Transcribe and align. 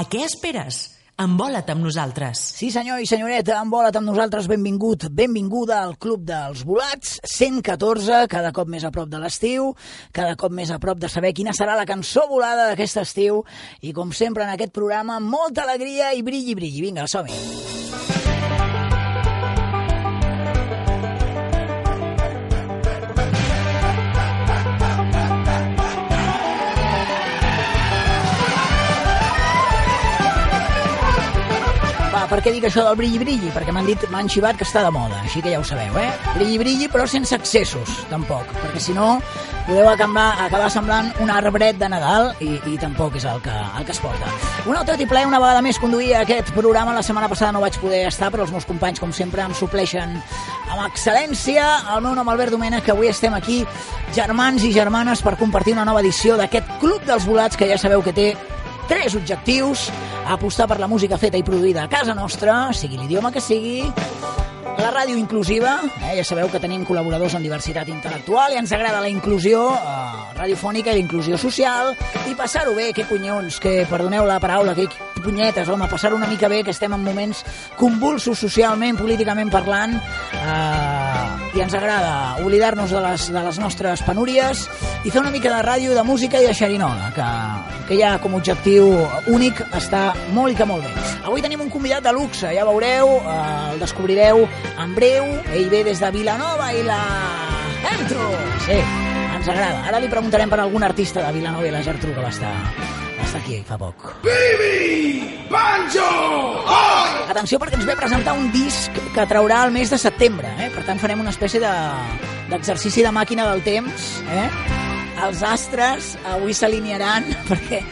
A 0.00 0.06
què 0.08 0.22
esperes? 0.24 0.76
Envola't 1.20 1.68
amb 1.74 1.84
nosaltres. 1.84 2.40
Sí, 2.56 2.70
senyor 2.72 3.02
i 3.04 3.08
senyoreta, 3.08 3.58
envola't 3.60 3.98
amb 3.98 4.08
nosaltres, 4.08 4.46
benvingut, 4.48 5.04
benvinguda 5.12 5.82
al 5.82 5.98
Club 6.00 6.22
dels 6.24 6.62
Volats, 6.64 7.18
114, 7.28 8.22
cada 8.32 8.54
cop 8.56 8.70
més 8.72 8.86
a 8.88 8.92
prop 8.94 9.10
de 9.12 9.20
l'estiu, 9.20 9.74
cada 10.16 10.38
cop 10.40 10.54
més 10.56 10.72
a 10.72 10.78
prop 10.80 11.02
de 11.02 11.10
saber 11.12 11.34
quina 11.36 11.52
serà 11.52 11.74
la 11.76 11.84
cançó 11.90 12.24
volada 12.30 12.70
d'aquest 12.70 13.02
estiu, 13.02 13.42
i 13.84 13.92
com 13.92 14.14
sempre 14.16 14.46
en 14.46 14.54
aquest 14.54 14.72
programa, 14.72 15.20
molta 15.20 15.68
alegria 15.68 16.14
i 16.16 16.24
brilli, 16.24 16.56
brilli. 16.56 16.86
Vinga, 16.88 17.04
som-hi. 17.04 17.69
Per 32.30 32.38
què 32.44 32.52
dic 32.54 32.68
això 32.68 32.84
del 32.86 32.96
brilli 33.00 33.18
brilli? 33.18 33.50
Perquè 33.50 33.74
m'han 33.74 33.88
dit, 33.88 34.04
m'han 34.12 34.28
xivat 34.30 34.58
que 34.58 34.66
està 34.68 34.84
de 34.86 34.92
moda, 34.94 35.18
així 35.24 35.42
que 35.42 35.50
ja 35.50 35.58
ho 35.58 35.66
sabeu, 35.66 35.96
eh? 35.98 36.10
Brilli 36.36 36.60
brilli, 36.62 36.86
però 36.92 37.06
sense 37.10 37.34
excessos, 37.34 38.04
tampoc, 38.10 38.46
perquè 38.62 38.82
si 38.82 38.94
no 38.94 39.16
podeu 39.66 39.88
acabar, 39.90 40.28
acabar 40.46 40.70
semblant 40.72 41.10
un 41.22 41.30
arbret 41.30 41.78
de 41.78 41.88
Nadal 41.90 42.30
i, 42.42 42.52
i 42.70 42.76
tampoc 42.80 43.18
és 43.18 43.26
el 43.28 43.42
que, 43.44 43.54
el 43.78 43.86
que 43.86 43.94
es 43.94 44.00
porta. 44.02 44.30
Un 44.70 44.78
altre 44.78 44.96
ple, 45.10 45.24
una 45.26 45.40
vegada 45.42 45.62
més 45.62 45.78
conduïa 45.82 46.22
aquest 46.24 46.52
programa, 46.56 46.94
la 46.94 47.04
setmana 47.06 47.28
passada 47.30 47.52
no 47.54 47.62
vaig 47.64 47.78
poder 47.82 48.04
estar, 48.08 48.30
però 48.30 48.46
els 48.46 48.54
meus 48.54 48.66
companys, 48.68 49.02
com 49.02 49.12
sempre, 49.14 49.42
em 49.42 49.54
supleixen 49.54 50.16
amb 50.70 50.86
excel·lència. 50.86 51.66
El 51.96 52.04
meu 52.06 52.14
nom 52.18 52.30
Albert 52.30 52.54
Domènech, 52.54 52.86
que 52.86 52.94
avui 52.94 53.10
estem 53.10 53.34
aquí, 53.34 53.64
germans 54.16 54.64
i 54.66 54.72
germanes, 54.74 55.22
per 55.22 55.36
compartir 55.40 55.74
una 55.74 55.86
nova 55.88 56.02
edició 56.04 56.38
d'aquest 56.40 56.78
Club 56.82 57.06
dels 57.06 57.26
Volats, 57.26 57.58
que 57.58 57.70
ja 57.70 57.78
sabeu 57.78 58.02
que 58.06 58.14
té 58.16 58.30
tres 58.90 59.14
objectius. 59.14 59.88
Apostar 60.26 60.66
per 60.68 60.80
la 60.82 60.90
música 60.90 61.18
feta 61.18 61.38
i 61.38 61.46
produïda 61.46 61.86
a 61.86 61.90
casa 61.90 62.14
nostra, 62.14 62.72
sigui 62.74 62.98
l'idioma 62.98 63.30
que 63.30 63.40
sigui, 63.40 63.86
la 64.80 64.90
ràdio 64.90 65.16
inclusiva, 65.18 65.78
eh, 66.08 66.16
ja 66.18 66.24
sabeu 66.24 66.48
que 66.50 66.60
tenim 66.62 66.82
col·laboradors 66.88 67.34
en 67.36 67.44
diversitat 67.44 67.88
intel·lectual 67.92 68.54
i 68.54 68.58
ens 68.60 68.72
agrada 68.72 69.02
la 69.02 69.10
inclusió 69.12 69.62
eh, 69.76 70.34
radiofònica 70.38 70.90
i 70.90 70.98
la 70.98 71.04
inclusió 71.04 71.38
social. 71.38 71.94
I 72.30 72.34
passar-ho 72.34 72.74
bé, 72.74 72.90
que 72.96 73.06
punyons, 73.06 73.60
que 73.62 73.84
perdoneu 73.90 74.26
la 74.26 74.40
paraula, 74.42 74.74
que 74.74 74.88
punyetes, 75.20 75.68
home, 75.68 75.88
passar 75.90 76.14
una 76.14 76.26
mica 76.26 76.48
bé, 76.48 76.64
que 76.64 76.74
estem 76.74 76.94
en 76.96 77.04
moments 77.04 77.44
convulsos 77.78 78.42
socialment, 78.42 78.98
políticament 78.98 79.52
parlant, 79.52 79.98
eh, 80.40 81.29
i 81.54 81.62
ens 81.64 81.74
agrada 81.74 82.36
oblidar-nos 82.44 82.92
de, 82.94 83.00
les, 83.02 83.26
de 83.32 83.42
les 83.42 83.58
nostres 83.58 84.02
penúries 84.06 84.62
i 85.04 85.10
fer 85.10 85.20
una 85.22 85.32
mica 85.34 85.50
de 85.50 85.60
ràdio, 85.66 85.94
de 85.96 86.04
música 86.06 86.40
i 86.40 86.46
de 86.46 86.54
xerinola, 86.54 87.10
que, 87.16 87.26
que 87.88 87.98
ja 87.98 88.14
com 88.22 88.36
a 88.36 88.40
objectiu 88.40 88.90
únic 89.32 89.62
està 89.76 90.10
molt 90.36 90.54
i 90.54 90.58
que 90.58 90.68
molt 90.68 90.86
bé. 90.86 90.94
Avui 91.26 91.42
tenim 91.42 91.64
un 91.66 91.72
convidat 91.72 92.06
de 92.06 92.14
luxe, 92.14 92.54
ja 92.54 92.66
veureu, 92.68 93.16
eh, 93.18 93.36
el 93.74 93.82
descobrireu 93.82 94.46
en 94.78 94.96
breu, 94.96 95.28
ell 95.50 95.70
ve 95.72 95.84
des 95.90 96.02
de 96.02 96.12
Vilanova 96.14 96.72
i 96.76 96.84
la... 96.86 97.02
Entro! 97.90 98.30
Sí, 98.66 98.78
ens 98.78 99.48
agrada. 99.48 99.86
Ara 99.88 100.02
li 100.02 100.10
preguntarem 100.12 100.50
per 100.52 100.62
algun 100.62 100.86
artista 100.86 101.24
de 101.26 101.32
Vilanova 101.38 101.66
i 101.66 101.74
la 101.74 101.82
Gertrude 101.82 102.18
que 102.18 102.26
va 102.28 102.34
estar, 102.34 102.54
estar 103.24 103.40
aquí 103.40 103.60
fa 103.66 103.78
poc. 103.80 104.10
Bibi! 104.24 105.46
Banjo! 105.50 106.06
Oi! 106.70 107.30
Atenció 107.30 107.58
perquè 107.62 107.78
ens 107.78 107.86
ve 107.88 107.94
a 107.96 107.98
presentar 107.98 108.36
un 108.38 108.50
disc 108.54 109.00
que 109.14 109.26
traurà 109.30 109.64
el 109.66 109.74
mes 109.74 109.90
de 109.90 109.98
setembre, 109.98 110.50
eh? 110.62 110.70
per 110.74 110.84
tant 110.86 111.00
farem 111.02 111.22
una 111.22 111.34
espècie 111.34 111.62
de 111.62 111.72
d'exercici 112.50 113.04
de 113.06 113.12
màquina 113.14 113.46
del 113.50 113.62
temps. 113.62 114.06
Eh? 114.34 114.46
Els 115.26 115.42
astres 115.46 116.14
avui 116.32 116.54
s'alinearan 116.56 117.28
perquè 117.50 117.82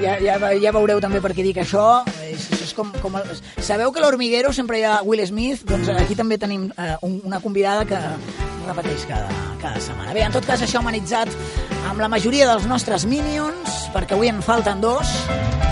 ja, 0.00 0.16
ja, 0.22 0.38
ja 0.62 0.72
veureu 0.74 1.00
també 1.04 1.20
per 1.24 1.34
què 1.36 1.44
dic 1.46 1.60
això. 1.62 2.04
És, 2.28 2.48
és 2.56 2.74
com, 2.76 2.92
com 3.02 3.18
el, 3.20 3.32
sabeu 3.64 3.92
que 3.92 4.04
l'Hormiguero 4.04 4.52
sempre 4.56 4.80
hi 4.80 4.86
ha 4.88 5.00
Will 5.04 5.24
Smith? 5.28 5.64
Doncs 5.68 5.90
aquí 5.96 6.16
també 6.18 6.38
tenim 6.40 6.70
eh, 6.76 6.94
un, 7.02 7.20
una 7.28 7.42
convidada 7.44 7.84
que 7.88 8.00
repeteix 8.68 9.04
cada, 9.08 9.28
cada 9.62 9.80
setmana. 9.80 10.14
Bé, 10.16 10.24
en 10.26 10.34
tot 10.34 10.46
cas, 10.46 10.62
això 10.64 10.82
humanitzat 10.82 11.32
amb 11.88 12.02
la 12.02 12.08
majoria 12.12 12.48
dels 12.50 12.66
nostres 12.68 13.06
Minions, 13.08 13.88
perquè 13.94 14.16
avui 14.16 14.30
en 14.30 14.42
falten 14.44 14.82
dos. 14.84 15.14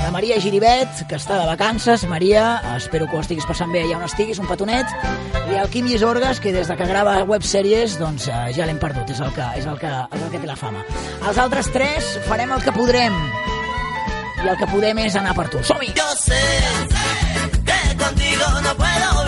La 0.06 0.12
Maria 0.14 0.38
Giribet, 0.40 1.02
que 1.10 1.18
està 1.18 1.40
de 1.40 1.46
vacances. 1.48 2.04
Maria, 2.06 2.60
espero 2.76 3.08
que 3.10 3.18
ho 3.18 3.22
estiguis 3.24 3.46
passant 3.48 3.72
bé 3.74 3.82
allà 3.82 3.98
on 3.98 4.06
estiguis, 4.06 4.38
un 4.38 4.46
petonet. 4.46 4.92
I 5.50 5.58
el 5.60 5.70
Quim 5.72 5.88
Llisorgues, 5.90 6.40
que 6.40 6.54
des 6.54 6.70
de 6.70 6.76
que 6.78 6.86
grava 6.86 7.18
websèries, 7.26 7.98
doncs 8.00 8.28
eh, 8.30 8.38
ja 8.56 8.68
l'hem 8.68 8.78
perdut, 8.82 9.10
és 9.10 9.20
el, 9.20 9.34
que, 9.34 9.50
és, 9.58 9.66
el 9.66 9.78
que, 9.82 9.90
és 9.90 10.22
el 10.22 10.32
que 10.32 10.42
té 10.42 10.48
la 10.48 10.56
fama. 10.58 10.84
Els 11.26 11.42
altres 11.42 11.70
tres 11.74 12.16
farem 12.30 12.54
el 12.54 12.62
que 12.62 12.74
podrem 12.76 13.18
i 14.44 14.48
el 14.48 14.58
que 14.60 14.70
podem 14.70 15.02
és 15.02 15.18
anar 15.18 15.34
per 15.34 15.48
tu. 15.50 15.62
Som-hi! 15.66 15.92
Yo 15.98 16.08
sé 16.22 16.42
que 17.66 17.96
contigo 17.98 18.50
no 18.62 18.74
puedo 18.78 19.25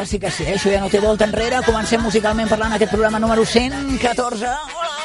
ara 0.00 0.06
sí 0.08 0.18
que 0.18 0.30
sí, 0.32 0.44
eh? 0.48 0.54
això 0.56 0.70
ja 0.72 0.80
no 0.80 0.88
té 0.88 1.00
volta 1.02 1.26
enrere. 1.28 1.60
Comencem 1.66 2.00
musicalment 2.00 2.48
parlant 2.48 2.72
aquest 2.72 2.92
programa 2.94 3.18
número 3.20 3.44
114. 3.44 4.46
Hola! 4.48 4.96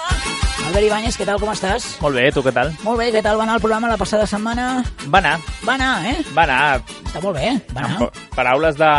Albert 0.66 0.85
Ibáñez, 0.88 1.17
què 1.19 1.25
tal, 1.28 1.38
com 1.39 1.51
estàs? 1.51 1.83
Molt 2.01 2.16
bé, 2.17 2.23
tu 2.33 2.41
què 2.41 2.51
tal? 2.56 2.72
Molt 2.81 2.97
bé, 2.97 3.11
què 3.13 3.22
tal 3.22 3.38
va 3.38 3.44
anar 3.45 3.57
el 3.59 3.61
programa 3.61 3.89
la 3.91 4.00
passada 4.01 4.25
setmana? 4.25 4.79
Va 5.13 5.19
anar, 5.19 5.35
Va 5.67 5.75
anar, 5.75 5.91
eh? 6.09 6.16
va 6.33 6.45
anar. 6.47 6.79
Està 7.06 7.22
molt 7.22 7.38
bé, 7.38 7.51
va 7.75 7.83
anar. 7.83 8.07
Paraules 8.33 8.79
de, 8.79 8.89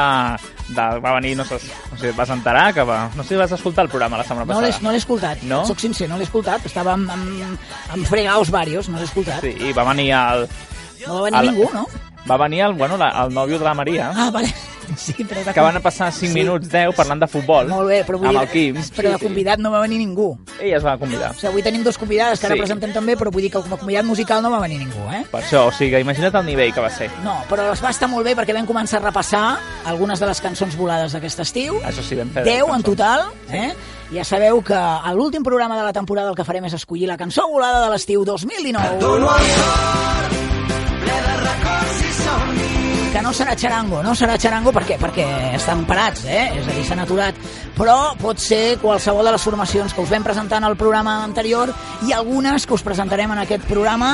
de... 0.76 0.86
Va 1.02 1.14
venir, 1.16 1.34
no 1.40 1.44
sé, 1.48 1.58
no 1.90 1.98
sé, 1.98 2.12
vas 2.16 2.30
enterar 2.30 2.68
que 2.76 2.84
va... 2.86 3.00
No 3.16 3.24
sé 3.24 3.34
si 3.34 3.40
vas 3.40 3.50
escoltar 3.56 3.84
el 3.88 3.90
programa 3.90 4.20
la 4.20 4.28
setmana 4.28 4.46
No 4.52 4.60
l'he 4.60 4.68
passada. 4.70 4.84
no 4.86 4.92
l'he 4.94 5.02
escoltat, 5.02 5.42
No? 5.42 5.64
soc 5.66 5.80
sincer, 5.82 6.08
no 6.12 6.20
l'he 6.20 6.28
escoltat. 6.28 6.64
Estava 6.70 6.94
amb, 6.94 7.10
amb, 7.10 7.58
amb 7.96 8.06
fregaos 8.06 8.52
varios, 8.54 8.88
no 8.92 9.00
l'he 9.00 9.08
escoltat. 9.10 9.40
Sí, 9.42 9.56
i 9.58 9.72
va 9.74 9.88
venir 9.90 10.12
el... 10.20 10.46
No 11.06 11.18
va 11.18 11.22
venir 11.30 11.40
el- 11.40 11.50
ningú, 11.50 11.70
no? 11.74 11.88
Va 12.30 12.36
venir 12.36 12.60
el, 12.62 12.72
bueno, 12.74 12.96
la, 12.96 13.10
el 13.24 13.32
nòvio 13.34 13.58
de 13.58 13.64
la 13.64 13.74
Maria, 13.74 14.12
Ah, 14.14 14.30
vale. 14.30 14.52
Sí, 14.96 15.24
però 15.26 15.42
de 15.44 15.52
que 15.52 15.60
van 15.60 15.80
passar 15.82 16.12
5 16.12 16.30
Sí. 16.32 16.38
minuts, 16.38 16.68
10, 16.70 16.94
parlant 16.94 17.18
de 17.20 17.26
futbol. 17.26 17.66
Molt 17.68 17.88
bé, 17.88 18.04
però 18.06 18.18
vull 18.20 18.28
Amb 18.28 18.38
dir, 18.38 18.42
el 18.44 18.48
Quim. 18.52 18.76
però 18.94 19.10
de 19.10 19.18
convidat 19.18 19.58
no 19.58 19.72
va 19.72 19.80
venir 19.80 19.98
ningú. 19.98 20.38
Ella 20.60 20.76
es 20.78 20.84
va 20.86 20.96
convidar. 20.96 21.32
O 21.32 21.34
sigui, 21.34 21.48
avui 21.48 21.62
tenim 21.66 21.82
dos 21.82 21.98
convidades 21.98 22.38
que 22.38 22.46
ara 22.46 22.54
Sí. 22.54 22.60
presentem 22.60 22.92
també, 22.94 23.16
però 23.18 23.32
vull 23.32 23.42
dir 23.42 23.50
que 23.50 23.58
com 23.60 23.72
a 23.74 23.76
convidat 23.76 24.04
musical 24.04 24.40
no 24.42 24.50
va 24.52 24.60
venir 24.60 24.78
ningú, 24.78 25.02
eh? 25.12 25.24
Per 25.30 25.40
això, 25.42 25.66
o 25.66 25.72
sigui, 25.72 25.98
imagina't 26.00 26.36
el 26.38 26.46
nivell 26.46 26.72
que 26.72 26.80
va 26.80 26.88
ser. 26.88 27.10
No, 27.24 27.34
però 27.50 27.68
les 27.68 27.82
va 27.82 27.90
estar 27.90 28.08
molt 28.08 28.24
bé 28.24 28.36
perquè 28.36 28.54
vam 28.54 28.64
començar 28.66 29.00
a 29.02 29.06
repassar 29.06 29.58
algunes 29.86 30.20
de 30.20 30.26
les 30.26 30.40
cançons 30.40 30.76
volades 30.76 31.12
d'aquest 31.12 31.40
estiu. 31.40 31.80
Això 31.82 32.02
sí, 32.06 32.14
vam 32.14 32.30
fer... 32.30 32.44
10 32.44 32.70
en 32.76 32.82
total, 32.84 33.24
eh? 33.50 33.74
Ja 34.14 34.22
sabeu 34.22 34.62
que 34.62 34.72
a 34.72 35.12
l'últim 35.14 35.42
programa 35.42 35.76
de 35.76 35.82
la 35.82 35.92
temporada 35.92 36.30
el 36.30 36.36
que 36.36 36.44
farem 36.44 36.64
és 36.64 36.74
escollir 36.74 37.08
la 37.08 37.16
cançó 37.18 37.48
volada 37.50 37.82
de 37.84 37.90
l'estiu 37.90 38.24
2019. 38.24 39.00
Dono 39.00 39.28
al 39.30 39.42
cor, 39.42 40.35
Que 43.16 43.22
no 43.22 43.30
serà 43.32 43.54
xarango, 43.56 44.02
no 44.04 44.10
serà 44.12 44.34
xarango 44.36 44.68
perquè, 44.76 44.98
perquè 45.00 45.24
estan 45.56 45.86
parats, 45.88 46.26
eh? 46.28 46.50
És 46.58 46.66
a 46.68 46.72
dir, 46.76 46.82
s'han 46.84 46.98
aturat. 47.00 47.36
Però 47.72 47.94
pot 48.20 48.36
ser 48.36 48.74
qualsevol 48.82 49.24
de 49.24 49.30
les 49.32 49.44
formacions 49.46 49.94
que 49.96 50.02
us 50.02 50.10
vam 50.12 50.24
presentar 50.26 50.58
en 50.60 50.66
el 50.68 50.74
programa 50.76 51.14
anterior 51.24 51.70
i 52.04 52.12
algunes 52.12 52.66
que 52.68 52.74
us 52.76 52.82
presentarem 52.84 53.30
en 53.32 53.38
aquest 53.40 53.62
programa. 53.70 54.10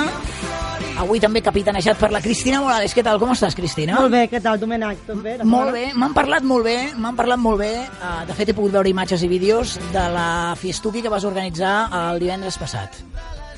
Avui 1.03 1.19
també 1.19 1.41
capitanejat 1.43 1.99
per 1.99 2.13
la 2.15 2.21
Cristina 2.23 2.61
Morales. 2.63 2.95
Què 2.95 3.03
tal, 3.03 3.19
com 3.19 3.33
estàs, 3.35 3.57
Cristina? 3.59 3.97
Molt 3.99 4.15
bé, 4.15 4.21
què 4.31 4.39
tal, 4.45 4.61
Domènec? 4.63 5.01
Tot 5.09 5.19
bé? 5.25 5.35
Molt 5.43 5.75
bé, 5.75 5.83
m'han 5.99 6.15
parlat 6.15 6.47
molt 6.47 6.69
bé, 6.69 6.77
m'han 6.95 7.19
parlat 7.19 7.43
molt 7.43 7.59
bé. 7.59 7.73
Uh, 7.97 8.21
de 8.29 8.37
fet, 8.39 8.53
he 8.53 8.55
pogut 8.55 8.77
veure 8.77 8.93
imatges 8.93 9.25
i 9.27 9.31
vídeos 9.33 9.81
de 9.91 10.05
la 10.15 10.29
fiestuki 10.61 11.03
que 11.03 11.11
vas 11.11 11.27
organitzar 11.27 11.89
el 12.05 12.23
divendres 12.23 12.61
passat. 12.63 13.03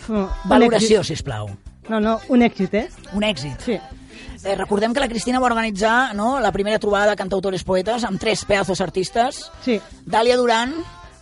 Un 0.08 0.24
Valoració, 0.48 1.04
si 1.04 1.20
plau. 1.20 1.52
No, 1.92 2.00
no, 2.00 2.16
un 2.32 2.48
èxit, 2.48 2.80
eh? 2.80 2.88
Un 3.12 3.28
èxit. 3.28 3.68
Sí. 3.68 3.76
Eh, 4.44 4.54
recordem 4.56 4.92
que 4.92 5.00
la 5.00 5.08
Cristina 5.08 5.40
va 5.40 5.46
organitzar 5.46 6.14
no, 6.14 6.38
la 6.40 6.52
primera 6.52 6.78
trobada 6.78 7.10
de 7.10 7.16
cantautores 7.16 7.64
poetes 7.64 8.04
amb 8.04 8.20
tres 8.20 8.44
pedazos 8.44 8.80
artistes, 8.84 9.50
Sí. 9.64 9.80
Dàlia 10.04 10.36
Duran. 10.36 10.74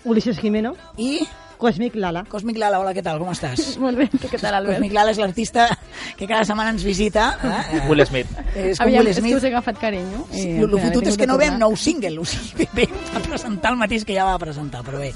Ulises 0.04 0.38
Jimeno, 0.40 0.74
i 0.98 1.20
Cosmic 1.62 1.94
Lala. 1.94 2.24
Cosmic 2.28 2.58
Lala. 2.58 2.80
Hola, 2.82 2.92
què 2.96 3.02
tal, 3.06 3.20
com 3.22 3.30
estàs? 3.30 3.76
Molt 3.82 4.00
bé, 4.00 4.08
què 4.18 4.38
tal, 4.42 4.56
Albert? 4.58 4.80
Cosmic 4.80 4.92
Lala 4.96 5.12
és 5.14 5.20
l'artista 5.22 5.68
que 6.18 6.26
cada 6.26 6.42
setmana 6.48 6.72
ens 6.74 6.82
visita. 6.82 7.28
Eh? 7.46 7.82
Will 7.88 8.02
Smith. 8.08 8.30
És 8.58 8.80
com 8.80 8.88
Aviam, 8.88 8.98
Will 9.04 9.12
és 9.12 9.20
que 9.20 9.22
Smith. 9.22 9.36
us 9.38 9.46
he 9.46 9.52
agafat 9.52 9.78
carinyo. 9.78 10.24
Sí, 10.32 10.48
i 10.58 10.64
el, 10.66 10.74
fotut 10.82 11.06
és 11.12 11.18
que 11.20 11.28
no 11.30 11.38
veiem 11.40 11.60
nou 11.62 11.76
single, 11.78 12.16
o 12.18 12.26
sigui, 12.26 12.66
ve 12.76 12.88
a 13.14 13.22
presentar 13.22 13.72
el 13.76 13.78
mateix 13.80 14.04
que 14.08 14.16
ja 14.18 14.26
va 14.26 14.34
presentar, 14.42 14.82
però 14.86 14.98
bé. 15.02 15.12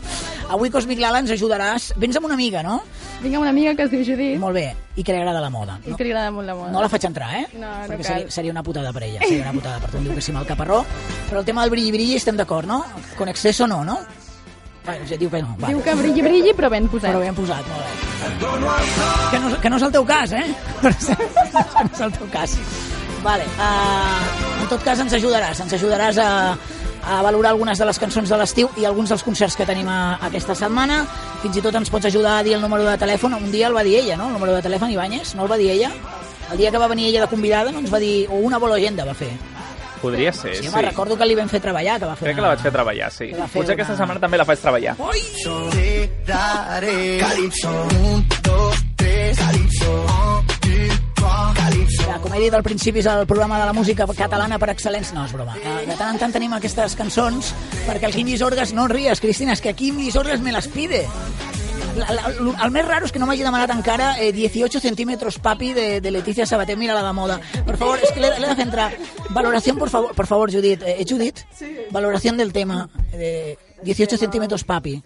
Avui, 0.55 0.71
Cosmic 0.71 1.03
Lala, 1.03 1.25
ens 1.25 1.35
ajudaràs. 1.35 1.91
Vens 1.99 2.17
amb 2.21 2.31
una 2.31 2.39
amiga, 2.39 2.63
no? 2.63 2.79
Vinc 3.23 3.35
amb 3.35 3.43
una 3.47 3.51
amiga 3.51 3.73
que 3.75 3.87
es 3.87 3.91
diu 3.91 4.03
Judit 4.05 4.37
Molt 4.39 4.55
bé, 4.59 4.67
i 4.95 5.03
que 5.03 5.15
li 5.15 5.19
agrada 5.23 5.41
la 5.41 5.49
moda. 5.51 5.79
i 5.87 5.91
No, 5.91 5.97
que 5.97 6.05
li 6.05 6.13
agrada 6.13 6.31
molt 6.31 6.47
la 6.47 6.55
moda. 6.55 6.71
no 6.75 6.83
la 6.85 6.91
faig 6.93 7.07
entrar, 7.09 7.31
eh? 7.41 7.47
No, 7.57 7.65
no 7.65 7.87
Perquè 7.89 8.05
cal. 8.05 8.11
seria, 8.13 8.31
seria 8.37 8.53
una 8.53 8.63
putada 8.63 8.93
per 8.93 9.03
ella, 9.09 9.23
seria 9.25 9.47
una 9.49 9.55
putada 9.57 9.81
per 9.81 9.91
tu, 9.91 9.97
em 10.03 10.05
diu 10.05 10.15
que 10.15 10.21
sí 10.23 10.35
el 10.37 10.47
caparró. 10.47 10.83
Però 11.31 11.41
el 11.41 11.49
tema 11.49 11.65
del 11.65 11.73
brilli-brilli 11.73 12.15
estem 12.21 12.37
d'acord, 12.37 12.69
no? 12.69 12.83
Con 13.17 13.33
exceso 13.33 13.67
no, 13.67 13.83
no? 13.89 13.99
Bueno, 14.87 15.07
ja 15.11 15.17
diu 15.19 15.31
que 15.31 15.43
no. 15.43 15.55
Diu 15.67 15.81
que 15.83 15.95
brilli, 15.99 16.23
brilli, 16.23 16.53
però 16.55 16.71
ben 16.71 16.87
posat. 16.91 17.11
Però 17.11 17.23
ben 17.25 17.35
posat, 17.35 17.67
molt 17.73 17.83
bé. 17.83 18.07
Que 19.33 19.41
no, 19.43 19.51
que 19.61 19.71
no 19.73 19.81
és 19.81 19.87
el 19.89 19.95
teu 19.97 20.07
cas, 20.07 20.33
eh? 20.33 20.47
que 20.83 21.85
no 21.89 21.91
és 21.91 22.03
el 22.07 22.13
teu 22.15 22.29
cas. 22.31 22.55
Vale, 23.25 23.47
uh, 23.59 24.61
en 24.63 24.69
tot 24.71 24.85
cas 24.87 25.03
ens 25.03 25.17
ajudaràs, 25.19 25.65
ens 25.65 25.75
ajudaràs 25.75 26.21
a, 26.23 26.29
a 27.03 27.19
valorar 27.27 27.51
algunes 27.57 27.83
de 27.83 27.89
les 27.89 27.99
cançons 27.99 28.31
de 28.31 28.39
l'estiu 28.39 28.71
i 28.79 28.87
alguns 28.87 29.11
dels 29.11 29.27
concerts 29.27 29.59
que 29.59 29.67
tenim 29.67 29.91
a, 29.91 30.21
aquesta 30.29 30.55
setmana. 30.55 31.03
Fins 31.43 31.59
i 31.59 31.65
tot 31.67 31.75
ens 31.83 31.91
pots 31.91 32.07
ajudar 32.07 32.39
a 32.39 32.47
dir 32.47 32.55
el 32.55 32.63
número 32.63 32.87
de 32.87 32.95
telèfon. 33.03 33.35
Un 33.35 33.51
dia 33.51 33.67
el 33.67 33.75
va 33.75 33.83
dir 33.87 33.99
ella, 34.05 34.21
no? 34.21 34.31
El 34.31 34.39
número 34.39 34.55
de 34.55 34.63
telèfon, 34.63 34.95
Ibáñez, 34.95 35.35
no 35.35 35.49
el 35.49 35.51
va 35.51 35.59
dir 35.59 35.73
ella? 35.75 35.91
El 36.53 36.63
dia 36.63 36.71
que 36.71 36.79
va 36.79 36.87
venir 36.87 37.09
ella 37.09 37.27
de 37.27 37.33
convidada 37.33 37.73
no 37.75 37.83
ens 37.83 37.93
va 37.93 37.99
dir... 37.99 38.29
O 38.31 38.39
una 38.47 38.63
bola 38.63 38.79
agenda 38.79 39.05
va 39.05 39.19
fer. 39.19 39.33
Podria 40.03 40.33
ser, 40.33 40.57
Sí, 40.57 40.63
sí. 40.65 40.69
home, 40.69 40.83
recordo 40.83 41.17
que 41.17 41.27
li 41.27 41.35
vam 41.35 41.49
fer 41.49 41.61
treballar, 41.61 41.99
que 41.99 42.07
va 42.07 42.17
fer 42.17 42.27
Crec 42.27 42.37
que 42.37 42.43
la 42.43 42.49
vaig 42.55 42.61
fer 42.61 42.73
treballar, 42.73 43.11
sí. 43.11 43.31
Fer 43.33 43.47
Potser 43.47 43.65
una- 43.65 43.73
aquesta 43.75 43.97
setmana 43.97 44.21
també 44.21 44.37
la 44.39 44.45
faig 44.45 44.59
treballar. 44.61 44.97
Oi! 44.99 45.23
Daré 46.27 47.19
Calypso, 47.21 47.71
un, 48.05 48.27
dos, 48.43 48.77
tres, 48.97 49.39
Calypso, 49.39 49.93
un. 50.07 50.47
Ja, 52.07 52.19
com 52.23 52.33
he 52.35 52.39
dit 52.41 52.55
al 52.55 52.63
principi, 52.63 53.01
és 53.01 53.07
el 53.11 53.27
programa 53.27 53.59
de 53.59 53.67
la 53.67 53.73
música 53.73 54.07
catalana 54.17 54.59
per 54.59 54.69
excel·lència. 54.73 55.13
No, 55.17 55.25
és 55.27 55.33
broma. 55.35 55.55
De 55.57 55.95
tant 55.97 56.13
en 56.15 56.19
tant 56.21 56.33
tenim 56.35 56.53
aquestes 56.55 56.95
cançons 56.99 57.53
perquè 57.87 58.07
el 58.09 58.13
Quim 58.15 58.27
Llisorgues... 58.31 58.73
No 58.77 58.87
ries, 58.91 59.21
Cristina, 59.21 59.53
és 59.57 59.61
que 59.65 59.73
Quim 59.75 59.99
Llisorgues 59.99 60.41
me 60.41 60.53
las 60.53 60.69
pide. 60.69 61.07
La, 61.97 62.11
la, 62.13 62.31
el 62.65 62.71
més 62.75 62.85
raro 62.87 63.07
és 63.09 63.13
que 63.15 63.19
no 63.23 63.27
m'hagi 63.29 63.45
demanat 63.47 63.71
encara 63.73 64.13
eh, 64.21 64.31
18 64.37 64.81
centímetros 64.85 65.39
papi 65.43 65.73
de, 65.77 65.87
de 66.05 66.11
Leticia 66.13 66.47
Sabater, 66.47 66.77
mira 66.77 66.95
la 66.95 67.03
de 67.07 67.13
moda. 67.17 67.41
Per 67.67 67.77
favor, 67.77 67.99
és 68.03 68.13
que 68.13 68.21
l'he 68.21 68.31
de 68.37 68.55
fer 68.59 68.67
entrar. 68.67 68.91
Valoració, 69.31 69.77
por 69.79 69.89
favor, 69.91 70.15
por 70.15 70.27
favor 70.29 70.53
Judit. 70.53 70.83
Eh, 70.85 71.05
Judit? 71.09 71.45
Sí. 71.57 71.73
Valoració 71.91 72.33
del 72.37 72.53
tema 72.53 72.89
de 73.13 73.57
18 73.83 74.17
centímetros 74.19 74.65
papi. 74.65 74.99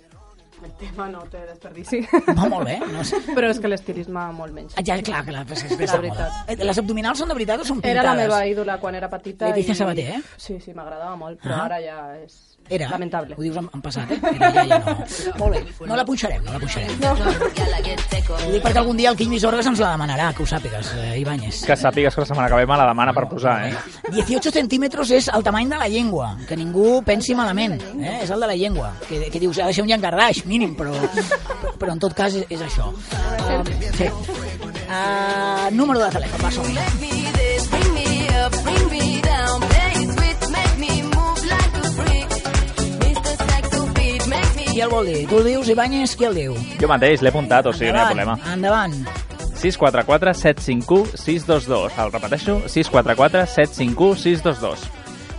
El 0.61 0.73
tema 0.77 1.07
no 1.09 1.23
té 1.33 1.39
desperdici. 1.47 2.03
Va 2.37 2.45
molt 2.51 2.67
bé. 2.69 2.75
No 2.93 3.01
sé. 3.07 3.17
Però 3.33 3.49
és 3.49 3.57
que 3.63 3.69
l'estilisme 3.71 4.27
molt 4.37 4.53
menys. 4.53 4.75
Ja, 4.85 4.99
clar, 5.01 5.23
clar, 5.25 5.47
és 5.49 5.63
és 5.71 5.79
La 5.89 5.97
veritat. 6.03 6.35
Eh, 6.53 6.57
Les 6.61 6.79
abdominals 6.83 7.23
són 7.23 7.31
de 7.33 7.37
veritat 7.39 7.63
o 7.63 7.65
són 7.65 7.81
pintades? 7.81 8.03
Era 8.03 8.13
la 8.13 8.21
meva 8.27 8.43
ídola 8.51 8.77
quan 8.83 8.95
era 8.99 9.09
petita. 9.09 9.49
Leticia 9.49 9.73
i... 9.73 9.79
Sabater, 9.79 10.09
eh? 10.19 10.23
Sí, 10.37 10.59
sí, 10.61 10.75
m'agradava 10.77 11.17
molt, 11.17 11.41
però 11.41 11.63
Ah. 11.63 11.65
ara 11.71 11.81
ja 11.81 11.97
és 12.21 12.50
Era? 12.71 12.89
lamentable. 12.89 13.35
Ho 13.37 13.43
dius 13.43 13.57
en, 13.59 13.67
en 13.75 13.81
passat, 13.83 14.11
eh? 14.15 14.19
Era, 14.35 14.51
ja, 14.55 14.65
ja 14.65 14.79
no. 14.79 14.95
Molt 15.41 15.53
bé, 15.57 15.61
no 15.91 15.97
la 15.99 16.05
punxarem, 16.07 16.45
no 16.47 16.53
la 16.55 16.61
punxarem. 16.63 16.93
No. 17.03 17.11
Ho 18.31 18.51
dic 18.53 18.63
perquè 18.63 18.79
algun 18.79 18.97
dia 19.01 19.11
el 19.11 19.17
Quim 19.19 19.31
Visorgues 19.35 19.67
ens 19.67 19.81
la 19.83 19.91
demanarà, 19.97 20.27
que 20.37 20.43
ho 20.45 20.49
sàpigues, 20.49 20.87
eh, 20.97 21.19
Ibáñez. 21.21 21.57
Que 21.67 21.77
sàpigues 21.77 22.15
que 22.15 22.21
la 22.23 22.29
setmana 22.31 22.49
que 22.53 22.57
ve 22.61 22.67
me 22.71 22.77
la 22.79 22.87
demana 22.91 23.13
per 23.17 23.25
posar, 23.31 23.57
eh? 23.69 23.75
18 24.15 24.51
centímetres 24.55 25.07
és 25.19 25.25
el 25.35 25.43
tamany 25.47 25.69
de 25.73 25.79
la 25.81 25.89
llengua, 25.91 26.27
que 26.49 26.57
ningú 26.59 26.87
pensi 27.07 27.33
malament, 27.35 27.77
eh? 27.99 28.19
és 28.23 28.31
el 28.31 28.41
de 28.41 28.47
la 28.53 28.57
llengua, 28.57 28.89
que, 29.09 29.17
que 29.31 29.41
dius, 29.43 29.57
ha 29.59 29.67
de 29.71 29.75
ser 29.75 29.85
un 29.85 29.91
llangardaix, 29.91 30.37
mínim, 30.47 30.71
però, 30.79 30.93
però 31.81 31.91
en 31.97 32.01
tot 32.07 32.15
cas 32.15 32.31
és, 32.39 32.45
és 32.51 32.61
això. 32.69 32.87
Uh, 32.91 32.95
sí. 33.99 34.07
Uh, 34.91 35.67
número 35.75 35.99
de 36.03 36.11
telèfon, 36.19 36.41
va, 36.47 36.51
som 36.55 36.65
Qui 44.81 44.85
el 44.87 44.93
vol 44.94 45.09
dir? 45.11 45.27
Tu 45.29 45.37
el 45.37 45.44
dius, 45.44 45.69
Ibáñez, 45.69 46.15
qui 46.17 46.25
el 46.25 46.38
diu? 46.38 46.55
Jo 46.81 46.88
mateix 46.88 47.21
l'he 47.21 47.29
apuntat, 47.29 47.67
o 47.69 47.73
sigui, 47.77 47.91
no 47.93 47.99
hi 47.99 48.00
ha 48.00 48.06
problema. 48.09 48.37
endavant. 48.49 48.94
644 49.61 50.32
751 50.32 51.19
622. 51.21 51.99
El 52.00 52.12
repeteixo, 52.15 52.55
644 52.65 53.43
751 53.59 54.17
622. 54.23 54.87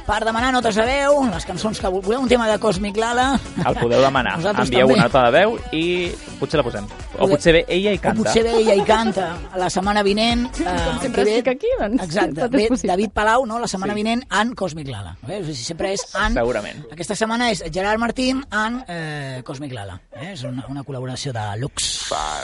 Per 0.05 0.17
demanar 0.25 0.51
notes 0.51 0.75
de 0.75 0.83
veu, 0.83 1.21
les 1.29 1.45
cançons 1.45 1.79
que 1.79 1.87
vol- 1.87 2.01
voleu, 2.03 2.19
un 2.21 2.27
tema 2.27 2.47
de 2.49 2.57
Cosmic 2.59 2.97
Lala. 2.97 3.39
El 3.65 3.75
podeu 3.77 4.01
demanar. 4.01 4.33
Nosaltres 4.41 4.67
Envieu 4.69 4.87
també. 4.87 4.93
una 4.97 5.03
nota 5.07 5.21
de 5.27 5.31
veu 5.37 5.53
i 5.71 6.11
potser 6.39 6.57
la 6.59 6.63
posem. 6.65 6.87
O 7.21 7.27
potser 7.29 7.53
bé 7.53 7.61
ella 7.69 7.93
O 7.93 8.01
canta. 8.01 8.23
potser 8.23 8.43
ve 8.43 8.55
ella 8.59 8.75
i 8.75 8.81
canta 8.87 9.27
la 9.55 9.69
setmana 9.69 10.01
vinent. 10.03 10.47
Eh, 10.59 10.75
sempre 11.01 11.23
que 11.23 11.29
ve- 11.29 11.37
estic 11.37 11.47
aquí, 11.53 11.67
doncs, 11.79 12.03
Exacte. 12.03 12.47
Ve. 12.49 12.67
David 12.83 13.11
Palau, 13.13 13.45
no? 13.45 13.59
la 13.59 13.67
setmana 13.67 13.93
Sí. 13.93 13.99
vinent, 14.01 14.23
en 14.41 14.53
Cosmic 14.55 14.87
Lala. 14.89 15.15
Eh? 15.27 15.39
O 15.41 15.45
sigui, 15.45 15.55
sempre 15.63 15.93
és 15.93 16.03
en... 16.15 16.33
Segurament. 16.33 16.83
Aquesta 16.91 17.15
setmana 17.15 17.51
és 17.51 17.63
Gerard 17.71 17.99
Martín 17.99 18.43
en 18.51 18.83
eh, 18.87 19.41
Cosmic 19.45 19.71
Lala. 19.71 20.01
Eh? 20.11 20.33
És 20.33 20.43
una, 20.43 20.65
una 20.67 20.83
col·laboració 20.83 21.31
de 21.31 21.45
Lux. 21.61 22.11
A 22.11 22.41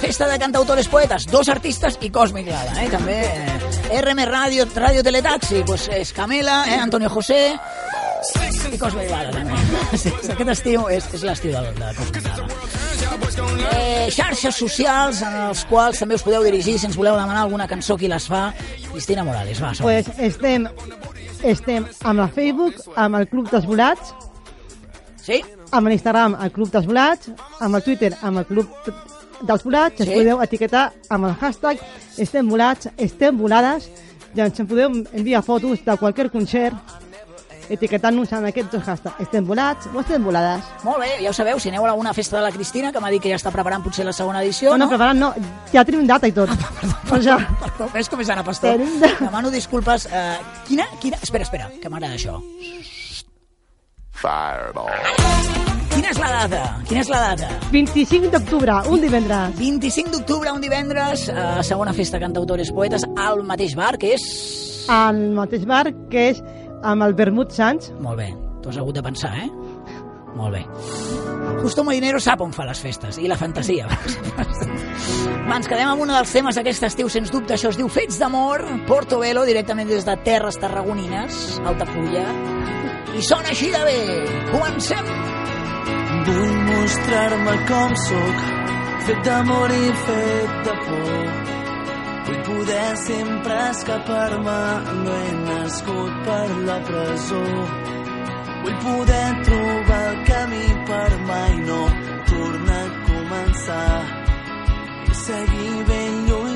festa 0.00 0.26
de 0.28 0.38
cantautores 0.38 0.88
poetes, 0.88 1.26
dos 1.26 1.48
artistes 1.48 1.98
i 2.00 2.10
Cosmic 2.10 2.48
Lala. 2.48 2.72
Eh? 2.82 2.88
També 2.90 3.18
eh, 3.20 4.00
RM 4.00 4.24
Radio, 4.30 4.66
Radio 4.74 5.02
Teletaxi, 5.04 5.62
pues, 5.66 5.88
és 5.92 6.12
Camela, 6.16 6.62
eh? 6.66 6.78
Antonio 6.80 7.10
José 7.12 7.42
i 8.72 8.78
Cosmic 8.80 9.10
Lala 9.10 9.32
també. 9.34 9.58
Sí, 10.00 10.12
aquest 10.32 10.52
estiu 10.54 10.86
és, 10.92 11.06
és 11.16 11.24
l'estiu 11.26 11.52
de, 11.52 11.74
de 11.76 11.92
Cosmic 11.98 12.30
Lala. 12.30 12.48
Eh, 13.76 14.08
xarxes 14.14 14.56
socials 14.56 15.20
en 15.26 15.36
els 15.48 15.62
quals 15.68 16.00
també 16.00 16.16
us 16.16 16.24
podeu 16.24 16.44
dirigir 16.46 16.78
si 16.78 16.88
ens 16.88 16.96
voleu 16.98 17.18
demanar 17.18 17.44
alguna 17.44 17.68
cançó 17.68 17.98
qui 18.00 18.08
les 18.08 18.26
fa. 18.30 18.48
Cristina 18.90 19.24
Morales, 19.26 19.60
va, 19.62 19.74
som 19.76 19.86
Pues 19.86 20.08
estem, 20.16 20.66
estem 21.44 21.86
amb 22.02 22.24
la 22.24 22.28
Facebook, 22.32 22.80
amb 22.96 23.20
el 23.20 23.28
Club 23.28 23.52
dels 23.52 23.68
Volats, 23.68 24.14
Sí? 25.20 25.42
amb 25.70 25.86
l'Instagram, 25.86 26.34
el 26.42 26.50
Club 26.50 26.72
dels 26.72 26.86
Volats, 26.88 27.30
amb 27.60 27.76
el 27.76 27.82
Twitter, 27.84 28.14
amb 28.22 28.40
el 28.40 28.46
Club 28.48 28.72
dels 29.42 29.62
Volats, 29.64 29.96
Sí. 29.98 30.02
ens 30.04 30.12
podeu 30.18 30.42
etiquetar 30.42 30.92
amb 31.08 31.26
el 31.26 31.34
hashtag 31.40 31.78
estem 32.18 32.48
volats, 32.48 32.88
estem 32.96 33.36
volades, 33.38 33.90
i 34.34 34.40
ens 34.40 34.60
en 34.60 34.66
podeu 34.66 34.90
enviar 35.12 35.42
fotos 35.42 35.84
de 35.84 35.96
qualsevol 35.96 36.30
concert 36.30 36.76
etiquetant-nos 37.70 38.32
en 38.32 38.46
aquests 38.48 38.72
dos 38.72 38.82
hashtags, 38.82 39.20
estem 39.22 39.44
volats 39.46 39.86
o 39.94 40.00
estem 40.00 40.24
volades. 40.24 40.64
Molt 40.82 40.98
bé, 40.98 41.10
ja 41.22 41.30
ho 41.30 41.32
sabeu, 41.32 41.60
si 41.60 41.68
aneu 41.68 41.84
a 41.86 41.90
alguna 41.90 42.12
festa 42.12 42.36
de 42.36 42.42
la 42.42 42.50
Cristina, 42.50 42.90
que 42.90 42.98
m'ha 42.98 43.10
dit 43.10 43.22
que 43.22 43.30
ja 43.30 43.36
està 43.38 43.52
preparant 43.54 43.80
potser 43.84 44.04
la 44.04 44.12
segona 44.12 44.42
edició, 44.42 44.72
No, 44.72 44.78
no, 44.86 44.88
preparant 44.88 45.18
no, 45.20 45.32
ja 45.72 45.84
tenim 45.84 46.04
data 46.04 46.26
i 46.26 46.32
tot. 46.32 46.50
o 47.12 47.20
ja, 47.22 47.36
Perdó, 47.60 47.88
ves 47.94 48.08
com 48.08 48.20
és 48.20 48.28
Anna 48.28 48.42
Pastor? 48.42 48.76
Tenim 48.76 48.98
de- 49.00 49.14
Demano 49.20 49.50
disculpes. 49.50 50.06
Uh, 50.06 50.42
quina, 50.66 50.84
quina... 51.00 51.16
Espera, 51.22 51.44
espera, 51.44 51.70
que 51.80 51.88
m'agrada 51.88 52.14
això. 52.18 52.42
Quina 56.00 56.14
és 56.14 56.18
la 56.22 56.28
data? 56.32 56.58
Quina 56.88 57.00
és 57.02 57.08
la 57.12 57.18
data? 57.20 57.48
25 57.74 58.30
d'octubre, 58.32 58.72
un 58.88 59.02
divendres. 59.04 59.50
25 59.58 60.14
d'octubre, 60.14 60.48
un 60.56 60.62
divendres, 60.64 61.26
uh, 61.28 61.58
segona 61.60 61.92
festa 61.92 62.16
cantautores 62.22 62.70
poetes, 62.72 63.04
al 63.20 63.42
mateix 63.44 63.74
bar, 63.76 63.98
que 64.00 64.14
és... 64.14 64.22
al 64.88 65.18
mateix 65.36 65.66
bar 65.68 65.90
que 66.08 66.22
és 66.30 66.40
amb 66.88 67.04
el 67.04 67.12
Vermut 67.18 67.52
Sants. 67.52 67.90
Molt 68.00 68.16
bé, 68.16 68.30
t'ho 68.62 68.72
has 68.72 68.78
hagut 68.80 68.96
de 68.96 69.02
pensar, 69.04 69.34
eh? 69.42 69.50
Molt 70.38 70.56
bé. 70.56 70.62
Justo 71.60 71.84
Molinero 71.84 72.22
sap 72.24 72.40
on 72.40 72.54
fa 72.56 72.64
les 72.64 72.80
festes, 72.80 73.18
i 73.20 73.28
la 73.28 73.36
fantasia. 73.36 73.90
Va, 73.90 74.46
ens 75.58 75.68
quedem 75.68 75.84
amb 75.84 76.06
un 76.06 76.14
dels 76.14 76.32
temes 76.32 76.56
d'aquest 76.56 76.88
estiu, 76.88 77.10
sens 77.12 77.28
dubte, 77.34 77.58
això 77.58 77.74
es 77.74 77.76
diu 77.76 77.92
Fets 77.92 78.16
d'amor, 78.22 78.64
Portobelo, 78.88 79.44
directament 79.44 79.92
des 79.92 80.08
de 80.08 80.16
Terres 80.24 80.56
Tarragonines, 80.64 81.60
Altafulla, 81.60 82.24
i 83.12 83.20
sona 83.20 83.52
així 83.52 83.68
de 83.76 83.84
bé. 83.84 84.00
Comencem! 84.48 85.39
Vull 86.26 86.56
mostrar-me 86.66 87.52
com 87.68 87.94
sóc, 88.04 88.40
fet 89.06 89.20
d'amor 89.26 89.72
i 89.72 89.86
fet 90.06 90.58
de 90.66 90.74
por. 90.86 91.30
Vull 92.26 92.40
poder 92.48 92.90
sempre 93.02 93.56
escapar-me, 93.70 94.58
no 94.98 95.14
he 95.20 95.32
nascut 95.46 96.18
per 96.26 96.48
la 96.68 96.76
presó. 96.90 97.42
Vull 98.62 98.78
poder 98.84 99.28
trobar 99.48 100.02
el 100.10 100.20
camí 100.28 100.66
per 100.92 101.10
mai 101.30 101.56
no 101.64 101.82
tornar 102.32 102.84
a 102.84 102.94
començar. 103.08 103.98
I 105.10 105.14
seguir 105.24 105.76
ben 105.88 106.24
lluny 106.28 106.49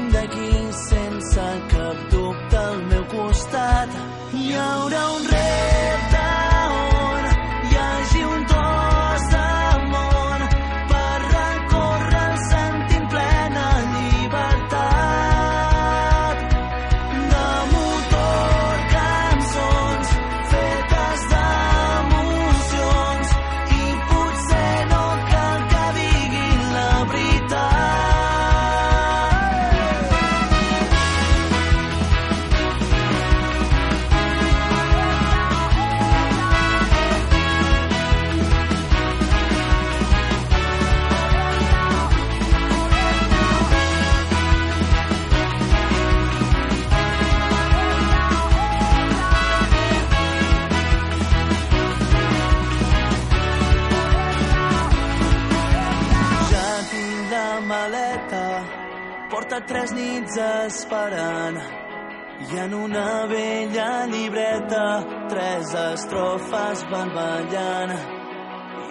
estrofes 66.04 66.84
van 66.90 67.08
ballant. 67.16 67.92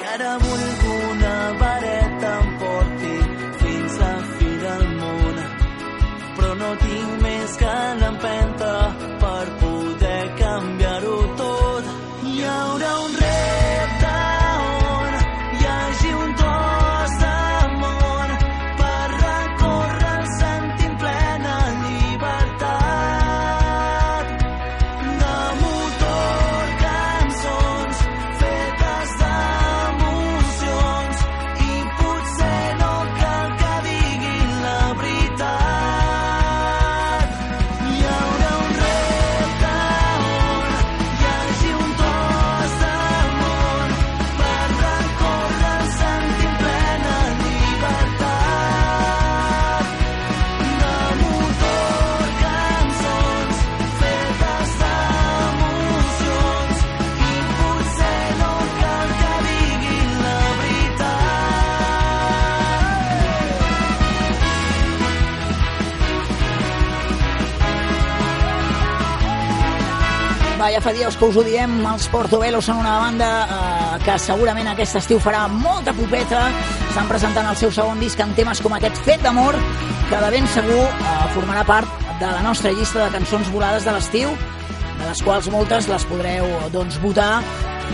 I 0.01 0.05
ara 0.13 0.33
vull 0.45 0.82
fa 70.83 70.91
dies 70.91 71.15
que 71.15 71.27
us 71.29 71.37
ho 71.39 71.43
diem, 71.47 71.77
els 71.87 72.09
Portobello 72.11 72.59
són 72.61 72.81
una 72.81 72.97
banda 72.99 73.27
eh, 73.43 73.99
que 74.03 74.17
segurament 74.19 74.67
aquest 74.67 74.97
estiu 74.99 75.19
farà 75.23 75.45
molta 75.47 75.93
popeta. 75.95 76.41
Estan 76.89 77.07
presentant 77.07 77.47
el 77.47 77.55
seu 77.55 77.71
segon 77.71 78.01
disc 78.03 78.19
amb 78.19 78.35
temes 78.35 78.59
com 78.59 78.75
aquest 78.75 78.99
Fet 79.05 79.23
d'amor, 79.23 79.55
que 80.09 80.19
de 80.25 80.31
ben 80.33 80.49
segur 80.51 80.81
eh, 80.83 81.13
formarà 81.37 81.63
part 81.69 82.03
de 82.19 82.27
la 82.27 82.41
nostra 82.43 82.73
llista 82.75 83.05
de 83.05 83.13
cançons 83.15 83.51
volades 83.55 83.87
de 83.87 83.95
l'estiu, 83.95 84.35
de 84.99 85.07
les 85.07 85.23
quals 85.23 85.47
moltes 85.55 85.87
les 85.87 86.07
podreu 86.11 86.51
doncs, 86.75 86.99
votar 87.05 87.37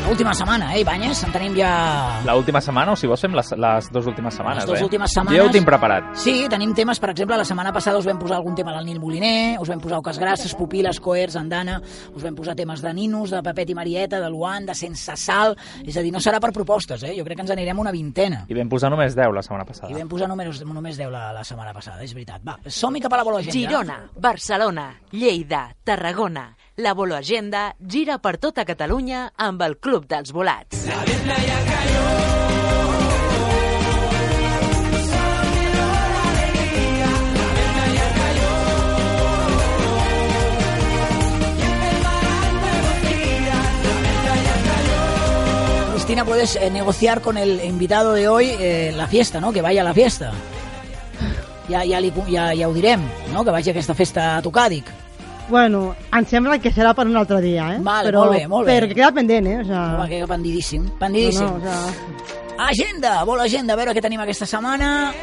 l'última 0.10 0.34
setmana, 0.34 0.76
eh, 0.76 0.82
Ibáñez? 0.82 1.24
En 1.24 1.32
tenim 1.32 1.54
ja... 1.56 2.22
La 2.26 2.36
última 2.36 2.60
setmana, 2.62 2.94
o 2.94 2.96
si 2.98 3.08
vols 3.08 3.22
fem 3.22 3.36
les, 3.38 3.52
les 3.54 3.90
dues 3.94 4.08
últimes 4.10 4.34
setmanes, 4.34 4.64
Les 4.64 4.70
dues 4.72 4.82
eh? 4.82 4.84
últimes 4.84 5.12
setmanes. 5.14 5.38
Jo 5.38 5.44
ja 5.44 5.50
ho 5.50 5.54
tinc 5.54 5.68
preparat. 5.68 6.10
Sí, 6.18 6.34
tenim 6.50 6.74
temes, 6.74 7.00
per 7.00 7.12
exemple, 7.14 7.38
la 7.38 7.46
setmana 7.46 7.72
passada 7.74 8.00
us 8.02 8.08
vam 8.10 8.18
posar 8.20 8.40
algun 8.40 8.56
tema 8.58 8.74
del 8.76 8.86
Nil 8.88 9.00
Moliner, 9.00 9.60
us 9.62 9.70
vam 9.70 9.80
posar 9.80 10.00
Oques 10.00 10.20
Grasses, 10.20 10.56
Pupiles, 10.58 11.00
Coers, 11.00 11.38
Andana, 11.40 11.80
us 12.14 12.24
vam 12.26 12.36
posar 12.36 12.56
temes 12.58 12.82
de 12.82 12.94
Ninos, 12.94 13.32
de 13.32 13.42
Pepet 13.46 13.70
i 13.70 13.78
Marieta, 13.78 14.20
de 14.20 14.30
Luan, 14.30 14.66
de 14.66 14.76
Sense 14.76 15.16
Sal, 15.16 15.56
és 15.86 15.98
a 15.98 16.04
dir, 16.06 16.12
no 16.12 16.20
serà 16.24 16.42
per 16.42 16.52
propostes, 16.56 17.04
eh? 17.04 17.14
jo 17.18 17.26
crec 17.28 17.40
que 17.40 17.46
ens 17.46 17.54
anirem 17.56 17.80
una 17.80 17.94
vintena. 17.94 18.46
I 18.50 18.58
vam 18.58 18.70
posar 18.70 18.90
només 18.92 19.16
10 19.18 19.36
la 19.36 19.46
setmana 19.46 19.68
passada. 19.68 19.94
I 19.94 20.00
vam 20.02 20.10
posar 20.10 20.28
només, 20.32 20.64
només 20.66 20.98
10 20.98 21.14
la, 21.14 21.30
la 21.38 21.46
setmana 21.48 21.74
passada, 21.76 22.04
és 22.04 22.16
veritat. 22.18 22.42
Va, 22.46 22.58
som-hi 22.66 23.02
cap 23.06 23.14
a 23.14 23.22
la 23.22 23.28
bola 23.28 23.44
agenda. 23.44 23.60
Girona, 23.60 24.02
Barcelona, 24.18 24.90
Lleida, 25.12 25.70
Tarragona. 25.86 26.50
La 26.80 26.94
Bolo 26.94 27.18
Agenda 27.18 27.76
gira 27.78 28.22
per 28.24 28.38
tota 28.40 28.64
Catalunya 28.64 29.34
amb 29.36 29.60
el 29.66 29.74
Club 29.84 30.06
dels 30.08 30.32
Volats. 30.32 30.86
Cristina, 45.92 46.24
puedes 46.24 46.56
eh, 46.56 46.72
negociar 46.72 47.20
con 47.20 47.38
el 47.38 47.62
invitado 47.66 48.14
de 48.14 48.30
hoy 48.30 48.56
eh, 48.58 48.94
la 48.96 49.08
fiesta, 49.08 49.42
¿no? 49.42 49.52
Que 49.52 49.62
vaya 49.62 49.82
a 49.82 49.84
la 49.84 49.94
fiesta. 49.94 50.32
Ja, 51.68 51.84
ja, 51.86 52.00
li, 52.00 52.14
ja, 52.32 52.56
ja 52.56 52.70
ho 52.70 52.74
direm, 52.74 53.04
no? 53.34 53.44
Que 53.44 53.52
vagi 53.52 53.70
a 53.70 53.76
aquesta 53.76 53.94
festa 54.00 54.38
a 54.38 54.42
Tocàdic. 54.42 55.09
Bueno, 55.50 55.96
em 56.14 56.26
sembla 56.30 56.60
que 56.62 56.72
serà 56.72 56.94
per 56.94 57.08
un 57.10 57.18
altre 57.18 57.40
dia, 57.42 57.72
eh? 57.76 57.80
Vale, 57.82 58.12
però, 58.12 58.26
molt 58.26 58.36
bé, 58.38 58.48
molt 58.48 58.68
bé. 58.68 58.76
Però 58.76 58.90
que 58.90 58.98
queda 59.00 59.12
pendent, 59.16 59.48
eh? 59.50 59.58
O 59.64 59.66
sea, 59.66 59.84
Home, 59.96 60.08
que 60.12 60.28
pendidíssim, 60.30 60.86
pendidíssim. 61.00 61.46
No, 61.46 61.58
no, 61.58 61.58
o 61.58 61.62
sea, 61.66 62.30
Agenda, 62.60 63.24
vol 63.24 63.40
agenda, 63.40 63.74
a 63.74 63.80
veure 63.80 63.94
què 63.96 64.02
tenim 64.04 64.20
aquesta 64.20 64.46
setmana 64.50 65.14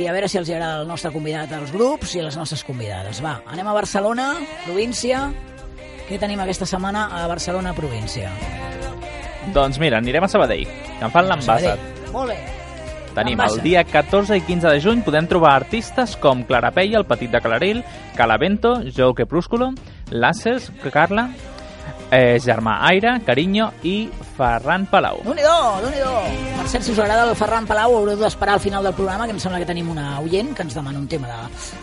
i 0.00 0.06
a 0.08 0.12
veure 0.16 0.28
si 0.32 0.38
els 0.40 0.48
agrada 0.48 0.80
el 0.80 0.88
nostre 0.88 1.10
convidat 1.12 1.52
als 1.52 1.70
grups 1.72 2.14
i 2.16 2.22
les 2.24 2.36
nostres 2.40 2.64
convidades. 2.64 3.20
Va, 3.24 3.38
anem 3.52 3.68
a 3.68 3.74
Barcelona, 3.76 4.30
província. 4.64 5.26
Què 6.08 6.18
tenim 6.22 6.40
aquesta 6.40 6.64
setmana 6.68 7.08
a 7.12 7.26
Barcelona, 7.28 7.74
província? 7.76 8.30
Doncs 9.54 9.78
mira, 9.78 10.00
anirem 10.00 10.24
a 10.24 10.28
Sabadell, 10.28 10.64
que 10.66 11.04
em 11.04 11.12
fan 11.12 11.28
l'envasat. 11.28 11.82
Molt 12.14 12.32
bé. 12.32 12.55
Tenim 13.16 13.40
el 13.40 13.62
dia 13.64 13.80
14 13.88 14.36
i 14.36 14.42
15 14.44 14.68
de 14.74 14.80
juny 14.84 14.98
podem 15.00 15.24
trobar 15.24 15.54
artistes 15.56 16.12
com 16.20 16.42
Clara 16.44 16.68
Peia, 16.76 16.98
el 17.00 17.06
Petit 17.08 17.32
de 17.32 17.40
Claril, 17.40 17.78
Calavento, 18.12 18.74
Joe 18.92 19.14
Queprúsculo, 19.16 19.70
Lasses, 20.10 20.68
Carla, 20.92 21.30
eh, 22.10 22.38
Germà 22.42 22.80
Aire, 22.88 23.20
Carinyo 23.24 23.70
i 23.82 24.08
Ferran 24.36 24.86
Palau. 24.90 25.22
Déu 25.24 25.34
nhi 25.34 25.44
déu 25.44 26.12
Per 26.56 26.66
cert, 26.68 26.84
si 26.84 26.92
us 26.92 26.98
agrada 26.98 27.24
el 27.28 27.36
Ferran 27.38 27.66
Palau, 27.68 27.94
haureu 27.96 28.18
d'esperar 28.18 28.56
al 28.56 28.60
final 28.60 28.84
del 28.84 28.94
programa, 28.96 29.26
que 29.26 29.34
em 29.36 29.40
sembla 29.40 29.60
que 29.62 29.68
tenim 29.68 29.88
una 29.92 30.18
oient 30.20 30.52
que 30.56 30.64
ens 30.66 30.74
demana 30.74 30.98
un 30.98 31.06
tema 31.08 31.28
de, 31.30 31.36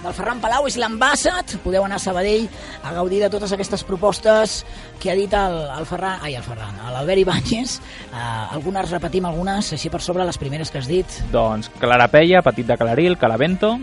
del 0.04 0.16
Ferran 0.18 0.42
Palau, 0.44 0.68
és 0.68 0.78
l'Ambassat. 0.82 1.56
Podeu 1.64 1.86
anar 1.86 2.02
a 2.02 2.04
Sabadell 2.04 2.50
a 2.84 2.94
gaudir 2.98 3.22
de 3.24 3.32
totes 3.34 3.56
aquestes 3.56 3.86
propostes 3.88 4.60
que 5.00 5.12
ha 5.12 5.18
dit 5.18 5.34
el, 5.40 5.58
el 5.78 5.88
Ferran, 5.90 6.20
ai, 6.22 6.36
el 6.36 6.46
Ferran, 6.46 6.84
l'Albert 6.92 7.24
Ibáñez. 7.24 7.80
Uh, 8.12 8.54
algunes 8.60 8.92
repetim, 8.92 9.26
algunes, 9.30 9.74
així 9.78 9.92
per 9.94 10.04
sobre, 10.04 10.28
les 10.28 10.40
primeres 10.42 10.72
que 10.72 10.84
has 10.84 10.92
dit. 10.92 11.20
Doncs 11.34 11.72
Clara 11.80 12.10
Peia, 12.12 12.44
Petit 12.46 12.68
de 12.68 12.78
Claril, 12.78 13.18
Calavento 13.22 13.78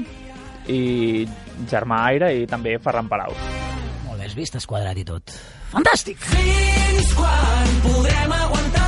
i 0.69 1.27
Germà 1.71 2.05
Aire 2.13 2.35
i 2.37 2.47
també 2.51 2.77
Ferran 2.83 3.09
Palau. 3.09 3.35
Molt 4.41 4.47
bé, 4.47 4.47
has 4.47 4.49
vist, 4.49 4.55
has 4.57 4.67
quadrat 4.67 4.97
i 4.97 5.05
tot. 5.05 5.35
Fantàstic! 5.71 6.17
Fins 6.25 7.13
quan 7.15 7.81
podrem 7.85 8.33
aguantar? 8.33 8.80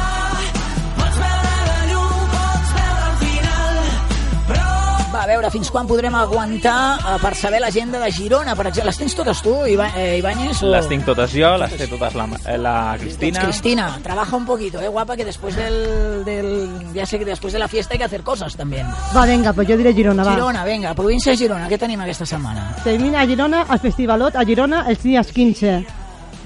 A 5.22 5.26
veure, 5.26 5.50
fins 5.54 5.70
quan 5.70 5.86
podrem 5.86 6.14
aguantar 6.18 6.98
eh, 6.98 7.16
per 7.22 7.32
saber 7.38 7.60
l'agenda 7.62 8.00
de 8.02 8.10
Girona, 8.12 8.56
per 8.58 8.66
exemple. 8.66 8.90
Les 8.90 8.98
tens 8.98 9.14
totes 9.14 9.42
tu, 9.44 9.54
Iba, 9.70 9.86
eh, 9.96 10.18
Ibáñez? 10.18 10.62
O... 10.64 10.72
Les 10.72 10.88
tinc 10.90 11.04
totes 11.06 11.30
jo, 11.36 11.52
les 11.62 11.76
té 11.78 11.86
totes 11.86 12.16
la, 12.18 12.26
eh, 12.44 12.56
la 12.58 12.74
Cristina. 12.98 13.38
Doncs, 13.38 13.52
Cristina, 13.52 13.86
trabaja 14.02 14.36
un 14.36 14.46
poquito, 14.46 14.80
eh, 14.80 14.88
guapa, 14.88 15.16
que 15.16 15.24
después 15.24 15.54
del, 15.54 16.24
del... 16.24 16.92
Ya 16.92 17.06
sé 17.06 17.18
que 17.18 17.24
después 17.24 17.52
de 17.52 17.60
la 17.60 17.68
fiesta 17.68 17.94
hay 17.94 17.98
que 17.98 18.04
hacer 18.04 18.22
cosas 18.22 18.56
también. 18.56 18.86
va, 19.14 19.24
vinga, 19.26 19.52
pues 19.52 19.68
jo 19.68 19.76
diré 19.76 19.94
Girona, 19.94 20.24
va. 20.24 20.34
Girona, 20.34 20.64
venga, 20.64 20.94
província 20.94 21.32
de 21.32 21.38
Girona, 21.38 21.68
què 21.70 21.78
tenim 21.78 22.00
aquesta 22.02 22.26
setmana? 22.26 22.72
Termina 22.82 23.22
a 23.22 23.26
Girona 23.26 23.66
el 23.70 23.78
Festivalot 23.78 24.36
a 24.36 24.44
Girona 24.44 24.84
els 24.90 25.02
dies 25.02 25.32
15 25.32 25.84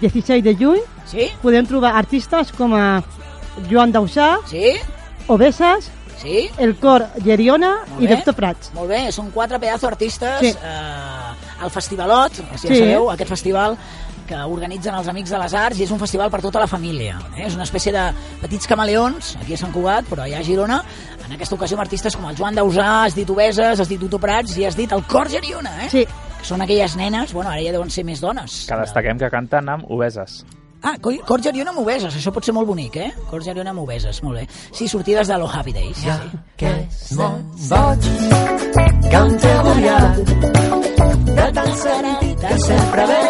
16 0.01 0.45
de 0.45 0.55
juny. 0.55 0.81
Sí? 1.09 1.31
Podem 1.41 1.65
trobar 1.65 1.95
artistes 1.97 2.53
com 2.53 2.75
a 2.77 3.03
Joan 3.71 3.93
Dausà, 3.95 4.37
Sí? 4.51 4.75
Obesas, 5.29 5.89
Sí? 6.23 6.49
el 6.59 6.77
cor 6.81 7.07
Geriona 7.23 7.75
i. 8.01 8.07
Doctor 8.07 8.35
Prats. 8.35 8.73
Molt 8.75 8.89
bé, 8.89 9.13
són 9.13 9.31
quatre 9.31 9.59
pedazo 9.61 9.87
artistes 9.87 10.41
Sí. 10.41 10.49
eh, 10.49 11.63
al 11.63 11.71
Festivalot, 11.71 12.33
que 12.33 12.59
si 12.59 12.69
ja 12.69 12.75
Sí. 12.75 12.81
sabeu, 12.81 13.11
aquest 13.11 13.29
festival 13.31 13.77
que 14.27 14.35
organitzen 14.35 14.93
els 14.95 15.07
Amics 15.07 15.31
de 15.31 15.39
les 15.39 15.55
Arts 15.55 15.79
i 15.79 15.85
és 15.85 15.91
un 15.91 16.01
festival 16.01 16.29
per 16.31 16.41
tota 16.43 16.59
la 16.59 16.67
família. 16.67 17.17
Eh? 17.37 17.45
És 17.47 17.55
una 17.55 17.63
espècie 17.63 17.93
de 17.93 18.13
petits 18.41 18.67
camaleons, 18.67 19.37
aquí 19.41 19.55
a 19.55 19.57
Sant 19.57 19.73
Cugat, 19.73 20.05
però 20.11 20.25
allà 20.25 20.41
a 20.41 20.43
Girona, 20.43 20.83
en 21.27 21.33
aquesta 21.33 21.55
ocasió 21.55 21.77
amb 21.77 21.83
artistes 21.83 22.17
com 22.17 22.29
el 22.29 22.35
Joan 22.37 22.57
Dausà, 22.57 23.05
has 23.05 23.15
dit 23.15 23.29
Obeses, 23.31 23.79
has 23.79 23.89
dit 23.89 24.01
Tuto 24.01 24.19
Prats 24.19 24.57
i 24.59 24.65
has 24.65 24.75
dit 24.77 24.91
el 24.91 25.05
Cor 25.05 25.29
Geriona, 25.31 25.85
eh? 25.85 25.91
Sí. 25.91 26.07
que 26.39 26.45
són 26.45 26.61
aquelles 26.61 26.97
nenes, 26.97 27.33
bueno, 27.33 27.51
ara 27.51 27.63
ja 27.63 27.73
deuen 27.73 27.89
ser 27.91 28.05
més 28.05 28.21
dones. 28.21 28.67
Que 28.69 28.77
destaquem 28.77 29.17
que 29.19 29.31
canten 29.31 29.69
amb 29.69 29.85
obeses. 29.91 30.45
Ah, 30.83 30.97
co- 31.01 31.13
Cor 31.27 31.41
Geriona 31.43 31.71
amb 31.73 31.81
Obeses, 31.81 32.15
això 32.15 32.31
pot 32.33 32.45
ser 32.45 32.53
molt 32.55 32.69
bonic, 32.69 32.97
eh? 32.97 33.13
Cor 33.31 33.43
Geriona 33.43 33.71
amb 33.71 33.81
Obeses, 33.83 34.23
molt 34.23 34.39
bé. 34.39 34.49
Sí, 34.73 34.87
sortides 34.89 35.27
de 35.29 35.39
Lo 35.39 35.49
Happy 35.51 35.73
Days. 35.73 35.97
Sí, 35.97 36.09
sí. 36.11 36.39
que 36.57 36.69
és 36.87 37.13
molt 37.19 37.43
boig 37.69 38.01
que 39.11 39.17
em 39.17 39.37
té 39.39 39.53
agobiat 39.53 40.17
de 41.37 41.47
tant 41.57 41.75
sentir 41.77 42.37
que 42.41 42.59
sempre 42.65 43.07
ve 43.07 43.23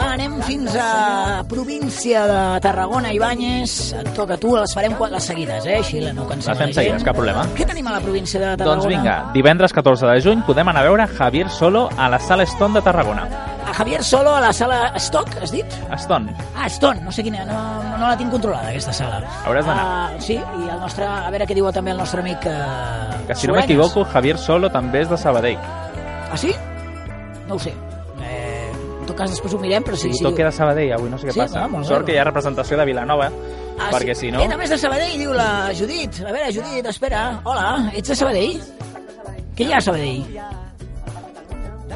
Va, 0.00 0.12
anem 0.14 0.36
fins 0.42 0.74
a 0.80 1.42
província 1.48 2.22
de 2.26 2.60
Tarragona, 2.60 3.12
Ibáñez, 3.12 3.92
et 4.00 4.08
toca 4.16 4.34
a 4.34 4.38
tu, 4.40 4.54
les 4.56 4.72
farem 4.74 4.94
les 5.10 5.22
seguides, 5.24 5.66
eh? 5.66 5.78
Així 5.78 6.00
no 6.14 6.26
cansem 6.28 6.52
Les 6.54 6.58
fem 6.58 6.72
seguides, 6.72 7.04
cap 7.04 7.16
problema. 7.16 7.44
Què 7.56 7.66
tenim 7.66 7.86
a 7.88 7.92
la 7.98 8.00
província 8.00 8.40
de 8.40 8.56
Tarragona? 8.56 8.82
Doncs 8.82 8.86
vinga, 8.88 9.16
divendres 9.34 9.72
14 9.72 10.06
de 10.06 10.20
juny 10.20 10.42
podem 10.46 10.68
anar 10.68 10.82
a 10.84 10.88
veure 10.88 11.06
Javier 11.06 11.48
Solo 11.50 11.88
a 11.96 12.08
la 12.08 12.18
Sala 12.18 12.44
Stone 12.44 12.74
de 12.74 12.82
Tarragona. 12.82 13.49
Javier 13.80 14.04
Solo 14.04 14.34
a 14.36 14.40
la 14.42 14.52
sala 14.52 14.92
Stock, 15.00 15.30
has 15.40 15.50
dit? 15.52 15.64
Stone. 15.96 16.34
Ah, 16.54 16.66
Stone, 16.68 17.00
no 17.00 17.10
sé 17.10 17.22
quina, 17.24 17.46
no, 17.48 17.54
no, 17.82 17.96
no 17.96 18.08
la 18.10 18.16
tinc 18.20 18.28
controlada, 18.34 18.68
aquesta 18.74 18.92
sala. 18.92 19.22
Hauràs 19.48 19.64
d'anar. 19.64 19.84
Ah, 19.86 20.18
sí, 20.20 20.34
i 20.36 20.66
el 20.68 20.80
nostre, 20.82 21.06
a 21.08 21.30
veure 21.32 21.46
què 21.48 21.56
diu 21.56 21.70
també 21.72 21.94
el 21.94 22.02
nostre 22.02 22.20
amic... 22.20 22.44
Uh, 22.44 23.22
Que 23.30 23.34
si 23.40 23.48
no 23.48 23.54
m'equivoco, 23.56 24.04
Javier 24.12 24.36
Solo 24.36 24.68
també 24.74 25.00
és 25.06 25.08
de 25.08 25.16
Sabadell. 25.16 25.56
Ah, 26.28 26.36
sí? 26.36 26.52
No 27.48 27.56
ho 27.56 27.58
sé. 27.58 27.72
Eh, 28.20 28.68
en 29.00 29.06
tot 29.08 29.16
cas, 29.16 29.32
després 29.32 29.56
ho 29.56 29.62
mirem, 29.64 29.82
però 29.88 29.96
sí, 29.96 30.10
Sí, 30.12 30.18
sí. 30.20 30.24
tot 30.28 30.36
queda 30.36 30.52
a 30.52 30.58
Sabadell, 30.60 30.92
avui 30.98 31.08
no 31.08 31.16
sé 31.16 31.30
què 31.30 31.38
Sí, 31.38 31.40
passa. 31.40 31.64
ah, 31.64 31.68
molt 31.72 31.86
bé. 31.88 31.94
Sort 31.94 32.04
que 32.04 32.12
hi 32.12 32.20
ha 32.20 32.28
representació 32.28 32.76
de 32.76 32.84
Vilanova, 32.92 33.30
Ah, 33.80 33.88
perquè 33.96 34.12
sí. 34.14 34.26
si 34.26 34.30
no... 34.36 34.44
Eh, 34.44 34.48
també 34.52 34.68
és 34.68 34.76
de 34.76 34.82
Sabadell, 34.84 35.16
diu 35.24 35.32
la 35.32 35.70
Judit. 35.72 36.20
A 36.20 36.32
veure, 36.36 36.52
Judit, 36.52 36.84
espera. 36.92 37.40
Hola, 37.48 37.88
ets 37.96 38.12
de 38.12 38.16
Sabadell? 38.26 38.60
Què 39.56 39.64
hi 39.64 39.72
ha 39.72 39.78
a 39.80 39.86
Sabadell? 39.88 40.26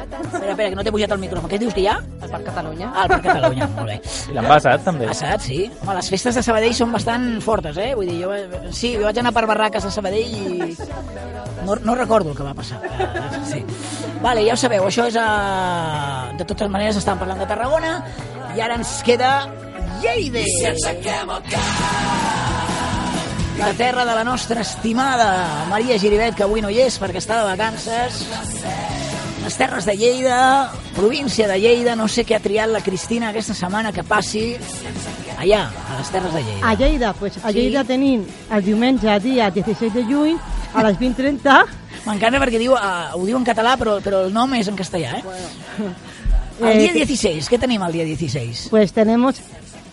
Espera, 0.05 0.51
espera, 0.51 0.69
que 0.69 0.75
no 0.77 0.85
t'he 0.85 0.93
pujat 0.95 1.15
el 1.15 1.21
micròfon. 1.21 1.49
Què 1.51 1.59
dius 1.61 1.73
que 1.75 1.83
hi 1.83 1.87
ha? 1.91 1.97
El 2.21 2.29
Parc 2.29 2.45
Catalunya. 2.49 2.91
Ah, 2.93 3.03
el 3.03 3.13
Parc 3.13 3.25
Catalunya, 3.27 3.67
molt 3.77 3.91
bé. 3.91 3.97
I 4.31 4.37
l'envasat, 4.37 4.85
també. 4.85 5.09
Passat, 5.11 5.45
sí. 5.47 5.59
Home, 5.81 5.97
les 5.99 6.11
festes 6.13 6.39
de 6.39 6.45
Sabadell 6.45 6.77
són 6.77 6.93
bastant 6.95 7.27
fortes, 7.45 7.79
eh? 7.81 7.91
Vull 7.97 8.11
dir, 8.11 8.21
jo, 8.23 8.71
sí, 8.71 8.95
jo 8.99 9.05
vaig 9.07 9.21
anar 9.23 9.33
per 9.35 9.45
barraques 9.49 9.85
a 9.89 9.93
Sabadell 9.93 10.35
i 10.35 10.75
no, 11.65 11.75
no 11.81 11.95
recordo 11.95 12.31
el 12.31 12.37
que 12.37 12.43
va 12.43 12.53
passar. 12.53 12.79
Eh, 12.85 13.43
sí. 13.51 13.63
Vale, 14.21 14.45
ja 14.45 14.53
ho 14.53 14.59
sabeu, 14.59 14.85
això 14.87 15.07
és 15.09 15.17
a... 15.19 15.27
De 16.37 16.45
totes 16.47 16.69
maneres, 16.71 16.97
estàvem 16.99 17.23
parlant 17.23 17.41
de 17.41 17.49
Tarragona 17.49 17.95
i 18.55 18.61
ara 18.63 18.77
ens 18.79 18.97
queda 19.05 19.33
Lleida. 20.01 20.43
La 23.57 23.71
terra 23.73 24.03
de 24.03 24.15
la 24.15 24.23
nostra 24.27 24.61
estimada 24.61 25.65
Maria 25.69 25.97
Giribet, 25.97 26.35
que 26.35 26.43
avui 26.43 26.61
no 26.61 26.69
hi 26.69 26.81
és 26.85 26.99
perquè 26.99 27.23
està 27.23 27.39
de 27.39 27.49
vacances. 27.53 28.25
Les 29.45 29.55
terres 29.57 29.85
de 29.85 29.95
Lleida, 29.95 30.71
província 30.95 31.47
de 31.47 31.59
Lleida, 31.61 31.95
no 31.95 32.07
sé 32.09 32.23
què 32.25 32.33
ha 32.35 32.41
triat 32.41 32.67
la 32.73 32.81
Cristina 32.81 33.29
aquesta 33.29 33.53
setmana 33.53 33.91
que 33.93 34.01
passi 34.03 34.55
allà, 35.37 35.67
a 35.69 35.99
les 35.99 36.09
terres 36.09 36.33
de 36.33 36.41
Lleida. 36.41 36.65
A 36.67 36.73
Lleida, 36.73 37.11
pues, 37.13 37.37
a 37.37 37.51
Sí. 37.51 37.59
Lleida 37.59 37.83
tenim 37.85 38.23
el 38.51 38.63
diumenge, 38.65 39.19
dia 39.19 39.51
16 39.51 39.93
de 39.93 40.03
juny, 40.03 40.37
a 40.73 40.83
les 40.83 40.97
20.30, 40.99 41.65
M'encanta 42.05 42.37
perquè 42.37 42.59
diu, 42.61 42.73
uh, 42.73 43.15
ho 43.17 43.25
diu 43.25 43.37
en 43.37 43.43
català, 43.45 43.71
però, 43.77 43.95
però 44.01 44.25
el 44.27 44.33
nom 44.33 44.51
és 44.53 44.67
en 44.67 44.75
castellà, 44.77 45.17
eh? 45.17 45.23
El 46.61 46.67
Eh, 46.67 46.77
dia 46.77 46.93
que- 46.93 46.99
16, 47.05 47.49
què 47.49 47.57
tenim 47.59 47.81
el 47.81 47.91
dia 47.93 48.03
16? 48.05 48.67
pues 48.69 48.93
tenemos 48.93 49.37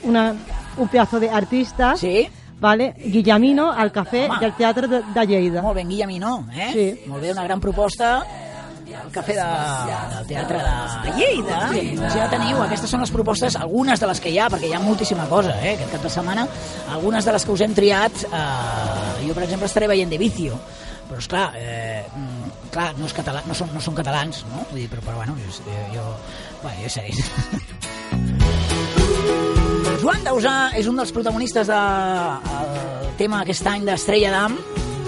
una, 0.03 0.35
un 0.77 0.89
pedazo 0.89 1.19
de 1.21 1.31
artista, 1.31 1.97
Sí? 1.97 2.29
¿vale? 2.61 2.95
Guillamino, 2.99 3.73
al 3.73 3.91
café 3.93 4.27
Home. 4.29 4.41
del 4.41 4.53
Teatro 4.55 4.89
de, 4.89 5.03
de 5.15 5.27
Lleida. 5.27 5.63
Molt 5.63 5.75
ben, 5.77 5.89
Guillemino, 5.89 6.47
eh? 6.55 6.71
Sí. 6.73 7.09
Molt 7.09 7.23
bé, 7.23 7.33
una 7.33 7.45
gran 7.45 7.61
proposta 7.61 8.27
al 9.03 9.11
cafè 9.15 9.35
de, 9.39 9.47
del 10.15 10.27
Teatre 10.31 10.61
de 10.63 11.15
Lleida. 11.17 11.59
Doncs 11.73 12.17
ja 12.17 12.29
teniu, 12.33 12.61
aquestes 12.65 12.91
són 12.93 13.05
les 13.05 13.13
propostes, 13.15 13.57
algunes 13.61 14.03
de 14.03 14.09
les 14.11 14.23
que 14.23 14.33
hi 14.33 14.39
ha, 14.39 14.49
perquè 14.53 14.71
hi 14.71 14.75
ha 14.77 14.81
moltíssima 14.83 15.27
cosa, 15.31 15.55
eh, 15.61 15.75
aquest 15.77 15.93
cap 15.97 16.03
de 16.07 16.13
setmana. 16.17 16.47
Algunes 16.97 17.25
de 17.29 17.37
les 17.37 17.47
que 17.47 17.53
us 17.55 17.65
hem 17.67 17.75
triat, 17.79 18.25
eh, 18.27 19.27
jo, 19.27 19.35
per 19.35 19.45
exemple, 19.47 19.71
estaré 19.71 19.91
veient 19.91 20.11
de 20.11 20.19
Vicio, 20.21 20.59
però, 21.09 21.19
esclar, 21.21 21.47
eh, 21.57 22.05
mm, 22.09 22.71
clar, 22.73 22.93
no, 22.99 23.07
és 23.07 23.15
català, 23.15 23.43
no, 23.47 23.55
són, 23.55 23.73
no 23.75 23.81
són 23.85 23.95
catalans, 23.99 24.45
no? 24.51 24.67
Vull 24.71 24.81
dir, 24.85 24.89
però, 24.91 25.03
però 25.05 25.17
bueno, 25.23 25.37
jo, 25.39 25.51
jo, 25.67 25.83
jo, 25.97 26.05
bueno, 26.63 26.79
jo 26.83 26.89
sé. 26.89 27.09
Joan 30.03 30.25
Dausà 30.27 30.73
és 30.75 30.89
un 30.91 30.97
dels 30.99 31.13
protagonistes 31.15 31.69
del 31.71 31.77
de, 32.43 33.13
tema 33.21 33.43
aquest 33.45 33.67
any 33.71 33.85
d'Estrella 33.87 34.33
d'Am, 34.35 34.57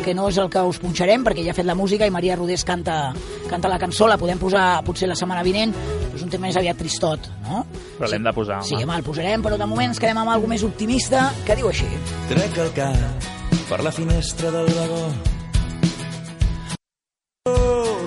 que 0.04 0.12
no 0.14 0.28
és 0.28 0.36
el 0.38 0.50
que 0.52 0.60
us 0.68 0.78
punxarem 0.82 1.24
perquè 1.24 1.42
ja 1.46 1.54
ha 1.54 1.56
fet 1.56 1.66
la 1.66 1.74
música 1.74 2.06
i 2.06 2.12
Maria 2.12 2.36
Rodés 2.36 2.64
canta, 2.68 3.12
canta 3.48 3.70
la 3.72 3.78
cançó, 3.80 4.06
la 4.10 4.18
podem 4.20 4.38
posar 4.38 4.82
potser 4.84 5.08
la 5.08 5.16
setmana 5.18 5.42
vinent, 5.46 5.72
és 6.14 6.22
un 6.22 6.28
tema 6.30 6.46
més 6.46 6.56
aviat 6.60 6.76
tristot, 6.78 7.28
no? 7.48 7.64
Però 7.98 8.10
l'hem 8.10 8.22
de 8.26 8.32
posar, 8.36 8.60
Sí, 8.62 8.74
home. 8.74 8.84
home, 8.84 8.98
el 9.00 9.06
posarem, 9.06 9.42
però 9.42 9.56
de 9.58 9.66
moment 9.66 9.88
ens 9.94 10.00
quedem 10.02 10.18
amb 10.20 10.30
alguna 10.30 10.54
més 10.54 10.62
optimista 10.66 11.30
que 11.46 11.56
diu 11.56 11.68
així. 11.70 11.88
Trec 12.28 12.58
el 12.58 12.72
cap 12.76 13.30
per 13.70 13.80
la 13.82 13.90
finestra 13.92 14.50
del 14.52 14.66
vagó 14.76 15.06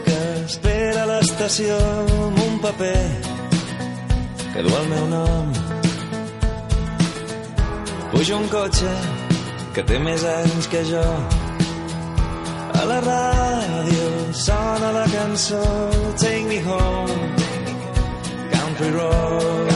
que 0.05 0.19
espera 0.45 1.03
a 1.03 1.07
l'estació 1.11 1.75
amb 2.29 2.43
un 2.45 2.59
paper 2.61 2.99
que 4.53 4.63
du 4.65 4.75
el 4.75 4.87
meu 4.93 5.07
nom 5.11 5.51
Puja 8.11 8.37
un 8.37 8.47
cotxe 8.49 8.93
que 9.75 9.83
té 9.85 9.99
més 10.01 10.23
anys 10.25 10.69
que 10.71 10.81
jo 10.89 11.03
a 12.81 12.83
la 12.91 12.99
ràdio 13.09 14.07
sona 14.45 14.89
la 14.97 15.05
cançó 15.15 15.63
Take 16.21 16.45
me 16.51 16.59
home 16.67 17.15
Country 18.51 18.89
Road. 18.97 19.71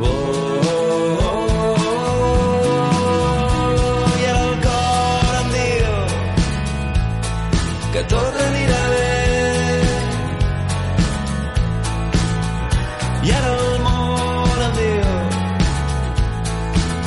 Oh, 0.00 0.06
oh, 1.28 1.48
el 4.32 4.50
cor 4.64 5.32
em 5.40 5.48
diu 5.56 5.94
que 7.92 8.02
tot 8.14 8.34
anirà 8.48 8.82
bé 8.94 9.10
i 13.26 13.30
ara 13.38 13.50
el 13.56 13.74
món 13.86 14.58
em 14.68 14.72
diu 14.80 15.10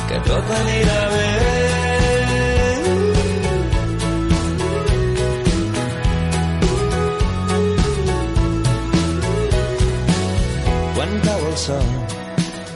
que 0.08 0.18
tot 0.30 0.46
anirà 0.60 1.00
bé 1.08 1.11
quan 11.02 11.20
cau 11.26 11.40
el 11.50 11.56
sol 11.58 11.88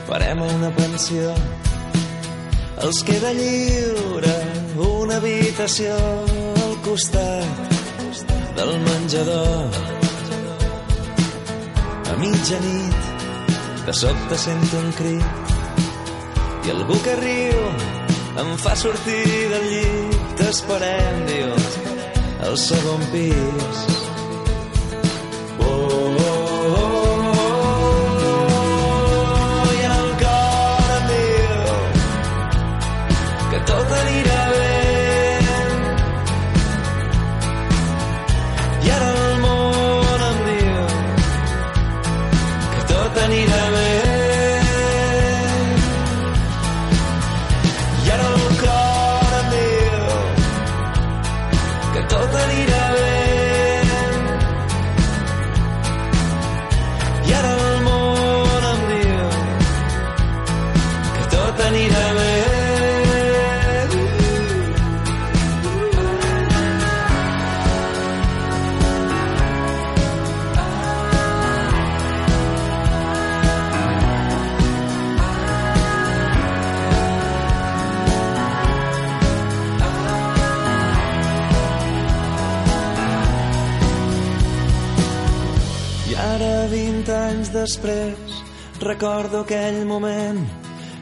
farem 0.07 0.41
una 0.43 0.69
pensió. 0.75 1.31
Els 2.83 2.97
queda 3.07 3.29
lliure 3.37 4.33
una 4.83 5.19
habitació 5.21 5.93
al 6.65 6.73
costat 6.87 7.77
del 8.57 8.73
menjador. 8.83 9.79
A 12.11 12.17
mitjanit 12.19 12.99
de 13.87 13.95
sobte 14.01 14.39
sento 14.43 14.81
un 14.83 14.91
crit 14.99 15.53
i 16.67 16.75
algú 16.75 16.99
que 17.07 17.15
riu 17.23 17.61
em 18.43 18.55
fa 18.65 18.75
sortir 18.75 19.23
del 19.53 19.69
llit. 19.71 20.19
T'esperem 20.41 21.23
diu 21.31 21.55
al 22.49 22.59
segon 22.67 23.07
pis 23.15 23.96
després 87.67 88.35
recordo 88.79 89.41
aquell 89.43 89.81
moment 89.89 90.37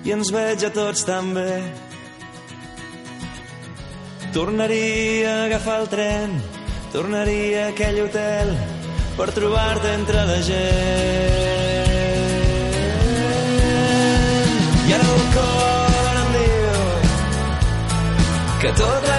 i 0.07 0.13
ens 0.15 0.31
veig 0.33 0.63
a 0.65 0.71
tots 0.73 1.03
tan 1.05 1.33
bé. 1.35 1.61
Tornaria 4.33 5.29
a 5.29 5.43
agafar 5.45 5.75
el 5.83 5.87
tren, 5.93 6.33
tornaria 6.95 7.67
a 7.67 7.69
aquell 7.73 7.99
hotel 8.07 8.49
per 9.17 9.29
trobar-te 9.37 9.93
entre 9.99 10.25
la 10.31 10.39
gent. 10.49 11.43
I 14.89 14.97
ara 14.97 15.07
el 15.17 15.25
cor 15.37 16.21
em 16.23 16.29
diu 16.39 16.81
que 18.63 18.73
tot 18.81 19.14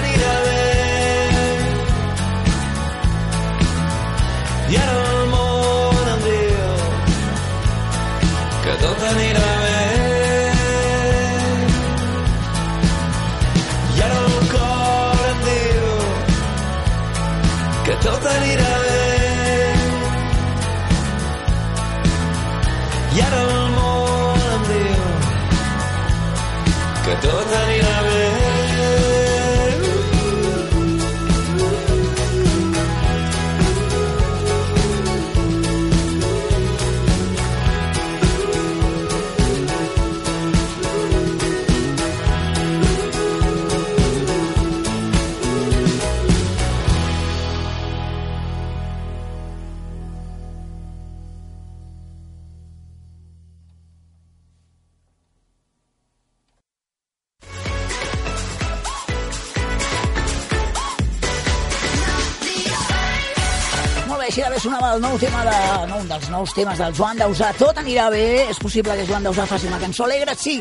nou 65.06 65.18
tema 65.18 65.44
de... 65.46 65.58
No, 65.86 66.00
un 66.02 66.08
dels 66.10 66.28
nous 66.32 66.52
temes 66.56 66.80
del 66.82 66.94
Joan 66.96 67.18
Dausà. 67.20 67.52
Tot 67.58 67.78
anirà 67.78 68.08
bé. 68.10 68.48
És 68.50 68.58
possible 68.58 68.96
que 68.98 69.04
Joan 69.06 69.26
Dausà 69.26 69.44
faci 69.46 69.68
una 69.70 69.78
cançó 69.78 70.06
alegre? 70.06 70.34
Sí. 70.38 70.56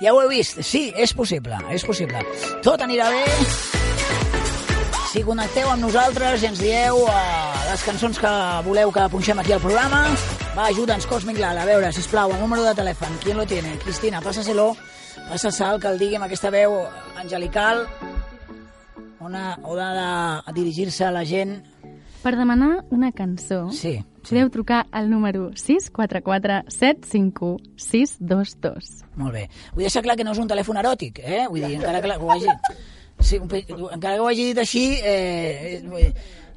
Ja 0.00 0.14
ho 0.14 0.22
he 0.22 0.28
vist. 0.30 0.62
Sí, 0.64 0.86
és 0.96 1.12
possible. 1.12 1.58
És 1.74 1.84
possible. 1.84 2.22
Tot 2.64 2.80
anirà 2.80 3.10
bé. 3.12 3.24
Si 5.10 5.24
connecteu 5.26 5.68
amb 5.68 5.84
nosaltres 5.84 6.44
i 6.44 6.48
ens 6.48 6.62
dieu 6.62 7.00
uh, 7.02 7.10
les 7.66 7.82
cançons 7.84 8.20
que 8.22 8.30
voleu 8.64 8.92
que 8.94 9.08
punxem 9.12 9.42
aquí 9.42 9.52
al 9.52 9.60
programa, 9.60 10.04
va, 10.54 10.68
ajuda'ns, 10.70 11.08
Cosmic 11.10 11.40
Lala. 11.42 11.66
A 11.66 11.68
veure, 11.68 11.90
sisplau, 11.92 12.32
el 12.32 12.40
número 12.40 12.64
de 12.64 12.72
telèfon. 12.78 13.18
Qui 13.20 13.34
lo 13.36 13.44
tiene? 13.44 13.74
Cristina, 13.84 14.22
pásaselo. 14.24 14.70
Passa 15.26 15.52
sal, 15.52 15.82
que 15.82 15.90
el 15.90 16.00
digui 16.00 16.16
amb 16.16 16.30
aquesta 16.30 16.54
veu 16.54 16.78
angelical 17.20 17.84
on 19.20 19.36
ha 19.36 19.58
de 19.60 20.56
dirigir-se 20.56 21.04
a 21.04 21.12
la 21.12 21.26
gent 21.28 21.58
Per 22.20 22.34
demanar 22.36 22.84
una 22.92 23.12
cançó, 23.16 23.70
Sí, 23.72 23.94
podeu 24.28 24.50
trucar 24.52 24.82
al 24.92 25.08
número 25.08 25.50
644 25.56 26.68
751 26.68 27.56
622. 27.80 28.90
Molt 29.16 29.32
bé. 29.32 29.46
Vull 29.72 29.86
deixar 29.86 30.02
clar 30.04 30.18
que 30.18 30.26
no 30.26 30.34
és 30.36 30.40
un 30.42 30.50
telèfon 30.50 30.76
eròtic, 30.82 31.22
eh? 31.24 31.46
Vull 31.48 31.64
dir, 31.64 31.78
encara 31.80 32.02
que 32.04 32.18
ho 32.18 32.30
hagi... 32.34 32.52
Sí, 33.20 33.36
encara 33.36 34.14
que 34.14 34.20
ho 34.20 34.28
hagi 34.28 34.46
dit 34.50 34.58
així, 34.60 34.84
eh, 35.04 35.80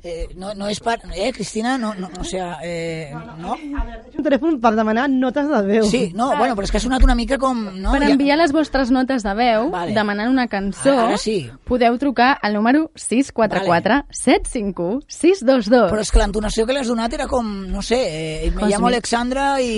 eh, 0.04 0.28
no, 0.36 0.54
no 0.54 0.68
és 0.68 0.80
per... 0.84 0.98
Eh, 1.16 1.32
Cristina? 1.34 1.78
No, 1.78 1.94
no, 1.96 2.10
o 2.20 2.24
sea, 2.28 2.58
eh, 2.64 3.14
no? 3.40 3.56
És 3.56 4.18
un 4.20 4.24
telèfon 4.26 4.60
per 4.62 4.74
demanar 4.76 5.08
notes 5.10 5.48
de 5.50 5.62
veu. 5.68 5.86
Sí, 5.90 6.12
no, 6.16 6.28
bueno, 6.38 6.56
però 6.58 6.68
és 6.68 6.72
que 6.74 6.78
ha 6.82 6.84
sonat 6.84 7.04
una 7.08 7.16
mica 7.16 7.38
com... 7.40 7.62
No? 7.80 7.94
per 7.96 8.02
Ja- 8.04 8.12
enviar 8.12 8.38
les 8.38 8.52
vostres 8.52 8.92
notes 8.92 9.24
de 9.24 9.34
veu, 9.38 9.70
Vale. 9.72 9.94
demanant 9.96 10.30
una 10.32 10.48
cançó, 10.52 10.92
Ara 11.08 11.18
sí. 11.18 11.50
podeu 11.66 11.96
trucar 12.02 12.34
al 12.42 12.54
número 12.58 12.90
644 12.96 14.04
751 14.12 15.02
622. 15.08 15.92
Però 15.94 16.02
és 16.04 16.12
que 16.12 16.20
l'entonació 16.22 16.66
que 16.68 16.76
li 16.76 16.84
has 16.84 16.92
donat 16.92 17.14
era 17.16 17.28
com, 17.32 17.48
no 17.72 17.82
sé, 17.82 18.02
eh, 18.04 18.52
me 18.52 18.58
Cosmic. 18.60 18.74
llamo 18.76 18.88
Alexandra 18.92 19.48
i, 19.62 19.72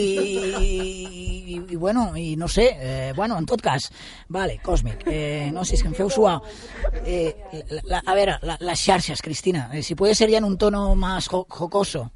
i, 0.66 1.62
i, 1.70 1.76
bueno, 1.76 2.10
i 2.18 2.36
no 2.36 2.48
sé, 2.48 2.70
eh, 2.80 3.14
bueno, 3.16 3.38
en 3.38 3.46
tot 3.46 3.62
cas, 3.62 3.92
vale, 4.30 4.60
Cosmic, 4.64 5.04
eh, 5.08 5.50
no 5.54 5.64
sé, 5.66 5.76
és 5.78 5.84
que 5.84 5.90
em 5.92 5.96
feu 5.98 6.10
suar. 6.10 6.40
Eh, 7.06 7.36
la, 7.70 7.82
la, 7.96 8.02
a 8.06 8.16
veure, 8.18 8.38
la, 8.44 8.58
les 8.60 8.80
xarxes, 8.82 9.22
Cristina, 9.22 9.70
eh, 9.74 9.84
si 9.84 9.96
puede 9.96 10.15
ser 10.16 10.30
ya 10.30 10.38
en 10.40 10.44
un 10.46 10.58
tono 10.58 10.96
más 10.96 11.28
jo- 11.28 11.46
jocoso. 11.50 12.12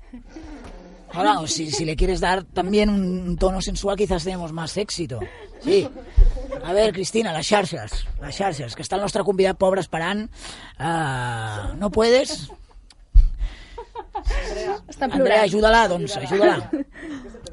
Ahora, 1.13 1.39
o 1.39 1.47
si, 1.47 1.71
si 1.71 1.85
le 1.85 1.95
quieres 1.95 2.19
dar 2.19 2.43
también 2.43 2.89
un 2.89 3.35
tono 3.38 3.62
sensual, 3.62 3.97
quizás 3.97 4.23
tenemos 4.23 4.51
más 4.53 4.77
éxito. 4.77 5.19
Sí. 5.62 5.88
A 6.63 6.73
ver, 6.73 6.93
Cristina, 6.93 7.33
las 7.33 7.47
xarxes, 7.47 8.05
las 8.21 8.35
xarxes, 8.35 8.75
que 8.75 8.83
està 8.83 8.95
el 8.97 9.01
nostre 9.01 9.23
convidat 9.23 9.57
pobre 9.57 9.81
esperant. 9.81 10.27
Uh, 10.79 11.73
no 11.79 11.89
puedes? 11.89 12.49
Andrea, 14.99 15.43
ajuda-la, 15.43 15.88
doncs, 15.88 16.17
ajuda-la. 16.17 16.69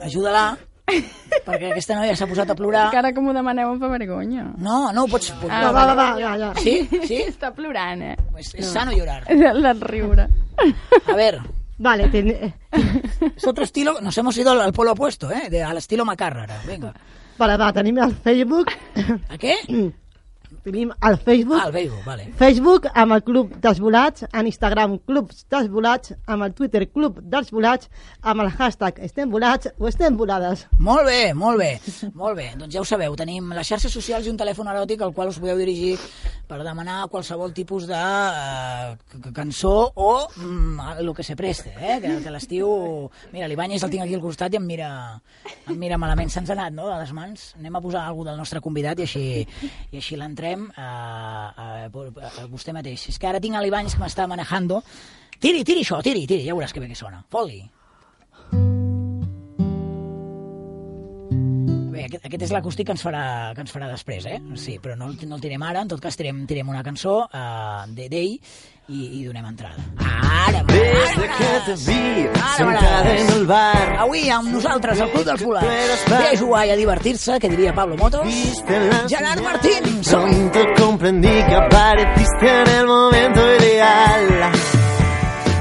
Ajuda-la, 0.04 0.59
perquè 0.87 1.72
aquesta 1.72 1.96
noia 1.99 2.14
s'ha 2.16 2.29
posat 2.31 2.51
a 2.53 2.57
plorar. 2.59 2.87
Que 2.92 3.01
ara 3.01 3.12
que 3.12 3.22
m'ho 3.22 3.35
demaneu 3.35 3.72
em 3.75 3.81
fa 3.83 3.90
vergonya. 3.90 4.46
No, 4.62 4.92
no 4.94 5.05
ho 5.05 5.11
pots... 5.11 5.33
Ah, 5.49 5.66
Va, 5.66 5.72
va, 5.72 5.85
va, 5.90 5.94
va, 5.99 6.09
ja, 6.20 6.33
ja. 6.38 6.53
Sí, 6.62 6.79
sí, 7.09 7.20
Està 7.27 7.51
plorant, 7.55 8.03
eh? 8.12 8.16
pues 8.33 8.55
es 8.55 8.66
sano 8.70 8.92
llorar. 8.94 9.25
De 9.29 9.75
riure. 9.83 10.29
A 11.07 11.16
ver, 11.18 11.40
Vale, 11.79 12.09
ten... 12.09 12.31
es 13.37 13.46
otro 13.46 13.64
estilo, 13.64 14.01
nos 14.01 14.16
hemos 14.16 14.37
ido 14.38 14.51
al, 14.53 14.72
polo 14.72 14.92
opuesto, 14.92 15.31
¿eh? 15.31 15.51
De, 15.51 15.62
al 15.62 15.77
estilo 15.77 16.05
Macárrara, 16.07 16.62
venga. 16.66 16.94
vale, 17.37 17.57
va, 17.59 17.72
tenim 17.72 17.99
el 17.99 18.14
Facebook, 18.14 18.70
¿A 19.29 19.37
qué? 19.37 19.57
tenim 20.66 20.90
el 21.07 21.16
Facebook, 21.22 21.62
el 21.62 21.72
Facebook, 21.72 22.05
vale. 22.05 22.26
Facebook 22.37 22.88
amb 22.92 23.14
el 23.16 23.22
Club 23.26 23.55
dels 23.62 23.81
Volats, 23.83 24.26
en 24.33 24.50
Instagram 24.50 24.98
Clubs 25.07 25.44
dels 25.52 25.70
Volats, 25.70 26.14
amb 26.26 26.46
el 26.46 26.55
Twitter 26.59 26.85
Club 26.90 27.20
dels 27.22 27.52
Volats, 27.55 27.90
amb 28.22 28.42
el 28.42 28.50
hashtag 28.50 28.98
estem 29.07 29.31
volats 29.31 29.70
o 29.79 29.87
estem 29.90 30.16
volades. 30.18 30.66
Molt 30.83 31.07
bé, 31.07 31.20
molt 31.35 31.62
bé, 31.62 31.70
molt 32.14 32.38
bé. 32.38 32.48
Doncs 32.59 32.74
ja 32.74 32.83
ho 32.83 32.88
sabeu, 32.88 33.14
tenim 33.18 33.52
les 33.55 33.68
xarxes 33.68 33.94
socials 33.94 34.26
i 34.26 34.33
un 34.33 34.40
telèfon 34.40 34.70
eròtic 34.72 35.05
al 35.07 35.14
qual 35.14 35.31
us 35.31 35.38
podeu 35.42 35.59
dirigir 35.61 35.94
per 36.46 36.61
demanar 36.62 37.07
qualsevol 37.11 37.55
tipus 37.55 37.87
de 37.90 37.98
eh, 37.98 39.31
cançó 39.35 39.92
o 39.94 40.11
mm, 40.37 40.98
el 41.00 41.14
que 41.14 41.26
se 41.26 41.37
preste, 41.37 41.74
eh? 41.79 41.98
que, 42.02 42.18
que 42.22 42.35
l'estiu... 42.35 42.68
Mira, 43.33 43.48
l'Ibáñez 43.50 43.83
el 43.83 43.92
tinc 43.92 44.07
aquí 44.07 44.14
al 44.18 44.22
costat 44.24 44.55
i 44.55 44.61
em 44.61 44.66
mira, 44.66 44.90
em 45.66 45.79
mira 45.79 45.98
malament. 45.98 46.31
Se'ns 46.33 46.50
ha 46.50 46.57
anat, 46.59 46.74
no?, 46.74 46.88
de 46.90 46.98
les 47.00 47.12
mans. 47.16 47.48
Anem 47.59 47.79
a 47.79 47.83
posar 47.83 48.07
alguna 48.07 48.33
del 48.33 48.40
nostre 48.40 48.62
convidat 48.64 49.02
i 49.02 49.07
així, 49.07 49.26
i 49.92 50.00
així 50.00 50.18
l'entrem 50.18 50.56
a, 50.77 50.88
a, 51.53 51.66
a, 51.87 52.33
a 52.42 52.47
vostè 52.51 52.75
mateix. 52.77 53.09
És 53.12 53.21
que 53.21 53.31
ara 53.31 53.42
tinc 53.42 53.59
l'Ibáñez 53.61 53.97
que 53.97 54.03
m'està 54.03 54.27
manejando. 54.31 54.83
Tiri, 55.37 55.64
tiri 55.69 55.83
això, 55.85 56.01
tiri, 56.05 56.25
tiri, 56.27 56.47
ja 56.49 56.57
veuràs 56.57 56.73
que 56.73 56.81
bé 56.83 56.88
que 56.90 56.99
sona. 56.99 57.23
Fot-li. 57.33 57.61
Aquest, 62.07 62.25
aquest 62.29 62.47
és 62.49 62.55
l'acústic 62.55 62.88
que 62.88 62.97
ens 62.97 63.05
farà 63.05 63.25
que 63.57 63.64
ens 63.66 63.75
farà 63.75 63.90
després, 63.92 64.27
eh? 64.31 64.40
Sí, 64.57 64.79
però 64.83 64.97
no, 64.97 65.11
no 65.12 65.38
el 65.38 65.42
tirem 65.42 65.66
ara, 65.66 65.83
en 65.85 65.92
tot 65.92 66.03
cas 66.03 66.16
tirem, 66.16 66.47
tirem 66.49 66.73
una 66.73 66.85
cançó 66.87 67.19
uh, 67.27 67.85
d'ell 67.92 68.16
i, 68.87 69.01
i 69.19 69.25
donem 69.27 69.45
entrada. 69.51 69.83
Ara, 69.99 70.62
Desde 70.71 71.27
que 71.37 71.53
te 71.66 71.75
vi 71.88 72.29
sentada 72.57 73.16
en 73.16 73.33
el 73.35 73.47
bar, 73.49 73.97
Avui 74.05 74.29
amb 74.31 74.53
nosaltres, 74.55 75.01
el 75.03 75.11
Club 75.11 75.27
dels 75.27 75.42
Volats. 75.42 76.05
Ve 76.07 76.23
a 76.29 76.37
jugar 76.38 76.66
i 76.69 76.71
a 76.71 76.77
divertir-se, 76.79 77.40
que 77.42 77.51
diria 77.51 77.75
Pablo 77.75 77.99
Motos. 77.99 78.31
Gerard 79.11 79.42
Martín, 79.42 80.05
som 80.07 80.37
Pronto 80.37 80.61
comprendí 80.79 81.29
que 81.29 81.55
apareciste 81.55 82.47
en 82.47 82.69
el 82.69 82.87
momento 82.87 83.40
ideal. 83.57 84.53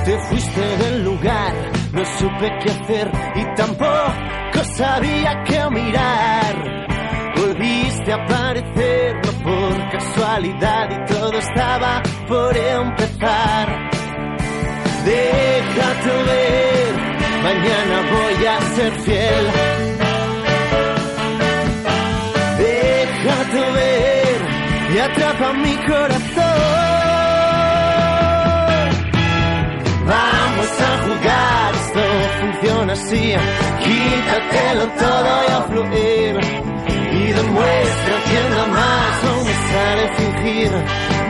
Te 0.06 0.18
fuiste 0.20 0.62
del 0.78 1.04
lugar, 1.04 1.54
no 1.92 2.06
supe 2.20 2.52
qué 2.62 2.72
hacer 2.72 3.12
y 3.36 3.56
tampoco 3.56 4.25
sabía 4.78 5.44
qué 5.46 5.70
mirar. 5.70 6.54
Volviste 7.38 8.12
a 8.12 8.16
aparecer, 8.16 9.16
no 9.26 9.32
por 9.44 9.90
casualidad 9.92 10.90
y 10.92 11.14
todo 11.14 11.38
estaba 11.38 12.02
por 12.28 12.56
empezar. 12.56 13.90
Déjate 15.06 16.14
ver, 16.30 16.94
mañana 17.44 17.98
voy 18.12 18.46
a 18.46 18.62
ser 18.76 18.94
fiel. 19.02 19.46
Déjate 22.58 23.72
ver 23.72 24.38
y 24.94 25.00
atrapa 25.00 25.54
mi 25.54 25.76
corazón. 25.88 26.85
Funciona 32.66 32.94
así. 32.94 33.34
Quítatelo 33.84 34.88
todo 34.98 35.44
y 35.48 35.52
a 35.52 35.62
fluir. 35.70 36.40
Y 37.12 37.32
demuestra 37.32 38.16
quién 38.28 38.56
da 38.56 38.68
más, 38.68 39.24
no 39.24 39.44
me 39.44 39.54
sale 39.72 40.14
fingir. 40.16 40.72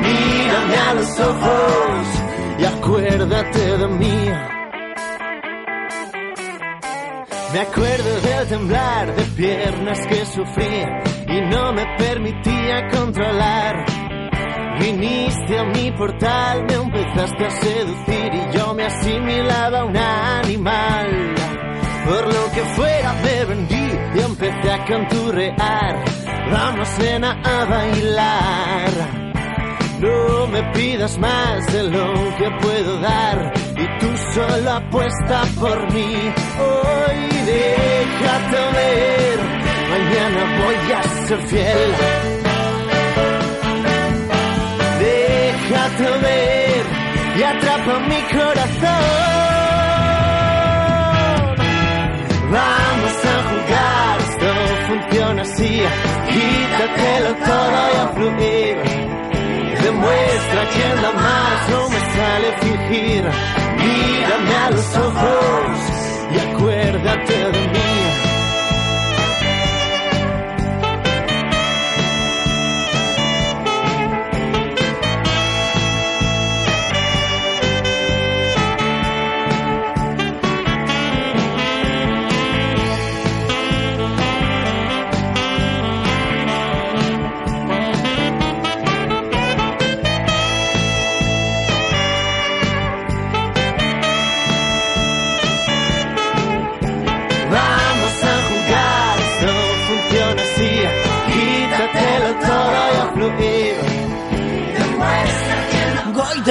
Mírame 0.02 0.76
a 0.76 0.94
los 0.94 1.20
ojos 1.20 2.08
y 2.60 2.66
acuérdate 2.66 3.78
de 3.78 3.88
mí. 3.88 4.30
Me 7.54 7.62
acuerdo 7.62 8.22
del 8.22 8.48
temblar 8.50 9.16
de 9.16 9.24
piernas 9.24 10.00
que 10.08 10.26
sufrí 10.26 10.84
y 11.28 11.42
no 11.42 11.72
me 11.72 11.86
permitía 11.98 12.90
controlar. 12.90 13.95
Viniste 14.80 15.58
a 15.58 15.64
mi 15.64 15.92
portal, 15.92 16.66
me 16.68 16.74
empezaste 16.74 17.46
a 17.46 17.50
seducir 17.50 18.34
y 18.34 18.58
yo 18.58 18.74
me 18.74 18.86
asimilaba 18.86 19.80
a 19.80 19.86
un 19.86 19.98
animal. 19.98 21.36
Por 22.06 22.34
lo 22.34 22.52
que 22.54 22.62
fuera 22.76 23.14
me 23.24 23.46
vendí 23.46 23.90
y 24.16 24.20
empecé 24.20 24.72
a 24.72 24.86
canturrear. 24.86 26.04
Vamos 26.52 26.88
cena 26.90 27.42
a 27.44 27.66
bailar. 27.66 29.26
No 30.00 30.48
me 30.48 30.62
pidas 30.74 31.18
más 31.18 31.66
de 31.74 31.84
lo 31.84 32.14
que 32.38 32.52
puedo 32.62 33.00
dar 33.00 33.54
y 33.78 34.00
tú 34.00 34.08
solo 34.34 34.72
apuesta 34.72 35.44
por 35.60 35.94
mí. 35.94 36.16
Hoy 36.60 37.30
déjate 37.46 38.58
ver, 38.78 39.40
mañana 39.90 40.66
voy 40.66 40.92
a 40.92 41.04
ser 41.28 41.42
fiel. 41.48 42.25
Atrapa 47.86 48.00
mi 48.00 48.22
corazón. 48.32 49.46
Vamos 52.52 53.16
a 53.26 53.38
jugar, 53.50 54.20
esto 54.30 54.50
funciona 54.88 55.42
así. 55.42 55.74
Quítatelo 56.30 57.32
todo 57.46 57.80
y 57.94 57.98
a 57.98 58.08
fluir. 58.16 58.76
Demuestra 59.84 60.62
quién 60.74 60.96
da 61.02 61.12
más, 61.12 61.70
no 61.70 61.90
me 61.90 62.00
sale 62.16 62.50
fingir. 62.62 63.24
Mírame 63.78 64.56
a 64.56 64.72
los 64.72 64.98
ojos 64.98 65.85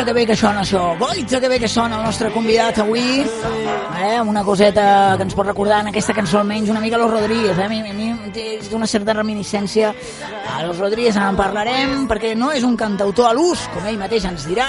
Goita 0.05 0.13
que 0.13 0.21
bé 0.21 0.27
que 0.27 0.37
sona 0.37 0.61
això, 0.61 0.81
goita 1.01 1.39
que 1.41 1.49
bé 1.49 1.57
que 1.59 1.69
sona 1.69 1.97
el 1.97 2.03
nostre 2.05 2.29
convidat 2.29 2.77
avui, 2.83 3.25
eh, 3.25 4.21
una 4.21 4.43
coseta 4.45 5.15
que 5.17 5.25
ens 5.25 5.33
pot 5.33 5.47
recordar 5.49 5.79
en 5.81 5.89
aquesta 5.89 6.13
cançó 6.13 6.43
almenys 6.43 6.69
una 6.69 6.83
mica 6.83 6.99
Los 7.01 7.11
Rodríguez, 7.11 7.57
eh? 7.57 7.65
a 7.65 7.69
mi, 7.71 7.79
a 7.81 7.95
mi 7.97 8.11
té 8.35 8.61
una 8.77 8.87
certa 8.87 9.15
reminiscència 9.15 9.95
a 10.53 10.63
Los 10.67 10.77
Rodríguez, 10.77 11.17
en 11.17 11.39
parlarem, 11.41 12.05
perquè 12.11 12.35
no 12.37 12.51
és 12.53 12.69
un 12.69 12.77
cantautor 12.77 13.31
a 13.31 13.33
l'ús, 13.33 13.65
com 13.73 13.89
ell 13.89 13.97
mateix 13.97 14.29
ens 14.29 14.45
dirà, 14.45 14.67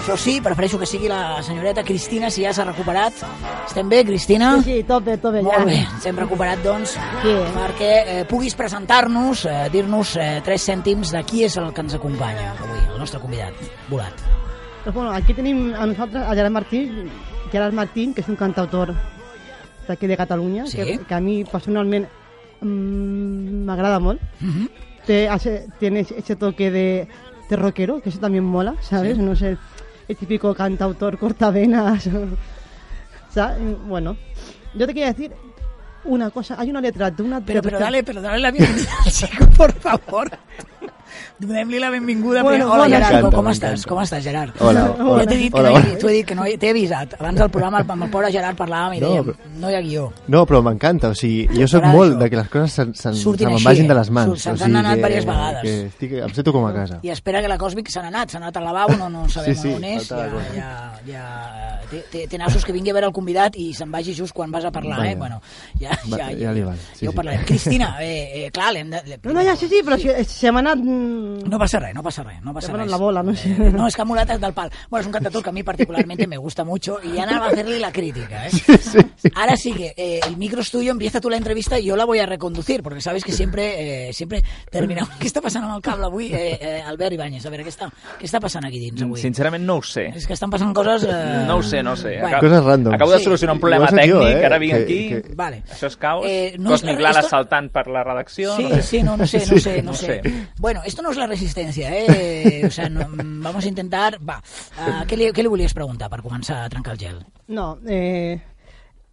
això 0.00 0.18
sí, 0.18 0.40
prefereixo 0.42 0.82
que 0.82 0.90
sigui 0.90 1.06
la 1.06 1.38
senyoreta 1.46 1.86
Cristina, 1.86 2.26
si 2.26 2.42
ja 2.42 2.50
s'ha 2.50 2.66
recuperat. 2.66 3.22
Estem 3.68 3.86
bé, 3.88 4.02
Cristina? 4.04 4.56
Sí, 4.64 4.80
sí, 4.80 4.84
tot 4.88 5.06
bé, 5.06 5.14
tot 5.22 5.38
bé. 5.38 5.46
Molt 5.46 5.62
ja. 5.62 5.68
bé, 5.70 5.78
ens 5.84 6.10
hem 6.10 6.18
recuperat, 6.24 6.58
doncs, 6.66 6.98
Sí. 7.22 7.38
perquè 7.54 7.92
eh, 8.02 8.20
puguis 8.26 8.58
presentar-nos, 8.58 9.46
eh, 9.46 9.68
dir-nos 9.70 10.16
eh, 10.18 10.40
tres 10.42 10.66
cèntims 10.66 11.14
de 11.14 11.22
qui 11.22 11.46
és 11.46 11.56
el 11.62 11.70
que 11.70 11.86
ens 11.86 11.94
acompanya 11.94 12.56
avui, 12.58 12.82
el 12.90 12.98
nostre 12.98 13.22
convidat, 13.22 13.54
volat. 13.86 14.26
Pues 14.84 14.94
bueno, 14.94 15.12
aquí 15.12 15.32
tenim 15.34 15.74
a 15.74 15.86
nosaltres 15.86 16.22
a 16.22 16.34
Gerard 16.34 16.50
Martín, 16.50 17.08
Gerard 17.52 17.72
Martín, 17.72 18.14
que 18.14 18.20
és 18.22 18.28
un 18.28 18.36
cantautor 18.36 18.94
d'aquí 19.86 20.06
de 20.10 20.16
Catalunya, 20.16 20.66
Sí. 20.66 20.76
que, 20.76 20.98
que 21.06 21.14
a 21.14 21.20
mi 21.20 21.44
personalment 21.44 22.06
mm, 22.60 23.62
m'agrada 23.66 24.00
molt. 24.00 24.20
Te 25.06 25.28
hace, 25.28 25.68
tiene 25.78 26.00
ese 26.00 26.34
toque 26.36 26.70
de, 26.70 27.06
de 27.48 27.56
rockero, 27.56 28.00
que 28.00 28.08
eso 28.10 28.18
también 28.18 28.44
mola, 28.44 28.74
¿sabes? 28.80 29.16
Sí. 29.16 29.22
No 29.22 29.36
sé, 29.36 29.56
el 30.08 30.16
típico 30.16 30.54
cantautor 30.54 31.16
cortavenas. 31.18 32.08
¿sabes? 33.30 33.58
Bueno, 33.86 34.16
yo 34.74 34.86
te 34.86 34.94
quería 34.94 35.12
decir 35.12 35.32
una 36.04 36.30
cosa. 36.30 36.56
Hay 36.58 36.70
una 36.70 36.80
letra 36.80 37.10
de 37.10 37.22
una... 37.22 37.40
Pero, 37.40 37.62
de- 37.62 37.68
pero 37.68 37.78
dale, 37.78 38.02
pero 38.02 38.20
dale 38.20 38.38
la 38.40 38.50
bienvenida 38.50 38.90
al 39.06 39.10
chico, 39.12 39.46
por 39.56 39.72
favor. 39.74 40.28
Donem-li 41.42 41.78
la 41.80 41.90
benvinguda. 41.90 42.42
Bueno, 42.44 42.66
Hola, 42.70 42.84
bueno, 42.86 42.96
Gerard, 43.04 43.34
com 43.34 43.48
estàs? 43.50 43.82
Com 43.90 43.98
estàs, 43.98 44.22
Gerard? 44.22 44.54
Hola, 44.62 44.84
Jo 44.96 45.08
hola. 45.10 45.24
t'he 45.26 45.36
dit 45.36 45.52
que 45.52 45.58
Hola, 45.58 45.70
no 45.70 45.76
hola. 45.76 46.12
dit 46.12 46.26
que 46.26 46.34
no 46.38 46.44
t'he 46.46 46.70
avisat. 46.70 47.16
Abans 47.18 47.38
del 47.40 47.50
programa 47.50 47.80
amb 47.82 48.04
el 48.06 48.10
pobre 48.10 48.30
Gerard 48.30 48.56
parlàvem 48.56 48.94
i 48.98 49.00
No, 49.00 49.08
dèiem, 49.10 49.24
però- 49.26 49.36
no 49.58 49.70
hi 49.70 49.74
ha 49.74 49.80
guió. 49.82 50.12
No, 50.28 50.46
però 50.46 50.62
m'encanta, 50.62 51.08
o 51.08 51.14
sigui, 51.14 51.48
jo 51.58 51.66
sóc 51.66 51.84
molt 51.84 52.16
de 52.20 52.30
que 52.30 52.36
les 52.36 52.48
coses 52.48 52.72
se, 52.72 52.84
se, 52.94 53.08
me'n 53.10 53.54
així, 53.54 53.64
vagin 53.64 53.88
de 53.88 53.92
eh? 53.92 53.96
les 53.98 54.10
mans. 54.10 54.28
Surt- 54.30 54.38
se'ns 54.38 54.60
o 54.60 54.64
han 54.64 54.70
sigui 54.70 54.78
anat 54.78 54.92
que, 54.92 54.96
diverses 55.02 55.26
vegades. 55.26 55.62
Que 55.62 55.86
estic, 55.86 56.12
em 56.12 56.34
sento 56.34 56.52
com 56.52 56.66
a 56.66 56.72
casa. 56.72 57.00
I 57.02 57.10
espera 57.10 57.42
que 57.42 57.48
la 57.48 57.58
Cosmic 57.58 57.88
se 57.90 58.00
n'ha 58.00 58.08
anat, 58.08 58.30
s'ha 58.30 58.38
anat 58.38 58.56
al 58.56 58.64
lavabo, 58.64 58.96
no, 58.96 59.08
no 59.10 59.28
sabem 59.28 59.54
Sí, 59.56 59.62
sí, 59.62 59.74
on 59.74 59.84
és. 59.84 60.08
Ja, 60.08 60.28
ja, 60.54 61.00
ja, 61.06 61.80
té, 61.90 62.04
té, 62.10 62.26
té 62.28 62.38
nassos 62.38 62.64
que 62.64 62.72
vingui 62.72 62.90
a 62.90 62.94
veure 62.94 63.06
el 63.10 63.12
convidat 63.12 63.56
i 63.56 63.72
se'n 63.74 63.90
vagi 63.90 64.14
just 64.14 64.32
quan 64.32 64.50
vas 64.52 64.64
a 64.64 64.70
parlar, 64.70 64.98
Vaja. 64.98 65.10
eh? 65.10 65.16
Bueno, 65.16 65.42
ja, 65.80 65.90
Va, 66.08 66.18
ja, 66.18 66.30
ja 66.38 66.52
li 66.52 66.62
val, 66.62 66.78
sí, 66.94 67.04
ja 67.06 67.10
ho 67.10 67.12
parlarem. 67.12 67.44
Cristina, 67.44 67.96
eh, 68.00 68.44
eh, 68.46 68.50
clar, 68.52 68.72
l'hem 68.74 68.90
de... 68.90 69.02
No, 69.24 69.32
no, 69.32 69.42
ja, 69.42 69.56
sí, 69.56 69.66
sí, 69.66 69.82
però 69.84 69.98
si, 69.98 70.08
se 70.24 70.52
m'ha 70.52 70.60
anat... 70.60 70.78
mm, 71.44 71.48
No 71.48 71.58
passa 71.58 71.78
res, 71.80 71.94
no 71.94 72.02
passa 72.02 72.22
res, 72.22 72.42
no 72.42 72.52
m'ha 72.52 72.60
res. 72.60 72.90
la 72.90 72.96
bola, 72.96 73.22
no 73.22 73.34
sé. 73.34 73.50
Eh, 73.50 73.70
no, 73.72 73.86
es 73.86 73.94
que 73.96 74.02
ha 74.02 74.04
molat 74.04 74.28
del 74.28 74.52
pal. 74.52 74.70
Bueno, 74.90 75.00
es 75.00 75.06
un 75.06 75.12
cantautor 75.12 75.42
que 75.42 75.48
a 75.50 75.52
mí 75.52 75.62
particularmente 75.62 76.26
me 76.26 76.36
gusta 76.36 76.64
mucho 76.64 76.98
y 77.02 77.12
ya 77.12 77.26
nada 77.26 77.40
va 77.40 77.46
a 77.46 77.48
hacerle 77.50 77.78
la 77.78 77.92
crítica, 77.92 78.46
¿eh? 78.46 78.50
Ahora 79.34 79.56
sí 79.56 79.72
que 79.72 79.94
eh, 79.96 80.20
el 80.26 80.36
micro 80.36 80.60
es 80.60 80.70
tuyo, 80.70 80.90
empieza 80.92 81.20
tú 81.20 81.30
la 81.30 81.36
entrevista 81.36 81.78
y 81.78 81.84
yo 81.84 81.96
la 81.96 82.04
voy 82.04 82.18
a 82.18 82.26
reconducir, 82.26 82.82
porque 82.82 83.00
sabes 83.00 83.24
que 83.24 83.32
siempre 83.32 84.08
eh, 84.08 84.12
siempre 84.12 84.42
terminamos... 84.70 85.10
¿Qué 85.20 85.26
está 85.26 85.40
pasando 85.40 85.68
amb 85.68 85.76
el 85.76 85.82
cable 85.82 86.06
avui, 86.06 86.26
eh, 86.32 86.58
eh, 86.60 86.82
Albert 86.86 87.12
Ibáñez? 87.14 87.46
A 87.46 87.50
veure, 87.50 87.64
què 87.64 87.70
està, 87.72 87.88
què 88.18 88.26
està 88.26 88.40
passant 88.40 88.64
aquí 88.66 88.78
dins 88.80 89.02
avui? 89.02 89.20
Sincerament 89.20 89.64
no 89.64 89.76
ho 89.78 89.82
sé. 89.82 90.08
És 90.16 90.26
que 90.26 90.34
estan 90.34 90.50
passant 90.50 90.72
coses... 90.74 91.04
Eh... 91.08 91.44
No 91.46 91.56
ho 91.58 91.62
sé, 91.62 91.82
no 91.82 91.92
ho 91.92 91.96
sé. 91.96 92.16
Bueno. 92.20 92.38
Coses 92.40 92.64
random. 92.64 92.94
Acabo 92.94 93.12
de 93.12 93.18
Sí. 93.18 93.24
solucionar 93.24 93.54
un 93.54 93.60
problema 93.60 93.86
he 93.86 93.94
tècnic, 93.94 94.12
jo, 94.12 94.22
eh, 94.26 94.44
ara 94.46 94.58
vinc 94.58 94.72
que- 94.74 94.82
aquí... 94.82 95.08
que- 95.08 95.34
Vale. 95.36 95.62
Això 95.70 95.86
és 95.86 95.96
caos. 95.96 96.24
Eh, 96.26 96.56
no 96.58 96.74
és 96.74 96.80
Cosmic 96.82 96.98
Lala 97.00 97.20
esto- 97.20 97.30
saltant 97.30 97.70
per 97.70 97.86
la 97.88 98.02
redacció. 98.02 98.56
Sí, 98.56 98.64
no 98.64 98.74
sé. 98.76 98.82
sí, 98.82 99.02
no, 99.02 99.16
no 99.16 99.26
sé, 99.26 99.38
no 99.46 99.58
sé, 99.58 99.76
no, 99.82 99.90
no 99.92 99.94
sé. 99.96 100.20
sé. 100.22 100.46
Bueno, 100.58 100.80
esto 100.84 101.02
no 101.02 101.10
es 101.12 101.16
la 101.16 101.21
resistencia, 101.26 101.90
¿eh? 101.96 102.62
O 102.66 102.70
sea, 102.70 102.88
no, 102.88 103.08
mm, 103.08 103.42
vamos 103.42 103.64
a 103.64 103.68
intentar... 103.68 104.18
Va, 104.22 104.38
uh, 104.78 105.04
què, 105.06 105.16
li, 105.16 105.28
què 105.32 105.42
li 105.42 105.48
volies 105.52 105.74
preguntar 105.74 106.08
per 106.10 106.20
començar 106.22 106.62
a 106.64 106.68
trencar 106.72 106.94
el 106.94 106.98
gel? 107.00 107.18
No, 107.48 107.78
eh, 107.86 108.40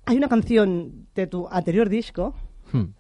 hay 0.06 0.18
una 0.18 0.30
canción 0.30 1.08
de 1.16 1.28
tu 1.28 1.48
anterior 1.50 1.90
disco 1.90 2.34
Hmm. 2.72 2.94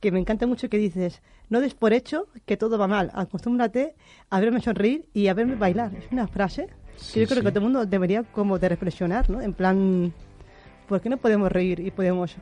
que 0.00 0.10
me 0.10 0.18
encanta 0.18 0.48
mucho 0.48 0.68
que 0.68 0.78
dices, 0.78 1.22
no 1.48 1.60
des 1.60 1.74
por 1.74 1.92
hecho 1.92 2.26
que 2.44 2.56
todo 2.56 2.76
va 2.76 2.88
mal, 2.88 3.12
acostúmbrate 3.14 3.94
a 4.30 4.40
verme 4.40 4.60
sonreír 4.60 5.06
y 5.14 5.28
a 5.28 5.34
verme 5.34 5.54
bailar. 5.54 5.94
Es 5.94 6.10
una 6.10 6.26
frase 6.26 6.66
Sí, 6.96 7.14
que 7.14 7.20
yo 7.20 7.26
creo 7.28 7.38
sí. 7.38 7.44
que 7.44 7.50
todo 7.52 7.60
el 7.60 7.64
mundo 7.72 7.86
debería 7.86 8.24
como 8.24 8.58
de 8.58 8.68
reflexionar, 8.68 9.30
¿no? 9.30 9.40
En 9.40 9.52
plan, 9.54 10.12
¿por 10.88 11.00
qué 11.00 11.08
no 11.08 11.18
podemos 11.18 11.52
reír 11.52 11.78
y 11.80 11.90
podemos 11.92 12.34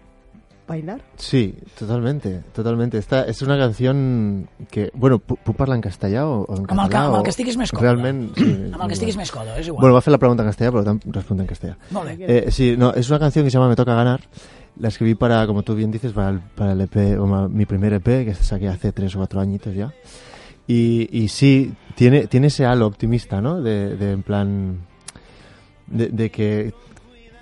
bailar? 0.71 1.01
Sí, 1.19 1.55
totalmente, 1.79 2.41
totalmente. 2.55 2.97
Esta 2.99 3.25
és 3.29 3.43
una 3.43 3.59
canción 3.59 4.49
que... 4.71 4.89
Bueno, 4.95 5.19
pu- 5.19 5.37
puc 5.45 5.57
parlar 5.59 5.77
en 5.77 5.83
castellà 5.83 6.23
o, 6.27 6.45
o 6.47 6.55
en 6.57 6.65
Amb 6.69 6.71
el, 6.71 6.77
català? 6.87 6.91
que, 6.91 7.07
amb 7.11 7.17
el 7.19 7.23
que 7.27 7.35
estiguis 7.35 7.59
més 7.61 7.73
còmode. 7.75 7.87
Realment, 7.91 8.23
sí. 8.39 8.49
Amb 8.73 8.83
el 8.85 8.89
que 8.89 8.97
estiguis 9.01 9.19
més 9.19 9.33
còmode, 9.35 9.59
és 9.61 9.67
igual. 9.69 9.83
Bueno, 9.83 9.95
va 9.95 9.99
a 9.99 10.05
hacer 10.07 10.15
la 10.15 10.23
pregunta 10.23 10.43
en 10.45 10.49
castellano, 10.55 10.73
pero 10.79 10.85
también 10.85 11.13
responde 11.15 11.43
en 11.45 11.49
castellano. 11.49 11.79
Molt 11.91 12.09
bé. 12.15 12.17
Eh, 12.29 12.51
sí, 12.55 12.77
no, 12.79 12.95
es 12.95 13.11
una 13.11 13.19
canción 13.19 13.45
que 13.45 13.51
se 13.51 13.59
llama 13.59 13.69
Me 13.69 13.77
toca 13.77 13.95
ganar. 13.95 14.21
La 14.79 14.89
escribí 14.89 15.15
para, 15.15 15.47
como 15.47 15.63
tú 15.63 15.75
bien 15.75 15.91
dices, 15.91 16.13
para 16.13 16.31
el, 16.31 16.41
para 16.41 16.73
el 16.73 16.81
EP, 16.81 17.19
o 17.21 17.27
mi 17.49 17.67
primer 17.67 17.93
EP, 17.95 18.25
que 18.25 18.35
saqué 18.35 18.69
hace 18.69 18.93
tres 18.93 19.15
o 19.17 19.19
cuatro 19.19 19.41
añitos 19.41 19.75
ya. 19.75 19.93
Y, 20.67 21.09
y 21.11 21.29
sí, 21.29 21.75
tiene, 21.97 22.29
tiene 22.29 22.47
ese 22.47 22.65
halo 22.65 22.87
optimista, 22.87 23.41
¿no? 23.41 23.61
De, 23.61 23.97
de 23.97 24.13
en 24.13 24.23
plan, 24.23 24.79
de, 25.89 26.09
de 26.09 26.31
que, 26.31 26.73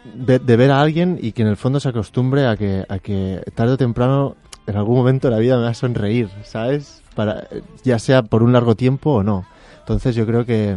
de, 0.04 0.38
de 0.38 0.56
ver 0.56 0.70
a 0.70 0.80
alguien 0.80 1.18
y 1.20 1.32
que 1.32 1.42
en 1.42 1.48
el 1.48 1.56
fondo 1.56 1.80
se 1.80 1.88
acostumbre 1.88 2.46
a 2.46 2.56
que, 2.56 2.84
a 2.88 2.98
que 2.98 3.42
tarde 3.54 3.74
o 3.74 3.76
temprano, 3.76 4.36
en 4.66 4.76
algún 4.76 4.96
momento 4.96 5.28
de 5.28 5.34
la 5.34 5.40
vida 5.40 5.56
me 5.56 5.64
va 5.64 5.70
a 5.70 5.74
sonreír, 5.74 6.28
¿sabes? 6.44 7.02
Para, 7.14 7.48
ya 7.84 7.98
sea 7.98 8.22
por 8.22 8.42
un 8.42 8.52
largo 8.52 8.74
tiempo 8.74 9.12
o 9.12 9.22
no. 9.22 9.46
Entonces 9.80 10.14
yo 10.14 10.26
creo 10.26 10.44
que, 10.44 10.76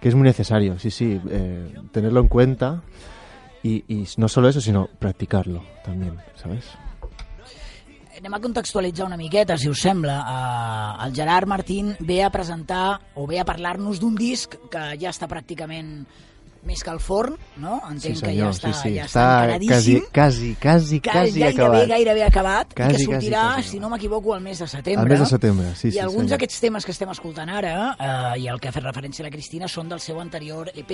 que 0.00 0.08
es 0.08 0.14
muy 0.14 0.24
necesario, 0.24 0.78
sí, 0.78 0.90
sí, 0.90 1.20
eh, 1.28 1.74
tenerlo 1.92 2.20
en 2.20 2.28
cuenta 2.28 2.82
y, 3.62 3.84
y 3.88 4.06
no 4.16 4.28
solo 4.28 4.48
eso, 4.48 4.60
sino 4.60 4.88
practicarlo 4.98 5.62
también, 5.84 6.16
¿sabes? 6.36 6.64
Anem 8.16 8.32
a 8.32 8.40
contextualitzar 8.40 9.04
una 9.04 9.18
miqueta, 9.20 9.58
si 9.60 9.68
us 9.68 9.82
sembla. 9.84 10.22
Uh, 10.24 11.04
el 11.04 11.12
Gerard 11.14 11.46
Martín 11.46 11.94
ve 12.00 12.22
a 12.24 12.30
presentar 12.30 13.12
o 13.14 13.26
ve 13.26 13.36
a 13.38 13.44
parlar-nos 13.44 14.00
d'un 14.00 14.16
disc 14.16 14.56
que 14.72 14.84
ja 14.96 15.12
està 15.12 15.28
pràcticament 15.28 16.06
més 16.66 16.82
que 16.84 16.90
el 16.90 17.00
forn, 17.00 17.36
no? 17.62 17.78
Sí, 17.86 17.92
Entenc 18.10 18.20
que 18.24 18.32
ja 18.34 18.50
senyor, 18.50 18.50
està, 18.56 18.72
sí, 18.72 18.80
sí. 18.82 18.94
ja 18.96 19.04
està, 19.06 19.26
Està 19.46 19.58
quasi, 19.68 19.94
quasi, 20.12 20.50
quasi, 20.60 21.00
quasi 21.00 21.40
gairebé, 21.40 21.62
acabat. 21.62 21.88
gairebé 21.88 22.24
acabat, 22.26 22.74
Quasi, 22.74 22.90
i 22.90 22.96
que 22.96 23.04
sortirà, 23.04 23.42
quasi, 23.46 23.62
quasi 23.62 23.68
si 23.76 23.80
no 23.80 23.90
m'equivoco, 23.90 24.34
al 24.34 24.40
mes 24.42 24.58
de 24.58 24.66
setembre. 24.68 25.02
Al 25.02 25.08
mes 25.08 25.20
de 25.20 25.26
setembre, 25.26 25.74
sí, 25.76 25.88
I 25.88 25.92
sí, 25.92 25.98
alguns 25.98 26.24
senyor. 26.26 26.30
d'aquests 26.36 26.60
temes 26.60 26.84
que 26.84 26.92
estem 26.92 27.08
escoltant 27.14 27.48
ara, 27.50 27.74
eh, 27.98 28.40
i 28.42 28.48
el 28.48 28.60
que 28.60 28.68
ha 28.68 28.72
fet 28.72 28.84
referència 28.84 29.22
la 29.24 29.30
Cristina, 29.30 29.68
són 29.68 29.88
del 29.88 30.00
seu 30.00 30.20
anterior 30.20 30.70
EP, 30.74 30.90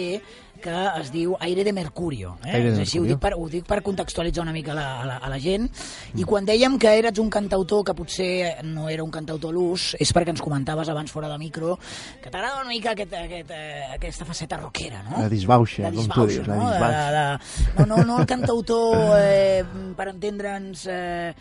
que 0.63 0.77
es 1.01 1.11
diu 1.13 1.37
Aire 1.41 1.65
de 1.65 1.73
Mercurio. 1.73 2.37
Eh? 2.45 2.51
Aire 2.55 2.71
de 2.71 2.83
És 2.83 2.87
així, 2.87 2.99
ho 2.99 3.03
Mercurio. 3.03 3.17
dic, 3.17 3.23
per, 3.23 3.33
ho 3.37 3.49
dic 3.49 3.67
per 3.67 3.83
contextualitzar 3.83 4.43
una 4.43 4.53
mica 4.53 4.75
la, 4.75 5.01
a, 5.01 5.07
la, 5.07 5.17
a 5.17 5.29
la 5.33 5.39
gent. 5.41 5.69
I 6.15 6.25
quan 6.25 6.45
dèiem 6.47 6.79
que 6.79 6.93
eres 6.99 7.19
un 7.19 7.31
cantautor 7.31 7.85
que 7.85 7.95
potser 7.95 8.59
no 8.65 8.89
era 8.89 9.03
un 9.03 9.11
cantautor 9.11 9.51
a 9.51 9.57
l'ús, 9.57 9.97
és 9.99 10.13
perquè 10.15 10.31
ens 10.35 10.43
comentaves 10.45 10.89
abans 10.93 11.11
fora 11.11 11.29
de 11.29 11.39
micro 11.39 11.79
que 12.23 12.31
t'agrada 12.31 12.61
una 12.61 12.69
mica 12.71 12.93
aquest, 12.93 13.13
aquest, 13.15 13.51
eh, 13.51 13.83
aquesta 13.97 14.25
faceta 14.29 14.57
rockera, 14.59 15.03
no? 15.03 15.19
La 15.23 15.29
disbauxa, 15.65 15.83
La 15.83 15.91
com 15.91 16.09
tu 16.09 16.27
dius, 16.27 16.47
la 16.49 16.55
no? 16.57 16.67
De, 16.67 16.73
disbauxa. 16.73 17.11
de, 17.17 17.87
no, 17.87 17.87
no, 17.97 18.05
no 18.05 18.21
el 18.21 18.27
cantautor, 18.27 19.17
eh, 19.23 19.65
per 19.97 20.09
entendre'ns, 20.13 20.87
eh, 20.91 21.35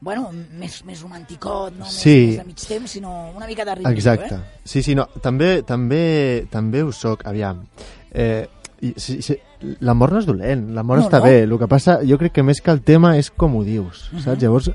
bueno, 0.00 0.28
més, 0.54 0.84
més 0.84 1.00
romanticot, 1.02 1.72
no? 1.74 1.84
Més, 1.86 1.94
Sí. 1.94 2.16
més 2.28 2.36
de 2.38 2.44
mig 2.44 2.66
temps, 2.68 2.90
sinó 2.90 3.30
una 3.34 3.46
mica 3.46 3.64
de 3.64 3.74
ritme. 3.74 3.92
Exacte. 3.92 4.34
Eh? 4.34 4.60
Sí, 4.64 4.82
sí, 4.82 4.94
no, 4.94 5.06
també, 5.22 5.62
també, 5.62 6.46
també 6.50 6.82
ho 6.82 6.92
soc, 6.92 7.26
aviam. 7.26 7.64
Eh, 8.12 8.46
i, 8.80 8.92
sí, 8.96 9.20
sí, 9.22 9.34
l'amor 9.80 10.12
no 10.14 10.20
és 10.20 10.26
dolent, 10.26 10.68
l'amor 10.76 10.98
No, 11.00 11.04
està 11.08 11.18
no. 11.18 11.24
bé. 11.24 11.40
El 11.42 11.58
que 11.58 11.66
passa, 11.66 11.98
jo 12.06 12.16
crec 12.16 12.32
que 12.36 12.44
més 12.46 12.60
que 12.62 12.70
el 12.70 12.82
tema 12.86 13.16
és 13.18 13.30
com 13.34 13.56
ho 13.58 13.64
dius, 13.66 14.04
saps? 14.22 14.38
Llavors, 14.40 14.70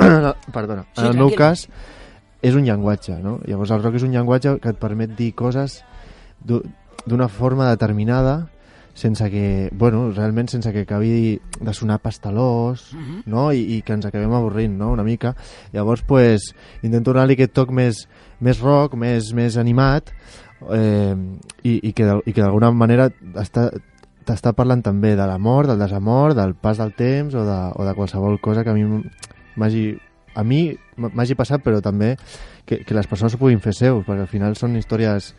perdona, 0.56 0.86
Sí, 0.94 1.02
en 1.02 1.06
el 1.10 1.14
meu 1.18 1.28
tranquil. 1.28 1.36
cas 1.36 1.68
és 2.40 2.54
un 2.54 2.64
llenguatge, 2.64 3.18
no? 3.20 3.40
Llavors 3.44 3.70
el 3.76 3.82
rock 3.82 3.96
és 4.00 4.04
un 4.06 4.12
llenguatge 4.14 4.56
que 4.62 4.70
et 4.72 4.78
permet 4.80 5.12
dir 5.18 5.34
coses 5.34 5.82
d'una 7.06 7.28
forma 7.28 7.68
determinada 7.70 8.48
sense 8.96 9.28
que, 9.30 9.68
bueno, 9.76 10.10
realment 10.10 10.48
sense 10.48 10.72
que 10.72 10.80
acabi 10.86 11.38
de 11.60 11.74
sonar 11.74 11.98
pastelós, 12.00 12.94
Mhm. 12.94 13.22
no? 13.26 13.52
I, 13.52 13.76
i 13.76 13.82
que 13.82 13.92
ens 13.92 14.06
acabem 14.06 14.32
avorrint, 14.32 14.72
no?, 14.78 14.90
una 14.92 15.04
mica. 15.04 15.34
Llavors, 15.72 16.00
pues, 16.02 16.54
intento 16.82 17.12
donar-li 17.12 17.34
aquest 17.34 17.52
toc 17.52 17.70
més, 17.70 18.08
més 18.40 18.58
rock, 18.60 18.94
més, 18.96 19.34
més 19.34 19.58
animat, 19.58 20.10
eh, 20.72 21.14
i, 21.62 21.80
i 21.88 21.92
que 21.92 22.08
i 22.24 22.32
que 22.32 22.40
d'alguna 22.40 22.70
manera 22.72 23.10
està 23.34 23.70
t'està 24.26 24.54
parlant 24.56 24.80
també 24.82 25.12
de 25.14 25.26
l'amor, 25.28 25.68
del 25.68 25.78
desamor, 25.78 26.32
del 26.34 26.54
pas 26.58 26.78
del 26.78 26.94
temps 26.96 27.34
o 27.34 27.44
de, 27.44 27.58
o 27.76 27.84
de 27.84 27.94
qualsevol 27.94 28.40
cosa 28.40 28.64
que 28.64 28.70
a 28.70 28.74
mi 28.74 28.82
m'hagi 29.56 29.96
a 30.34 30.42
mi 30.42 30.76
m'hagi 30.96 31.34
passat, 31.38 31.62
però 31.64 31.80
també 31.84 32.16
que, 32.66 32.80
que 32.84 32.94
les 32.94 33.06
persones 33.06 33.34
ho 33.34 33.38
puguin 33.38 33.60
fer 33.62 33.72
seus, 33.74 34.04
perquè 34.06 34.24
al 34.24 34.30
final 34.30 34.56
són 34.58 34.74
històries 34.76 35.34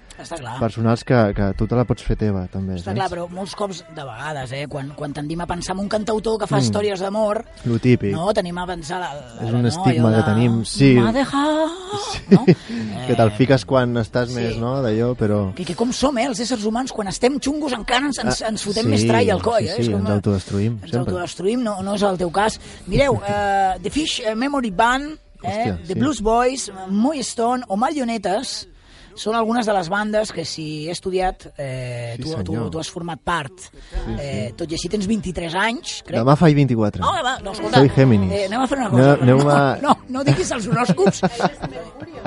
personals 0.60 1.04
que, 1.06 1.18
que 1.36 1.50
tu 1.58 1.68
te 1.68 1.76
la 1.78 1.84
pots 1.86 2.02
fer 2.06 2.16
teva, 2.18 2.46
també. 2.52 2.78
Està 2.78 2.92
saps? 2.92 2.98
clar, 2.98 3.08
però 3.12 3.26
molts 3.30 3.54
cops, 3.60 3.82
de 3.94 4.06
vegades, 4.08 4.54
eh, 4.56 4.64
quan, 4.72 4.90
quan 4.98 5.14
tendim 5.14 5.42
a 5.44 5.48
pensar 5.50 5.76
en 5.76 5.82
un 5.84 5.90
cantautor 5.92 6.40
que 6.42 6.48
fa 6.48 6.58
Mm. 6.58 6.66
històries 6.66 7.00
d'amor, 7.04 7.44
Lo 7.66 7.78
típic. 7.80 8.12
no, 8.16 8.32
tenim 8.34 8.58
a 8.58 8.66
pensar... 8.66 9.00
La, 9.02 9.12
la, 9.14 9.48
És 9.48 9.54
un 9.54 9.62
no, 9.62 9.68
estigma 9.68 10.10
que 10.10 10.16
de, 10.18 10.24
tenim, 10.24 10.56
sí. 10.66 10.94
M'ha 10.96 11.12
dejado... 11.14 11.68
No? 12.32 12.46
que 13.08 13.16
te'l 13.16 13.32
fiques 13.38 13.66
quan 13.66 13.94
estàs 14.02 14.30
sí. 14.32 14.36
més, 14.40 14.58
no?, 14.58 14.78
d'allò, 14.82 15.12
però... 15.20 15.42
Que, 15.58 15.66
que 15.68 15.76
com 15.76 15.92
som, 15.94 16.18
eh, 16.18 16.26
els 16.32 16.40
éssers 16.44 16.66
humans, 16.66 16.92
quan 16.96 17.08
estem 17.12 17.38
xungos 17.40 17.74
encara 17.78 18.08
ens, 18.08 18.18
ens, 18.24 18.42
Ah, 18.42 18.50
ens 18.50 18.64
fotem 18.64 18.86
sí, 18.88 18.90
més 18.96 19.06
trall 19.06 19.30
al 19.36 19.42
coll. 19.44 19.64
sí, 19.66 19.70
eh? 19.70 19.76
sí, 19.78 19.82
És 19.86 19.90
com 19.94 20.02
ens 20.02 20.10
autodestruïm, 20.18 20.80
Ens 20.82 20.92
sempre. 20.92 21.00
autodestruïm, 21.12 21.62
no, 21.64 21.78
no 21.84 21.96
és 21.96 22.04
el 22.04 22.18
teu 22.18 22.32
cas. 22.32 22.60
Mireu, 22.88 23.20
uh, 23.22 23.78
The 23.84 23.90
Fish 23.94 24.20
eh, 24.26 24.34
Memory 24.36 24.72
Band, 24.72 25.16
eh, 25.44 25.48
Hòstia, 25.48 25.78
The 25.88 25.94
sí. 25.94 26.00
Blues 26.00 26.22
Boys, 26.22 26.72
Moy 26.90 27.20
Stone 27.20 27.64
o 27.68 27.78
Marionetes 27.78 28.68
són 29.18 29.34
algunes 29.34 29.66
de 29.66 29.74
les 29.74 29.88
bandes 29.90 30.30
que 30.32 30.44
si 30.46 30.86
he 30.86 30.92
estudiat 30.94 31.48
eh, 31.58 32.14
Sí, 32.18 32.22
tu, 32.22 32.30
tu, 32.36 32.54
senyor. 32.54 32.68
tu 32.70 32.78
has 32.78 32.90
format 32.94 33.18
part. 33.26 33.64
Eh, 34.20 34.52
tot 34.56 34.70
i 34.70 34.76
així 34.78 34.92
tens 34.94 35.08
23 35.10 35.56
anys, 35.58 36.04
crec. 36.06 36.20
Demà 36.20 36.36
faig 36.38 36.54
24. 36.54 37.02
No, 37.02 37.16
demà, 37.18 37.32
no, 37.42 37.56
escolta, 37.58 37.80
Soy 37.82 37.90
Géminis. 37.96 38.30
eh, 38.32 38.44
anem 38.46 38.62
a 38.62 38.68
fer 38.70 38.78
una 38.78 38.90
cosa. 38.92 39.18
No, 39.26 39.50
a- 39.50 39.78
no, 39.82 39.96
no 40.14 40.24
diguis 40.24 40.52
els 40.54 40.68
horòscops. 40.70 41.24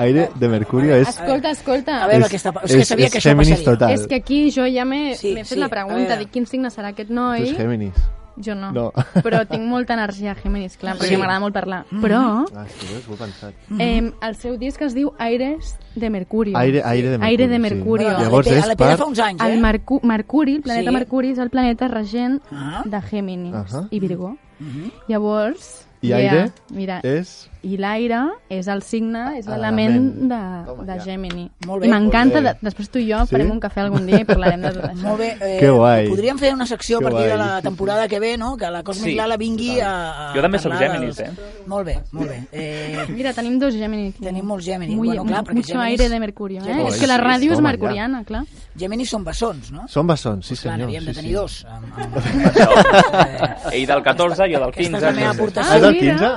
Aire 0.03 0.29
de 0.35 0.49
Mercurio 0.49 0.95
és... 0.99 1.07
Escolta, 1.07 1.51
escolta. 1.55 2.01
A 2.03 2.07
veure, 2.11 2.25
és, 2.27 2.31
què 2.33 2.39
està- 2.41 2.59
és 2.67 2.75
que 2.75 2.85
sabia 2.85 3.05
és 3.07 3.11
que 3.13 3.19
això 3.23 3.37
passaria. 3.37 3.63
total. 3.71 3.91
És 3.95 4.07
que 4.07 4.15
aquí 4.19 4.41
jo 4.51 4.67
ja 4.67 4.83
m'he 4.83 5.15
Sí, 5.15 5.31
fet 5.39 5.45
sí, 5.47 5.55
la 5.63 5.69
pregunta, 5.71 6.17
dic 6.19 6.31
quin 6.35 6.45
signe 6.45 6.67
serà 6.75 6.91
aquest 6.91 7.07
Tu 7.07 7.15
noi. 7.15 7.47
ets 7.47 7.55
Géminis. 7.57 7.95
Jo 8.37 8.55
no. 8.55 8.71
No. 8.71 8.91
Però 9.25 9.45
tinc 9.47 9.63
molta 9.67 9.93
energia 9.93 10.35
Géminis, 10.35 10.77
clar, 10.77 10.95
perquè 10.97 11.09
Sí. 11.15 11.17
m'agrada 11.17 11.39
molt 11.39 11.53
parlar. 11.53 11.85
Mm. 11.91 12.01
Però 12.01 12.21
Ah, 12.55 12.65
que 12.65 13.11
ho 13.11 13.13
he 13.13 13.17
pensat. 13.17 13.53
eh, 13.79 14.11
el 14.21 14.35
seu 14.35 14.57
disc 14.57 14.81
es 14.81 14.93
diu 14.95 15.11
Aires 15.19 15.75
de 15.95 16.09
Mercurio. 16.09 16.57
Aire, 16.57 16.81
aire 16.85 17.09
de 17.09 17.17
Mercurio. 17.17 17.27
Aire 17.27 17.47
de 17.47 17.55
sí. 17.55 17.61
Mercurio. 17.61 18.07
Bueno, 18.07 18.23
Llavors 18.23 18.47
a 18.47 18.51
l'EP 18.51 18.57
és 18.57 18.69
a 18.69 18.75
per... 18.75 18.97
fa 18.97 19.05
uns 19.05 19.19
anys, 19.19 19.41
eh? 19.41 19.51
El 19.53 19.59
Mercu 19.61 19.99
Mercuri, 20.03 20.55
el 20.55 20.61
planeta 20.61 20.89
Sí. 20.89 20.95
Mercuri, 20.95 21.31
és 21.31 21.37
el 21.39 21.49
planeta 21.49 21.87
regent 21.89 22.41
Ah. 22.51 22.83
de 22.85 23.01
Géminis 23.01 23.53
Ahà. 23.53 23.87
i 23.91 23.99
Virgo. 23.99 24.37
Mhm. 24.59 24.91
Llavors... 25.07 25.87
I 26.03 26.07
yeah, 26.07 26.17
aire 26.17 26.51
Mira, 26.71 26.99
és... 27.03 27.50
i 27.63 27.77
l'aire 27.77 28.23
és 28.49 28.67
el 28.67 28.81
signe, 28.81 29.37
és 29.37 29.47
Ah, 29.47 29.55
l'element 29.57 29.97
de, 30.31 30.39
de 30.85 30.95
ja. 30.95 31.03
Gemini. 31.03 31.49
Molt 31.67 31.81
bé, 31.81 31.87
I 31.87 31.91
m'encanta, 31.91 32.41
de- 32.41 32.55
després 32.61 32.89
tu 32.89 32.97
i 32.99 33.05
jo 33.11 33.19
Sí? 33.25 33.31
farem 33.35 33.51
un 33.51 33.59
cafè 33.61 33.81
algun 33.81 34.05
dia 34.07 34.21
i 34.21 34.25
parlarem 34.25 34.61
de 34.61 34.71
tot 34.71 34.83
això. 34.85 35.03
Molt 35.03 35.19
bé. 35.19 35.37
Eh, 35.39 35.57
Que 35.59 35.69
guai. 35.69 36.07
Podríem 36.09 36.39
fer 36.39 36.53
una 36.55 36.65
secció 36.65 36.97
Que 36.99 37.05
a 37.05 37.09
partir 37.09 37.27
de 37.29 37.35
guai, 37.35 37.47
la 37.47 37.57
sí, 37.57 37.63
temporada 37.63 38.07
que 38.07 38.19
ve, 38.19 38.35
no? 38.37 38.57
Que 38.57 38.69
la 38.71 38.81
Cosmic 38.83 39.11
Sí, 39.11 39.15
Lala 39.15 39.37
vingui 39.37 39.79
a, 39.79 40.31
a 40.31 40.33
Jo 40.33 40.41
també 40.41 40.57
soc 40.59 40.73
Géminis, 40.77 41.17
dels- 41.17 41.29
eh? 41.29 41.63
Molt 41.67 41.85
bé, 41.85 41.99
molt 42.11 42.29
bé. 42.29 42.47
Eh, 42.51 43.05
Mira, 43.09 43.31
tenim 43.33 43.59
dos 43.59 43.73
Géminis. 43.75 44.15
aquí. 44.15 44.23
Tenim 44.25 44.45
molts 44.45 44.65
Géminis. 44.65 44.95
Muy, 44.95 45.07
Bueno, 45.09 45.25
clar, 45.25 45.43
perquè 45.43 45.53
mucho 45.55 45.73
Géminis- 45.73 45.99
aire 45.99 46.09
de 46.09 46.19
Mercurio, 46.19 46.61
eh? 46.61 46.65
Géminis- 46.65 46.93
És 46.95 46.99
que 46.99 47.07
la 47.07 47.15
Sí, 47.17 47.21
ràdio 47.21 47.51
és 47.51 47.57
toma, 47.57 47.69
mercuriana, 47.69 48.23
clar. 48.23 48.43
Géminis 48.75 49.09
són 49.09 49.23
bessons, 49.23 49.71
no? 49.71 49.87
Són 49.87 50.07
bessons, 50.07 50.45
sí 50.47 50.55
Clar, 50.55 50.73
senyor. 50.73 50.87
n'havíem 50.89 51.05
de 51.05 51.13
sí, 51.13 51.19
tenir 51.19 51.29
sí. 51.29 51.35
dos. 51.35 51.65
Amb, 51.65 51.85
amb... 51.99 52.15
Ell 53.71 53.85
del 53.85 54.01
14, 54.03 54.43
jo 54.51 54.59
del 54.59 54.69
Aquesta 54.69 54.81
és 54.81 54.89
15. 54.89 55.01
la 55.05 55.11
meva 55.11 55.29
aportació. 55.31 55.71
Ah, 55.71 55.77
és 55.77 55.83
el 55.83 55.93
mira, 55.93 56.13
15? 56.13 56.25
que 56.25 56.31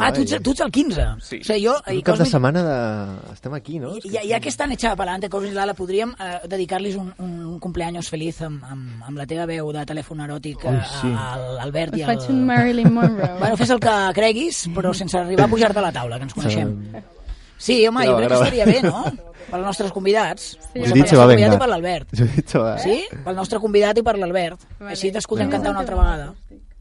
Ah, 0.00 0.07
que 0.07 0.07
Ah, 0.08 0.12
tu 0.16 0.22
ets, 0.24 0.34
tu 0.42 0.52
ets 0.54 0.60
el 0.64 0.70
15. 0.72 1.06
Sí. 1.20 1.38
O 1.40 1.44
sigui, 1.44 1.64
jo... 1.66 1.74
Un 1.86 1.98
i 1.98 2.02
cap 2.02 2.16
de 2.16 2.24
Cosmic- 2.24 2.32
setmana 2.32 2.62
de... 2.66 3.32
Estem 3.34 3.54
aquí, 3.58 3.78
no? 3.82 3.94
I, 3.98 4.10
ja, 4.14 4.22
ja 4.28 4.40
que 4.40 4.48
estan 4.52 4.72
echada 4.72 4.96
per 4.96 5.06
avante, 5.08 5.28
Cosmic 5.32 5.54
Lala, 5.54 5.74
podríem 5.78 6.14
eh, 6.18 6.30
dedicar-los 6.48 6.96
un, 7.00 7.12
un 7.18 7.58
cumpleaños 7.60 8.08
feliç 8.10 8.40
amb, 8.48 8.64
amb, 8.64 9.04
amb 9.06 9.18
la 9.20 9.26
teva 9.28 9.46
veu 9.50 9.70
de 9.76 9.84
telèfon 9.86 10.24
eròtic 10.26 10.64
Ui, 10.64 10.74
eh, 10.74 10.82
sí. 11.00 11.12
a 11.12 11.36
l'Albert 11.60 11.94
Us 11.94 12.00
i 12.02 12.08
faig 12.08 12.24
al... 12.26 12.32
un 12.34 12.42
Marilyn 12.48 12.92
Monroe. 12.94 13.30
Bueno, 13.44 13.56
fes 13.60 13.70
el 13.76 13.80
que 13.84 13.94
creguis, 14.16 14.64
però 14.74 14.92
sense 14.96 15.16
arribar 15.20 15.46
a 15.46 15.52
pujar-te 15.52 15.78
a 15.78 15.86
la 15.88 15.92
taula, 15.94 16.18
que 16.18 16.26
ens 16.30 16.34
coneixem. 16.34 16.74
Sí, 17.58 17.80
home, 17.88 18.04
jo 18.06 18.14
Grava, 18.14 18.18
crec 18.18 18.28
que 18.28 18.34
grava. 18.34 18.44
estaria 18.46 18.66
bé, 18.66 18.82
no? 18.86 19.04
Per 19.48 19.56
als 19.56 19.64
nostres 19.64 19.92
convidats. 19.96 20.42
Sí. 20.60 20.78
O 20.78 20.84
Jo 20.84 20.90
sigui, 20.90 20.90
he 20.90 21.02
dit 21.02 21.08
se 21.08 21.16
va 21.16 21.24
convidat 21.24 21.48
vengar. 21.48 21.56
i 21.56 21.60
per 21.62 21.68
l'Albert. 21.70 22.10
Jo 22.18 22.24
he 22.26 22.34
dit 22.36 22.52
se 22.52 22.58
va... 22.60 22.72
Sí? 22.82 22.96
Pel 23.24 23.36
nostre 23.38 23.58
convidat 23.62 23.96
i 23.96 24.02
per 24.04 24.12
l'Albert. 24.20 24.66
Vale. 24.78 24.90
Així 24.92 25.08
t'escoltem 25.14 25.48
cantar 25.54 25.72
una 25.72 25.80
altra 25.86 25.96
vegada. 25.96 26.26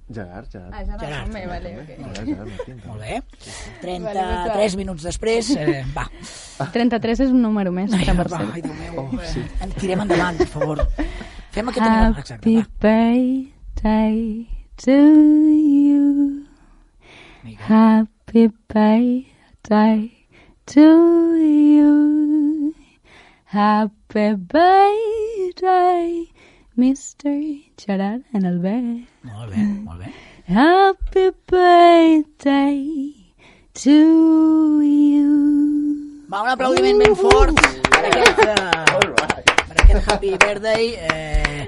Gerard, 0.10 0.48
Gerard. 0.52 0.72
Ah, 0.74 0.84
ja 0.88 0.98
Gerard. 1.02 1.26
també, 1.28 1.41
vale, 1.48 1.72
ok. 1.82 1.88
Gerard, 1.98 2.28
Gerard 2.28 2.50
Martín. 2.52 2.78
Molt 2.88 3.02
bé. 3.02 3.22
Vale, 3.82 4.13
33 4.15 4.76
minuts 4.80 5.04
després, 5.04 5.50
eh, 5.58 5.84
va. 5.96 6.06
33 6.72 7.20
és 7.26 7.30
un 7.34 7.41
número 7.43 7.72
més, 7.76 7.91
Ai, 7.93 8.06
va, 8.15 8.24
cert. 8.24 8.54
ai, 8.54 8.62
Déu 8.62 8.74
meu. 8.74 9.20
Eh, 9.22 9.67
Tirem 9.80 10.00
endavant, 10.06 10.38
per 10.38 10.48
favor. 10.48 10.78
Fem 11.52 11.67
aquest... 11.74 11.86
Exacte, 12.20 12.34
Happy 12.38 12.56
va. 12.56 12.65
birthday 12.80 14.48
to 14.78 14.91
you. 14.96 16.46
Vinga. 17.43 17.62
Happy 17.67 18.48
birthday 18.70 20.12
to 20.67 20.88
you. 21.36 22.74
Happy 23.46 24.36
birthday, 24.36 26.26
Mr. 26.78 27.63
Gerard 27.78 28.24
and 28.34 28.46
Albert. 28.46 29.08
Molt 29.28 29.52
bé, 29.54 29.63
molt 29.84 30.00
bé. 30.00 30.12
Happy 30.48 31.32
birthday 31.52 33.13
to 33.84 34.82
you. 34.82 35.34
Va, 36.32 36.42
un 36.44 36.50
aplaudiment 36.54 37.00
ben 37.04 37.16
fort 37.16 37.60
per 37.92 38.02
aquest, 38.10 38.40
uh, 38.46 39.00
per 39.68 39.78
aquest 39.84 40.10
Happy 40.12 40.32
Birthday. 40.40 40.90
Eh, 40.98 41.68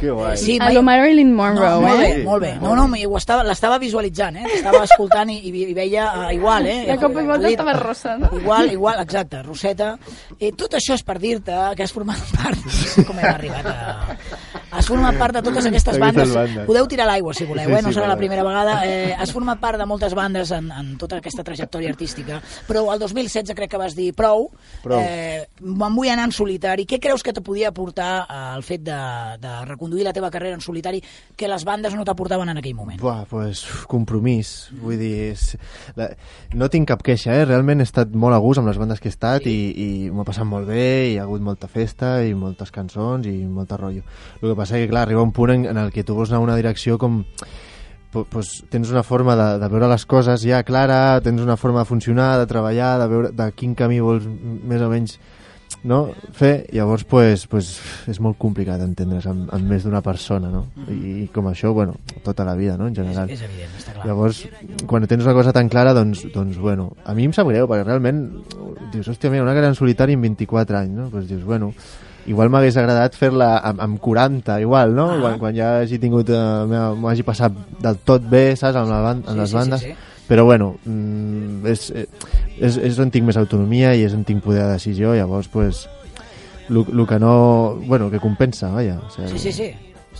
Que 0.00 0.10
guai. 0.10 0.36
sí, 0.36 0.58
A 0.60 0.70
lo 0.72 0.82
Marilyn 0.82 1.34
Monroe, 1.34 1.68
no, 1.68 1.80
molt 1.82 2.00
bé, 2.00 2.08
eh? 2.10 2.24
molt 2.24 2.42
bé. 2.42 2.54
No, 2.62 2.74
no, 2.76 2.86
estava, 3.18 3.44
l'estava 3.44 3.78
visualitzant, 3.78 4.36
eh? 4.40 4.46
L'estava 4.48 4.82
escoltant 4.84 5.30
i, 5.30 5.36
i, 5.50 5.52
i 5.70 5.74
veia 5.76 6.06
uh, 6.14 6.32
igual, 6.34 6.66
eh? 6.66 6.86
De 6.88 6.96
cop 7.02 7.18
i 7.20 7.26
volta 7.26 7.50
estava 7.50 7.74
rossa, 7.78 8.16
no? 8.18 8.30
Igual, 8.40 8.72
igual, 8.72 9.02
exacte, 9.04 9.42
Roseta. 9.42 9.92
Eh, 10.38 10.52
tot 10.56 10.74
això 10.80 10.96
és 10.96 11.04
per 11.04 11.18
dir-te 11.20 11.58
que 11.76 11.86
has 11.86 11.92
format 11.92 12.18
part... 12.38 12.58
No 12.64 12.72
sé 12.72 13.04
com 13.06 13.18
hem 13.18 13.30
arribat 13.34 13.66
a, 13.70 13.78
has 14.70 14.86
format 14.86 15.16
part 15.18 15.34
de 15.34 15.42
totes 15.42 15.66
aquestes 15.66 15.98
bandes. 15.98 16.32
bandes. 16.34 16.66
Podeu 16.66 16.86
tirar 16.88 17.06
l'aigua, 17.10 17.34
si 17.34 17.44
voleu, 17.44 17.68
Sí, 17.68 17.74
eh? 17.78 17.82
no 17.82 17.88
sí, 17.90 17.98
serà 17.98 18.08
la 18.08 18.16
primera 18.16 18.44
vegada. 18.46 18.80
Eh, 18.86 19.14
has 19.18 19.32
format 19.32 19.58
part 19.60 19.78
de 19.78 19.86
moltes 19.86 20.14
bandes 20.14 20.50
en, 20.56 20.70
en 20.72 20.92
tota 20.98 21.18
aquesta 21.18 21.44
trajectòria 21.46 21.90
artística, 21.90 22.40
però 22.68 22.86
el 22.92 22.98
2016 23.02 23.54
crec 23.56 23.70
que 23.70 23.80
vas 23.80 23.94
dir 23.96 24.12
prou, 24.14 24.50
Prou. 24.82 25.00
Eh, 25.00 25.46
me'n 25.60 25.94
vull 25.96 26.08
anar 26.08 26.24
en 26.28 26.32
solitari. 26.32 26.86
Què 26.88 26.98
creus 27.02 27.22
que 27.22 27.32
te 27.36 27.42
podia 27.44 27.68
aportar 27.68 28.26
eh, 28.28 28.38
el 28.56 28.62
fet 28.66 28.82
de, 28.86 28.98
de 29.42 29.54
reconduir 29.66 30.04
la 30.06 30.12
teva 30.16 30.30
carrera 30.30 30.54
en 30.54 30.60
solitari 30.64 31.02
que 31.36 31.48
les 31.48 31.64
bandes 31.64 31.94
no 31.94 32.04
t'aportaven 32.04 32.48
en 32.48 32.58
aquell 32.62 32.74
moment? 32.74 33.00
Buah, 33.00 33.24
pues, 33.30 33.64
compromís. 33.90 34.70
Vull 34.80 34.98
dir, 35.00 35.12
és, 35.32 35.56
la, 35.98 36.10
no 36.54 36.68
tinc 36.72 36.88
cap 36.90 37.02
queixa, 37.06 37.34
eh? 37.34 37.44
Realment 37.48 37.80
he 37.82 37.86
estat 37.88 38.12
molt 38.14 38.34
a 38.36 38.40
gust 38.42 38.60
amb 38.62 38.70
les 38.70 38.78
bandes 38.80 39.00
que 39.00 39.10
he 39.10 39.14
estat 39.14 39.46
i, 39.50 39.56
i 39.74 39.88
m'ho 40.10 40.22
he 40.24 40.28
passat 40.28 40.46
molt 40.48 40.68
bé, 40.70 41.10
hi 41.12 41.18
ha 41.18 41.24
hagut 41.26 41.42
molta 41.44 41.68
festa 41.70 42.20
i 42.26 42.34
moltes 42.38 42.70
cançons 42.74 43.26
i 43.30 43.36
molta 43.46 43.76
rotllo. 43.80 44.02
El 44.40 44.48
que 44.52 44.56
passa 44.60 44.78
que, 44.78 44.88
clar, 44.90 45.06
arriba 45.06 45.24
un 45.24 45.34
punt 45.36 45.54
en, 45.56 45.66
en 45.72 45.80
el 45.80 45.90
que 45.94 46.04
tu 46.04 46.14
vols 46.18 46.30
anar 46.30 46.42
a 46.42 46.46
una 46.46 46.60
direcció 46.60 46.98
com 47.00 47.24
pues, 48.12 48.64
tens 48.70 48.90
una 48.90 49.02
forma 49.06 49.36
de, 49.38 49.50
de 49.62 49.68
veure 49.72 49.90
les 49.90 50.06
coses 50.06 50.44
ja 50.44 50.62
clara, 50.66 51.20
tens 51.24 51.42
una 51.42 51.56
forma 51.56 51.84
de 51.84 51.90
funcionar, 51.90 52.38
de 52.40 52.48
treballar, 52.50 52.96
de 53.00 53.10
veure 53.10 53.34
de 53.36 53.52
quin 53.56 53.76
camí 53.78 54.00
vols 54.02 54.26
més 54.26 54.82
o 54.82 54.90
menys 54.90 55.18
no? 55.86 56.00
fer, 56.36 56.66
llavors 56.74 57.04
pues, 57.08 57.46
pues, 57.48 57.70
és 58.10 58.18
molt 58.20 58.36
complicat 58.40 58.82
entendre's 58.84 59.28
amb, 59.30 59.46
amb 59.54 59.70
més 59.70 59.86
d'una 59.86 60.02
persona 60.04 60.50
no? 60.52 60.64
I, 60.90 60.98
i 61.22 61.28
com 61.32 61.48
això, 61.48 61.72
bueno, 61.76 61.96
tota 62.26 62.44
la 62.44 62.56
vida 62.58 62.76
no? 62.76 62.90
en 62.90 62.96
general 62.96 63.30
És, 63.30 63.40
és 63.40 63.46
evident, 63.48 63.78
està 63.78 63.94
clar. 63.94 64.10
Llavors, 64.10 64.42
quan 64.90 65.06
tens 65.08 65.24
una 65.24 65.36
cosa 65.36 65.54
tan 65.56 65.70
clara, 65.72 65.94
doncs, 65.96 66.26
doncs 66.34 66.58
bueno, 66.60 66.90
a 67.04 67.14
mi 67.16 67.28
em 67.28 67.36
sap 67.36 67.48
greu, 67.48 67.70
perquè 67.70 67.86
realment 67.86 68.26
dius, 68.92 69.08
hòstia, 69.08 69.30
mira, 69.32 69.46
una 69.46 69.54
carrera 69.54 69.72
en 69.72 69.78
solitari 69.78 70.18
amb 70.18 70.26
24 70.28 70.82
anys, 70.82 70.96
no? 70.98 71.08
Pues 71.12 71.28
dius, 71.30 71.44
bueno, 71.46 71.72
igual 72.26 72.50
m'hagués 72.52 72.76
agradat 72.76 73.14
fer-la 73.16 73.58
amb, 73.58 73.80
amb 73.80 73.98
40, 74.00 74.60
igual, 74.60 74.94
no? 74.94 75.10
Ah. 75.12 75.18
Quan, 75.20 75.38
quan 75.38 75.54
ja 75.56 75.78
hagi 75.80 75.98
tingut, 75.98 76.28
eh, 76.30 76.94
m'ho 76.96 77.08
hagi 77.08 77.22
passat 77.26 77.52
del 77.80 77.96
tot 78.04 78.22
bé, 78.28 78.54
saps, 78.56 78.76
amb, 78.76 78.90
la, 78.90 79.00
ban- 79.00 79.24
amb 79.26 79.34
Sí, 79.34 79.38
les 79.40 79.48
sí, 79.48 79.52
sí, 79.52 79.56
bandes. 79.58 79.80
sí. 79.80 79.94
Però 80.30 80.44
bueno, 80.44 80.76
mm, 80.84 81.66
és, 81.66 81.90
eh, 81.90 82.06
és, 82.60 82.76
és 82.76 82.98
on 83.02 83.10
tinc 83.10 83.26
més 83.26 83.36
autonomia 83.36 83.94
i 83.98 84.04
és 84.06 84.12
on 84.14 84.22
tinc 84.24 84.44
poder 84.44 84.62
de 84.62 84.72
decisió, 84.76 85.14
llavors, 85.14 85.48
pues, 85.48 85.88
el 86.70 87.06
que 87.08 87.18
no... 87.18 87.74
Bueno, 87.84 88.10
que 88.10 88.20
compensa, 88.20 88.70
vaja. 88.70 89.00
O 89.06 89.10
sigui, 89.10 89.28
Sí, 89.32 89.38
sí, 89.38 89.52
sí. 89.52 89.70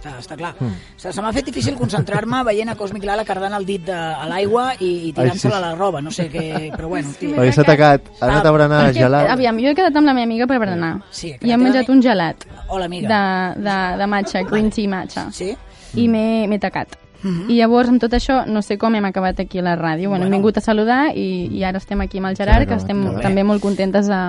Està, 0.01 0.15
està 0.17 0.37
clar. 0.37 0.55
Mm. 0.57 0.77
Se, 0.97 1.11
se 1.13 1.21
m'ha 1.21 1.31
fet 1.37 1.45
difícil 1.51 1.75
concentrar-me 1.77 2.39
veient 2.49 2.71
a 2.73 2.75
Cosmic 2.79 3.05
Lala 3.05 3.25
cardant 3.29 3.53
el 3.59 3.67
dit 3.69 3.83
de, 3.85 3.93
a 3.93 4.25
l'aigua 4.31 4.71
i, 4.81 5.11
i 5.11 5.13
tirant-se-la 5.13 5.59
sí. 5.59 5.59
a 5.59 5.61
la 5.67 5.75
roba. 5.77 6.01
No 6.01 6.11
sé 6.15 6.31
què... 6.33 6.71
Però 6.73 6.89
bueno, 6.89 7.13
tio. 7.21 7.35
Perquè 7.37 7.53
s'ha 7.53 7.67
tacat, 7.69 8.09
ha 8.17 8.31
anat 8.31 8.49
a 8.49 8.55
berenar 8.57 8.81
Perquè, 8.87 9.03
gelat. 9.05 9.29
aviam, 9.35 9.61
jo 9.61 9.69
he 9.69 9.77
quedat 9.77 10.01
amb 10.01 10.09
la 10.09 10.15
meva 10.17 10.25
amiga 10.31 10.49
per 10.49 10.57
berenar. 10.63 10.95
Sí, 11.13 11.35
I 11.37 11.53
hem 11.53 11.61
menjat 11.69 11.93
un 11.93 12.01
gelat 12.01 12.49
Hola, 12.69 12.89
amiga. 12.89 13.13
de, 13.13 13.63
de, 13.69 13.77
de 14.01 14.09
matxa, 14.17 14.43
green 14.49 14.73
tea 14.73 14.89
matxa. 14.89 15.29
Sí? 15.37 15.53
I 16.01 16.09
m'he 16.09 16.59
tacat. 16.63 16.97
Mhm. 17.21 17.51
I 17.53 17.59
llavors, 17.61 17.91
amb 17.93 18.01
tot 18.01 18.15
això, 18.17 18.47
no 18.49 18.63
sé 18.65 18.79
com 18.81 18.95
hem 18.97 19.05
acabat 19.05 19.41
aquí 19.45 19.61
a 19.61 19.63
la 19.69 19.77
ràdio. 19.77 20.09
Bueno, 20.09 20.25
hem 20.25 20.31
Bueno. 20.31 20.37
vingut 20.39 20.57
a 20.57 20.63
saludar 20.65 21.11
i, 21.15 21.51
i 21.53 21.65
ara 21.65 21.77
estem 21.77 22.01
aquí 22.01 22.19
amb 22.19 22.31
el 22.33 22.37
Gerard, 22.41 22.67
que 22.67 22.75
estem 22.81 23.21
també 23.21 23.45
molt 23.45 23.61
contentes 23.61 24.09
de, 24.09 24.21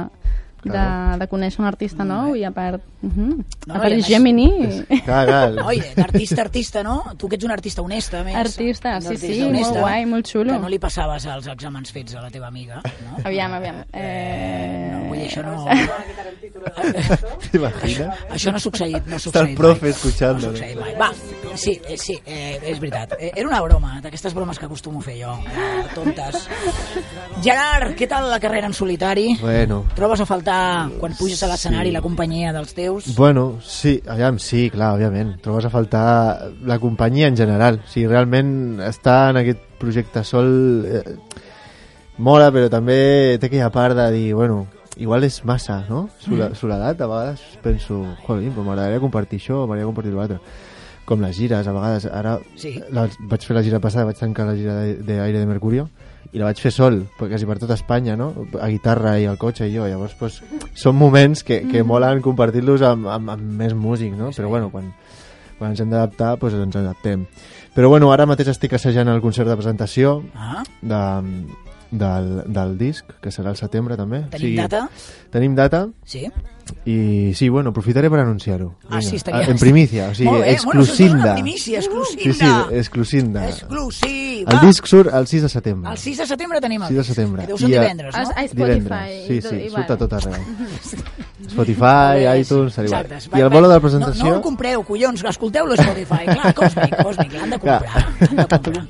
Claro. 0.70 1.18
de 1.18 1.28
conèixer 1.28 1.60
un 1.60 1.66
artista 1.68 2.04
nou 2.06 2.36
i 2.36 2.44
a 2.46 2.52
part, 2.52 2.82
uh 3.02 3.10
-huh, 3.10 3.46
No, 3.68 3.74
a 3.74 3.78
i 3.78 3.80
part 3.80 3.84
a 3.84 3.88
és 3.90 3.96
més- 3.98 4.08
Gemini. 4.08 4.50
Clar, 5.06 5.26
clar. 5.26 5.66
Oi, 5.66 5.82
d'artista 5.96 6.42
a 6.42 6.46
artista, 6.46 6.84
no? 6.84 7.04
Tu 7.18 7.28
que 7.28 7.36
ets 7.36 7.46
un 7.46 7.52
artista 7.52 7.82
honest, 7.82 8.14
a 8.14 8.24
més. 8.24 8.36
Artista, 8.36 9.00
sí, 9.02 9.08
D'artista 9.08 9.34
sí, 9.34 9.42
molt 9.52 9.78
guai, 9.78 10.06
molt 10.06 10.28
xulo. 10.28 10.54
Que 10.54 10.60
no 10.60 10.70
li 10.70 10.80
passaves 10.80 11.26
els 11.26 11.48
exàmens 11.48 11.92
fets 11.92 12.16
a 12.16 12.22
la 12.22 12.30
teva 12.30 12.48
amiga, 12.48 12.76
no? 12.84 13.18
Aviam, 13.24 13.54
aviam. 13.54 13.76
Eh... 13.94 14.90
No, 14.94 15.08
vull 15.10 15.18
dir, 15.18 15.28
això 15.28 15.42
no... 15.44 15.66
T'imagines? 17.52 18.08
Això 18.30 18.52
no 18.52 18.58
ha 18.58 18.64
succeït, 18.64 19.06
no 19.08 19.16
ha 19.16 19.20
Està 19.20 19.32
succeït 19.32 19.50
el 19.50 19.56
profe 19.56 19.82
mai. 19.82 19.90
escuchando. 19.92 20.48
No 20.48 20.54
ha 20.54 20.56
succeït 20.56 20.80
mai. 20.80 20.96
Va, 21.00 21.12
sí, 21.56 21.80
eh, 21.88 21.98
sí, 21.98 22.20
eh, 22.26 22.60
és 22.64 22.80
veritat. 22.80 23.14
Eh, 23.20 23.32
era 23.36 23.48
una 23.48 23.62
broma, 23.62 24.00
d'aquestes 24.02 24.34
bromes 24.34 24.58
que 24.60 24.66
acostumo 24.66 25.00
a 25.00 25.02
fer 25.02 25.18
jo, 25.24 25.34
eh, 25.34 25.84
tontes. 25.96 26.48
Gerard, 27.42 27.96
què 27.98 28.08
tal 28.10 28.30
la 28.30 28.40
carrera 28.40 28.68
en 28.68 28.74
solitari? 28.74 29.38
Bueno, 29.42 29.86
Trobes 29.96 30.22
a 30.22 30.26
faltar, 30.26 30.90
quan 31.00 31.16
puges 31.18 31.42
a 31.44 31.48
l'escenari, 31.48 31.90
Sí. 31.90 31.94
la 31.94 32.02
companyia 32.02 32.54
dels 32.54 32.74
teus? 32.74 33.16
Bueno, 33.16 33.60
sí, 33.64 34.02
aviam, 34.08 34.38
sí, 34.40 34.70
clar, 34.70 34.94
òbviament. 34.96 35.42
Trobes 35.42 35.66
a 35.66 35.70
faltar 35.70 36.52
la 36.64 36.80
companyia 36.80 37.28
en 37.28 37.38
general. 37.38 37.82
O 37.86 37.88
sigui, 37.90 38.08
realment 38.08 38.80
estar 38.82 39.32
en 39.32 39.38
aquest 39.38 39.60
projecte 39.80 40.24
sol 40.24 40.86
eh, 40.86 41.04
mola, 42.18 42.52
però 42.52 42.70
també 42.70 43.38
té 43.40 43.48
aquella 43.48 43.72
part 43.72 43.96
de 43.98 44.12
dir, 44.12 44.34
bueno, 44.36 44.68
igual 44.98 45.24
és 45.24 45.44
massa, 45.46 45.86
no? 45.90 46.10
Sola, 46.20 46.50
Mm. 46.50 46.56
soledat, 46.56 47.02
a 47.02 47.08
vegades 47.08 47.42
penso, 47.64 48.04
joder, 48.28 48.52
però 48.52 48.64
m'agradaria 48.64 49.00
compartir 49.00 49.40
això, 49.40 49.62
m'agradaria 49.66 49.86
compartir 49.86 50.14
l'altre. 50.14 50.40
Com 51.12 51.20
les 51.20 51.36
gires, 51.36 51.68
a 51.68 51.74
vegades, 51.76 52.06
ara 52.08 52.38
Sí. 52.56 52.78
la, 52.96 53.04
vaig 53.28 53.44
fer 53.44 53.56
la 53.58 53.64
gira 53.66 53.82
passada, 53.84 54.06
vaig 54.08 54.16
tancar 54.22 54.46
la 54.48 54.56
gira 54.56 54.78
de- 54.80 54.96
d'Aire 55.04 55.40
de 55.42 55.46
Mercurio, 55.50 55.90
i 56.32 56.40
la 56.40 56.46
vaig 56.48 56.62
fer 56.64 56.72
sol, 56.72 57.02
quasi 57.20 57.46
per 57.46 57.58
tota 57.60 57.74
Espanya, 57.76 58.16
no? 58.16 58.30
A 58.62 58.70
guitarra 58.72 59.18
i 59.20 59.26
al 59.28 59.36
cotxe 59.38 59.68
i 59.68 59.74
jo, 59.76 59.84
llavors, 59.90 60.14
pues, 60.16 60.38
són 60.74 60.96
moments 60.96 61.44
que, 61.44 61.66
que 61.68 61.84
molen 61.84 62.22
compartir-los 62.24 62.82
amb, 62.88 63.08
amb, 63.12 63.30
amb 63.34 63.42
més 63.60 63.74
músics, 63.76 64.16
no? 64.16 64.30
Però 64.32 64.48
bueno, 64.48 64.70
quan, 64.72 64.94
quan 65.60 65.72
ens 65.74 65.82
hem 65.84 65.90
d'adaptar, 65.92 66.38
pues 66.40 66.54
ens 66.56 66.76
adaptem. 66.80 67.26
Però 67.76 67.90
bueno, 67.92 68.14
ara 68.14 68.26
mateix 68.26 68.48
estic 68.54 68.72
assajant 68.80 69.10
el 69.12 69.20
concert 69.20 69.50
de 69.52 69.58
presentació 69.60 70.24
Ah, 70.34 70.64
de, 70.82 71.02
del, 71.92 72.32
del 72.48 72.78
disc, 72.78 73.12
que 73.20 73.30
serà 73.36 73.50
al 73.52 73.58
setembre 73.60 73.98
també. 74.00 74.24
tenim 74.32 74.56
data? 74.56 74.86
Tenim 75.30 75.56
data 75.56 75.90
Sí. 76.06 76.24
I 76.86 77.34
sí, 77.36 77.50
bueno, 77.50 77.70
aprofitaré 77.72 78.10
per 78.10 78.20
anunciar-ho. 78.20 78.76
Ah, 78.90 79.02
sí, 79.02 79.16
estaria- 79.18 79.48
En 79.50 79.58
primícia, 79.58 80.10
o 80.10 80.16
sigui, 80.16 80.30
exclusinda. 80.46 81.16
Bueno, 81.18 81.34
primícia, 81.36 81.80
exclusinda. 81.80 82.24
Sí, 82.24 82.34
sí, 82.34 82.76
exclusinda. 82.78 83.50
Exclusiva. 83.50 84.52
El 84.52 84.60
disc 84.68 84.86
surt 84.86 85.14
el 85.14 85.28
6 85.28 85.44
de 85.44 85.50
setembre. 85.50 85.92
El 85.92 85.98
6 85.98 86.18
de 86.18 86.26
setembre 86.28 86.62
tenim 86.62 86.82
el 86.82 86.88
6 86.88 86.98
de 86.98 87.04
setembre. 87.04 87.42
Que 87.44 87.48
deu 87.48 87.58
ser 87.58 87.70
I 87.70 87.74
divendres, 87.74 88.16
no? 88.16 88.20
A, 88.22 88.44
Spotify. 88.44 88.56
Divendres, 88.56 89.28
sí, 89.28 89.34
i 89.34 89.42
sí, 89.42 89.56
i 89.66 89.70
surt 89.70 89.92
a 89.92 89.98
tot 89.98 90.14
arreu. 90.14 90.42
Spotify, 91.52 92.40
iTunes, 92.40 92.74
sí, 92.74 92.82
igual. 92.82 93.08
I 93.36 93.40
el 93.42 93.50
bolo 93.50 93.68
de 93.68 93.74
la 93.76 93.80
presentació... 93.82 94.24
No, 94.24 94.30
no 94.30 94.36
el 94.38 94.42
compreu, 94.42 94.84
collons, 94.84 95.24
escolteu-lo 95.24 95.74
a 95.74 95.76
Spotify. 95.76 96.26
Clar, 96.26 96.54
Cosmic, 96.56 96.96
Cosmic, 97.04 97.34
l'han 97.34 97.50
de 97.50 97.60
comprar. 97.60 98.06
L'han 98.22 98.36
de 98.36 98.48
comprar. 98.48 98.88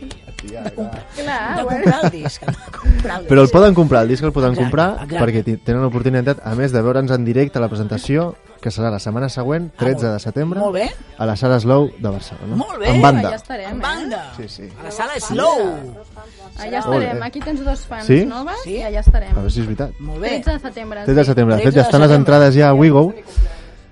Clar, 0.52 1.42
Han 1.52 1.58
de 1.58 1.64
bueno. 1.64 1.84
comprar 1.84 2.06
el 2.06 2.12
disc. 2.12 2.44
Han 2.48 2.54
de 2.54 2.78
comprar 2.78 3.16
el 3.16 3.22
disc. 3.24 3.32
Però 3.32 3.42
el 3.42 3.50
poden 3.50 3.74
comprar, 3.74 4.02
el 4.04 4.08
disc 4.10 4.24
el 4.24 4.32
poden 4.32 4.52
Exacte, 4.52 4.64
comprar 4.70 5.04
exacte. 5.04 5.20
perquè 5.20 5.60
tenen 5.64 5.82
l'oportunitat, 5.82 6.40
a 6.44 6.56
més 6.56 6.72
de 6.72 6.82
veure'ns 6.82 7.12
en 7.12 7.26
directe 7.26 7.58
a 7.58 7.62
la 7.62 7.70
presentació, 7.70 8.36
que 8.62 8.70
serà 8.70 8.92
la 8.94 9.00
setmana 9.00 9.28
següent, 9.28 9.72
13 9.76 10.08
de 10.08 10.20
setembre, 10.20 10.60
Ah, 10.60 10.64
Molt 10.64 10.76
bé. 10.76 10.92
a 11.18 11.26
la 11.26 11.36
sala 11.36 11.60
Slow 11.60 11.90
de 11.98 12.10
Barcelona. 12.10 12.56
Molt 12.56 12.78
bé. 12.78 12.90
En 12.92 13.02
banda. 13.02 13.30
Ja 13.32 13.36
estarem, 13.36 13.72
En 13.72 13.78
eh? 13.78 13.82
banda. 13.82 14.34
Sí, 14.38 14.48
sí. 14.48 14.70
A 14.80 14.84
la 14.84 14.92
sala 14.92 15.14
Slow. 15.20 15.96
Allà 16.60 16.80
estarem. 16.80 17.24
Aquí 17.24 17.40
tens 17.40 17.64
dos 17.66 17.80
fans 17.88 18.06
Sí? 18.06 18.24
noves 18.26 18.56
Sí? 18.64 18.76
i 18.78 18.84
allà 18.84 19.00
estarem. 19.00 19.32
A 19.32 19.36
veure 19.36 19.50
si 19.50 19.62
és 19.62 19.66
veritat. 19.66 19.92
Molt 20.00 20.20
bé. 20.22 20.30
13 20.42 20.52
de 20.52 20.60
setembre. 20.60 21.04
13 21.06 21.20
de 21.20 21.26
setembre. 21.26 21.56
De 21.56 21.62
13 21.62 21.72
fet, 21.72 21.76
ja 21.82 21.88
estan 21.90 22.02
les 22.02 22.12
entrades 22.12 22.54
ja 22.56 22.70
a 22.70 22.74
Wigo. 22.74 23.14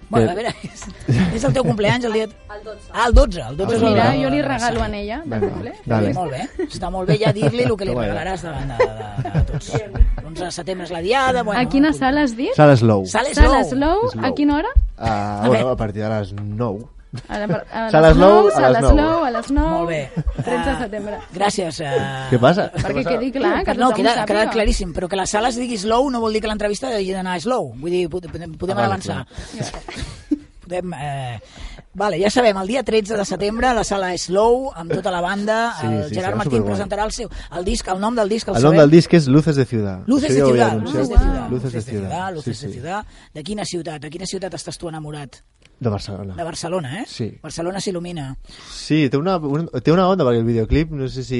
Bueno, 0.09 0.31
a 0.31 0.33
veure, 0.33 0.53
és, 0.65 0.83
és 1.37 1.43
el 1.45 1.53
teu 1.53 1.63
compleanys 1.63 2.05
el 2.09 2.13
dia... 2.13 2.27
Ah, 2.49 3.05
el 3.07 3.13
12. 3.13 3.41
El 3.41 3.57
12 3.57 3.65
Pues 3.65 3.77
és 3.77 3.83
el 3.83 3.89
mira, 3.93 4.07
de- 4.11 4.23
jo 4.23 4.29
li 4.33 4.41
regalo 4.41 4.81
a 4.83 4.87
ella, 4.97 5.21
de 5.25 5.39
cumple. 5.39 5.73
dale. 5.85 6.13
Molt 6.17 6.31
bé, 6.33 6.41
està 6.65 6.89
molt 6.89 7.07
bé 7.09 7.17
ja 7.21 7.31
dir-li 7.31 7.63
el 7.67 7.75
que 7.77 7.85
li 7.85 7.93
regalaràs 7.93 8.41
davant 8.47 8.73
de, 8.73 8.77
de, 8.89 8.93
de, 9.23 9.33
de 9.37 9.43
tots. 9.51 9.69
L'11 10.23 10.39
de 10.45 10.51
setembre 10.51 10.85
és 10.89 10.91
la 10.97 11.01
diada... 11.05 11.43
Bueno, 11.43 11.61
A 11.61 11.65
quina 11.69 11.93
sala 11.93 12.23
has 12.25 12.33
dit? 12.35 12.51
Sala 12.57 12.75
Slow. 12.77 13.05
Sala 13.05 13.29
Slow. 13.33 13.51
Sala 13.53 13.63
Slow. 13.69 14.09
A 14.25 14.31
quina 14.33 14.57
hora? 14.57 14.73
Ah, 14.97 15.43
A 15.43 15.47
bueno, 15.47 15.69
a 15.69 15.75
partir 15.77 16.01
de 16.03 16.09
les 16.09 16.33
9. 16.33 16.85
A, 17.27 17.39
la, 17.41 17.63
a 17.73 17.83
Sala 17.93 18.09
les 18.09 18.17
Slow, 18.17 18.49
9, 18.49 18.51
a 18.53 18.69
les 18.69 18.81
nou. 18.83 18.91
Slow, 18.93 19.23
a 19.25 19.31
les 19.33 19.47
9. 19.51 19.69
Molt 19.69 19.89
bé. 19.89 20.01
13 20.45 20.51
de 20.51 20.59
Ah, 20.59 20.77
setembre. 20.83 21.19
Gràcies. 21.33 21.79
Uh... 21.81 22.03
Què 22.29 22.39
passa? 22.43 22.67
Perquè 22.75 23.05
quedi 23.07 23.31
clar, 23.33 23.55
que 23.65 23.73
no, 23.79 23.89
queda, 23.97 24.13
ho 24.13 24.25
queda 24.29 24.43
sàpiga. 24.45 24.53
claríssim, 24.53 24.93
però 24.93 25.09
que 25.09 25.17
la 25.19 25.25
sala 25.25 25.49
es 25.49 25.57
digui 25.57 25.77
slow 25.81 26.09
no 26.13 26.21
vol 26.21 26.33
dir 26.37 26.41
que 26.45 26.51
l'entrevista 26.51 26.93
hagi 26.93 27.11
d'anar 27.15 27.39
slow. 27.41 27.73
Vull 27.81 27.95
dir, 27.97 28.05
pod- 28.13 28.29
podem, 28.31 28.53
podem 28.61 28.77
Ah, 28.77 28.85
avançar. 28.91 29.23
Podem, 30.69 30.93
eh... 30.93 31.39
Vale, 31.97 32.19
ja 32.21 32.29
sabem, 32.29 32.57
el 32.61 32.69
dia 32.69 32.83
13 32.85 33.17
de 33.17 33.25
setembre 33.25 33.71
la 33.73 33.83
sala 33.83 34.11
Slow, 34.17 34.69
amb 34.77 34.93
tota 34.93 35.09
la 35.11 35.21
banda, 35.25 35.73
Sí, 35.79 35.87
el 35.87 36.03
sí, 36.07 36.15
Gerard 36.15 36.37
Martín 36.37 36.63
presentarà 36.63 37.07
el 37.09 37.11
seu, 37.15 37.31
el 37.57 37.65
disc, 37.65 37.87
el 37.89 37.99
nom 37.99 38.15
del 38.15 38.29
disc, 38.29 38.47
el, 38.47 38.59
El 38.61 38.67
nom 38.69 38.77
del 38.77 38.93
disc 38.93 39.13
és 39.17 39.27
Luces 39.27 39.57
de 39.57 39.65
Ciudad. 39.65 40.05
Luces 40.05 40.29
de 40.29 40.45
ciudad, 40.45 40.77
luces 40.77 41.09
de 41.09 41.17
ciudad, 41.17 41.49
Luces 41.49 41.73
de 41.73 41.81
Ciudad. 41.81 42.33
luces 42.33 42.61
de 42.61 42.67
sí. 42.67 42.73
ciudad. 42.73 43.05
De 43.33 43.43
quina 43.43 43.65
ciutat? 43.65 44.01
De 44.01 44.13
quina 44.13 44.29
ciutat 44.29 44.53
estàs 44.53 44.77
tu 44.77 44.87
enamorat? 44.87 45.41
De 45.79 45.89
Barcelona. 45.89 46.35
De 46.35 46.43
Barcelona, 46.43 47.01
eh? 47.01 47.05
Sí. 47.07 47.29
Barcelona 47.41 47.79
s'il·lumina. 47.79 48.33
Sí, 48.67 49.07
té 49.09 49.15
una, 49.15 49.37
un, 49.37 49.69
té 49.79 49.93
una 49.93 50.09
onda 50.11 50.25
perquè 50.27 50.41
el 50.41 50.47
videoclip, 50.47 50.91
no 50.91 51.07
sé 51.07 51.23
si, 51.23 51.39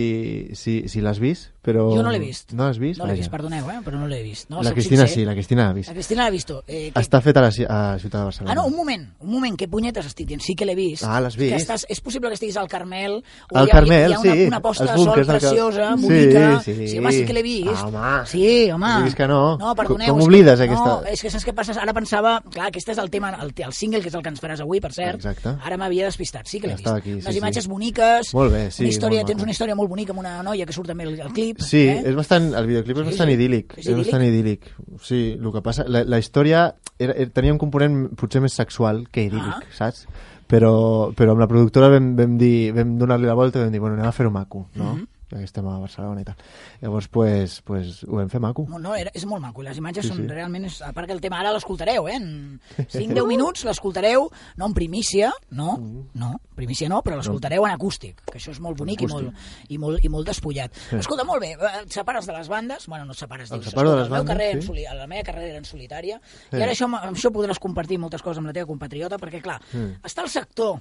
si, 0.55 0.77
si 0.87 1.01
l'has 1.03 1.19
vist, 1.19 1.49
però... 1.61 1.89
Jo 1.91 2.05
no 2.05 2.13
l'he 2.13 2.21
vist. 2.23 2.53
No 2.55 2.69
l'has 2.69 2.79
vist? 2.79 3.01
No 3.01 3.09
l'he 3.09 3.17
vist, 3.19 3.31
perdoneu, 3.33 3.67
eh? 3.67 3.81
però 3.83 3.99
no 3.99 4.07
l'he 4.07 4.21
vist. 4.23 4.47
No, 4.49 4.63
la 4.63 4.71
Cristina 4.71 5.03
sincer. 5.03 5.25
sí, 5.25 5.27
la 5.27 5.35
Cristina 5.35 5.67
l'ha 5.67 5.75
vist. 5.75 5.91
La 5.91 5.97
Cristina 5.97 6.23
l'ha 6.23 6.31
vist. 6.31 6.53
Eh, 6.67 6.85
que... 6.93 7.03
Està 7.03 7.19
feta 7.25 7.43
a 7.43 7.49
la 7.49 7.51
a 7.51 7.81
Ciutat 7.99 8.21
de 8.21 8.25
Barcelona. 8.29 8.53
Ah, 8.53 8.55
no, 8.61 8.67
un 8.71 8.77
moment. 8.79 9.03
Un 9.21 9.31
moment, 9.31 9.55
què 9.59 9.67
punyetes 9.69 10.05
estic 10.05 10.27
dient? 10.27 10.41
Sí 10.41 10.55
que 10.55 10.65
l'he 10.65 10.75
vist. 10.75 11.03
Ah, 11.03 11.19
l'has 11.19 11.35
Que 11.35 11.43
vist? 11.49 11.55
estàs, 11.59 11.85
és 11.89 11.99
possible 12.01 12.29
que 12.29 12.35
estiguis 12.35 12.55
al 12.57 12.67
Carmel, 12.67 13.17
o 13.51 13.57
Al 13.57 13.67
hi 13.67 13.69
ha, 13.69 13.73
Carmel, 13.73 14.11
hi 14.11 14.13
ha 14.13 14.19
una, 14.19 14.33
sí, 14.33 14.45
una 14.47 14.61
posta 14.61 14.85
de 14.85 14.97
sol 15.03 15.15
del 15.15 15.25
Car- 15.27 15.39
preciosa, 15.39 15.95
Sí, 15.97 16.03
bonica. 16.03 16.61
sí. 16.63 16.87
sí, 16.87 16.97
home, 16.99 17.11
sí 17.11 17.25
que 17.25 17.33
l'he 17.33 17.43
vist. 17.43 17.69
Ah, 17.75 17.87
home. 17.87 18.25
Sí, 18.27 18.71
home. 18.71 18.85
Has 18.87 19.03
vist 19.03 19.17
que 19.17 19.27
no? 19.27 19.57
No, 19.57 19.75
perdoneu. 19.75 20.07
Com 20.13 20.19
que- 20.19 20.25
oblides 20.25 20.59
aquesta- 20.59 20.85
No, 20.85 21.03
és 21.05 21.21
que 21.21 21.29
saps 21.29 21.45
què 21.45 21.53
passa? 21.53 21.73
Ara 21.81 21.93
pensava... 21.93 22.41
Clar, 22.49 22.67
aquest 22.67 22.89
és 22.89 22.97
el 22.97 23.09
tema, 23.09 23.31
el, 23.41 23.53
el 23.57 23.73
single, 23.73 24.01
que 24.01 24.07
és 24.07 24.15
el 24.15 24.21
que 24.23 24.29
ens 24.29 24.41
faràs 24.41 24.61
avui, 24.61 24.79
per 24.79 24.93
cert. 24.93 25.15
Exacte. 25.15 25.49
Ara 25.63 25.77
m'havia 25.77 26.05
despistat, 26.05 26.47
sí 26.47 26.59
que 26.59 26.67
l'he 26.67 26.77
Ja 26.77 26.77
vist. 26.77 26.87
aquí, 26.97 27.21
sí, 27.21 27.31
sí. 27.31 27.37
imatges 27.37 27.67
boniques. 27.67 28.33
Molt 28.33 28.51
bé, 28.53 28.71
sí, 28.71 28.83
Una 28.83 28.89
història, 28.89 29.25
tens 29.25 29.41
una 29.43 29.51
història 29.51 29.75
molt 29.75 29.89
bonica 29.89 30.11
amb 30.13 30.19
una 30.19 30.41
noia 30.43 30.65
que 30.65 30.73
surt 30.73 30.87
també 30.87 31.03
al, 31.03 31.19
al 31.21 31.33
clip. 31.33 31.59
Sí, 31.59 31.87
eh? 31.87 32.01
és 32.05 32.15
bastant, 32.15 32.53
el 32.53 32.67
videoclip 32.67 32.97
és 32.97 33.03
Sí, 33.03 33.09
bastant 33.11 33.29
sí. 33.29 33.35
idíl·lic. 33.35 33.77
És 33.77 33.87
És, 33.87 33.97
bastant 33.97 34.23
idíl·lic. 34.23 34.59
Sí, 35.03 35.37
el 35.39 35.51
que 35.51 35.61
passa... 35.61 35.83
La, 35.87 36.03
la 36.03 36.19
història 36.19 36.75
era, 36.99 37.13
era, 37.13 37.29
tenia 37.31 37.53
un 37.55 37.57
component 37.61 38.09
potser 38.19 38.41
més 38.43 38.53
sexual 38.53 39.05
que 39.11 39.23
idíl·lic, 39.29 39.63
Ah. 39.63 39.75
saps? 39.77 40.05
Però, 40.49 41.13
però 41.15 41.31
amb 41.31 41.39
la 41.43 41.47
productora 41.47 41.89
vam, 41.93 42.15
vam, 42.17 42.37
dir, 42.37 42.71
vam 42.73 42.97
donar-li 42.97 43.25
la 43.29 43.35
volta 43.37 43.59
i 43.59 43.63
vam 43.63 43.71
dir, 43.71 43.79
bueno, 43.79 43.95
anem 43.95 44.07
a 44.09 44.11
fer-ho 44.11 44.31
maco, 44.31 44.67
no? 44.75 44.93
Mhm. 44.95 44.99
Ja 44.99 45.18
que 45.29 45.43
estem 45.45 45.67
a 45.69 45.77
Barcelona 45.79 46.21
i 46.21 46.25
tal. 46.25 46.35
Llavors, 46.81 47.07
pues, 47.07 47.59
pues, 47.61 48.03
ho 48.07 48.17
vam 48.17 48.29
fer 48.31 48.39
maco. 48.41 48.65
No, 48.69 48.79
no, 48.81 48.95
era, 48.97 49.11
és 49.13 49.25
molt 49.29 49.41
maco, 49.43 49.61
i 49.61 49.67
les 49.67 49.77
imatges 49.77 50.05
Sí, 50.05 50.09
sí, 50.09 50.15
són 50.15 50.23
sí. 50.25 50.33
realment... 50.33 50.65
És, 50.65 50.79
a 50.81 50.91
part 50.95 51.07
que 51.07 51.13
el 51.13 51.21
tema 51.21 51.39
ara 51.39 51.51
l'escoltareu, 51.53 52.07
eh? 52.09 52.15
En 52.17 52.59
5-10 52.89 53.27
minuts 53.29 53.63
l'escoltareu, 53.67 54.29
no 54.57 54.65
en 54.69 54.73
primícia, 54.73 55.31
no, 55.51 55.77
no, 56.13 56.31
primícia 56.55 56.89
no, 56.89 57.01
però 57.05 57.19
l'escoltareu 57.19 57.65
en 57.67 57.75
acústic, 57.75 58.23
que 58.25 58.37
això 58.39 58.51
és 58.55 58.59
molt 58.59 58.77
bonic 58.81 59.03
i 59.05 59.07
molt, 59.11 59.29
i, 59.69 59.77
molt, 59.77 60.03
i 60.03 60.09
molt 60.09 60.27
despullat. 60.27 60.73
Escolta, 60.97 61.23
molt 61.29 61.41
bé, 61.45 61.53
eh, 61.53 61.73
et 61.83 61.93
separes 61.93 62.25
de 62.25 62.33
les 62.33 62.49
bandes, 62.49 62.87
bueno, 62.89 63.05
no 63.05 63.13
et 63.13 63.21
separes, 63.21 63.49
dius, 63.53 63.69
separo 63.69 63.93
de 63.93 64.01
escolta, 64.01 64.01
les 64.01 64.07
el 64.09 64.13
meu 64.17 64.23
bandes, 64.25 64.35
carrer 64.35 64.61
sí. 64.61 64.67
soli, 64.67 64.83
la 64.89 65.07
meva 65.07 65.23
carrera 65.29 65.47
era 65.53 65.61
en 65.61 65.65
solitària, 65.69 66.19
Sí. 66.49 66.57
i 66.57 66.61
ara 66.63 66.71
això, 66.73 66.85
amb 66.89 67.13
això 67.15 67.29
podràs 67.31 67.59
compartir 67.61 67.97
moltes 68.01 68.21
coses 68.25 68.39
amb 68.41 68.47
la 68.49 68.53
teva 68.53 68.65
compatriota, 68.67 69.17
perquè, 69.21 69.41
clar, 69.45 69.59
Mm. 69.73 69.99
està 70.03 70.23
el 70.25 70.29
sector 70.29 70.79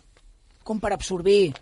com 0.65 0.81
per 0.81 0.93
absorbir 0.93 1.53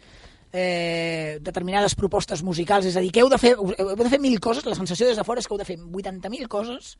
eh, 0.57 1.37
determinades 1.45 1.95
propostes 1.99 2.41
musicals, 2.43 2.87
és 2.89 2.97
a 2.97 3.03
dir, 3.05 3.11
que 3.13 3.21
heu 3.21 3.29
de, 3.29 3.37
fer, 3.39 3.53
heu 3.61 3.93
de 4.01 4.09
fer 4.09 4.19
mil 4.23 4.39
coses, 4.41 4.65
la 4.65 4.75
sensació 4.79 5.07
des 5.11 5.19
de 5.21 5.25
fora 5.27 5.43
és 5.43 5.47
que 5.49 5.53
heu 5.55 5.61
de 5.61 5.67
fer 5.69 5.77
80.000 5.79 6.49
coses 6.49 6.95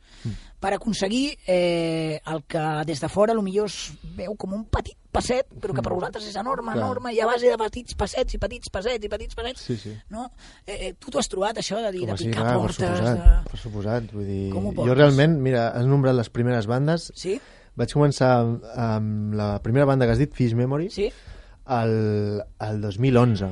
per 0.61 0.75
aconseguir 0.77 1.37
eh, 1.47 2.19
el 2.29 2.43
que 2.47 2.63
des 2.85 3.01
de 3.01 3.09
fora 3.09 3.33
millor 3.41 3.67
es 3.71 3.91
veu 4.17 4.35
com 4.37 4.53
un 4.53 4.65
petit 4.69 4.95
passet, 5.11 5.47
però 5.57 5.73
que 5.73 5.81
per 5.81 5.93
vosaltres 5.95 6.27
és 6.29 6.35
enorme, 6.37 6.73
Clar. 6.75 6.83
enorme, 6.83 7.11
i 7.15 7.19
a 7.23 7.25
base 7.25 7.49
de 7.49 7.57
petits 7.57 7.95
passets 7.97 8.35
i 8.37 8.39
petits 8.41 8.69
passets 8.69 9.03
i 9.05 9.09
petits 9.09 9.33
passets, 9.35 9.63
Sí, 9.65 9.77
sí. 9.81 9.93
no? 10.13 10.27
Eh, 10.67 10.77
eh, 10.89 10.93
tu 10.99 11.09
t'ho 11.09 11.17
has 11.19 11.29
trobat, 11.31 11.57
això, 11.57 11.79
de 11.81 11.91
dir, 11.95 12.03
Com 12.05 12.13
de 12.13 12.23
picar 12.27 12.43
clar, 12.43 12.51
per 12.53 12.61
portes, 12.67 12.97
suposat, 12.99 13.23
de... 13.23 13.49
per 13.49 13.59
suposat. 13.63 14.11
Vull 14.13 14.27
dir, 14.29 14.41
jo 14.53 14.93
realment, 14.93 15.39
mira, 15.41 15.69
has 15.73 15.87
nombrat 15.89 16.13
les 16.15 16.29
primeres 16.29 16.67
bandes. 16.69 17.09
Sí? 17.17 17.39
Vaig 17.77 17.93
començar 17.93 18.29
amb, 18.43 18.67
amb 18.75 19.33
la 19.37 19.49
primera 19.65 19.85
banda 19.89 20.05
que 20.05 20.13
has 20.13 20.21
dit, 20.21 20.33
Fish 20.37 20.53
Memory, 20.57 20.91
Sí? 20.93 21.09
El, 21.69 22.43
el 22.67 22.81
2011. 22.81 23.49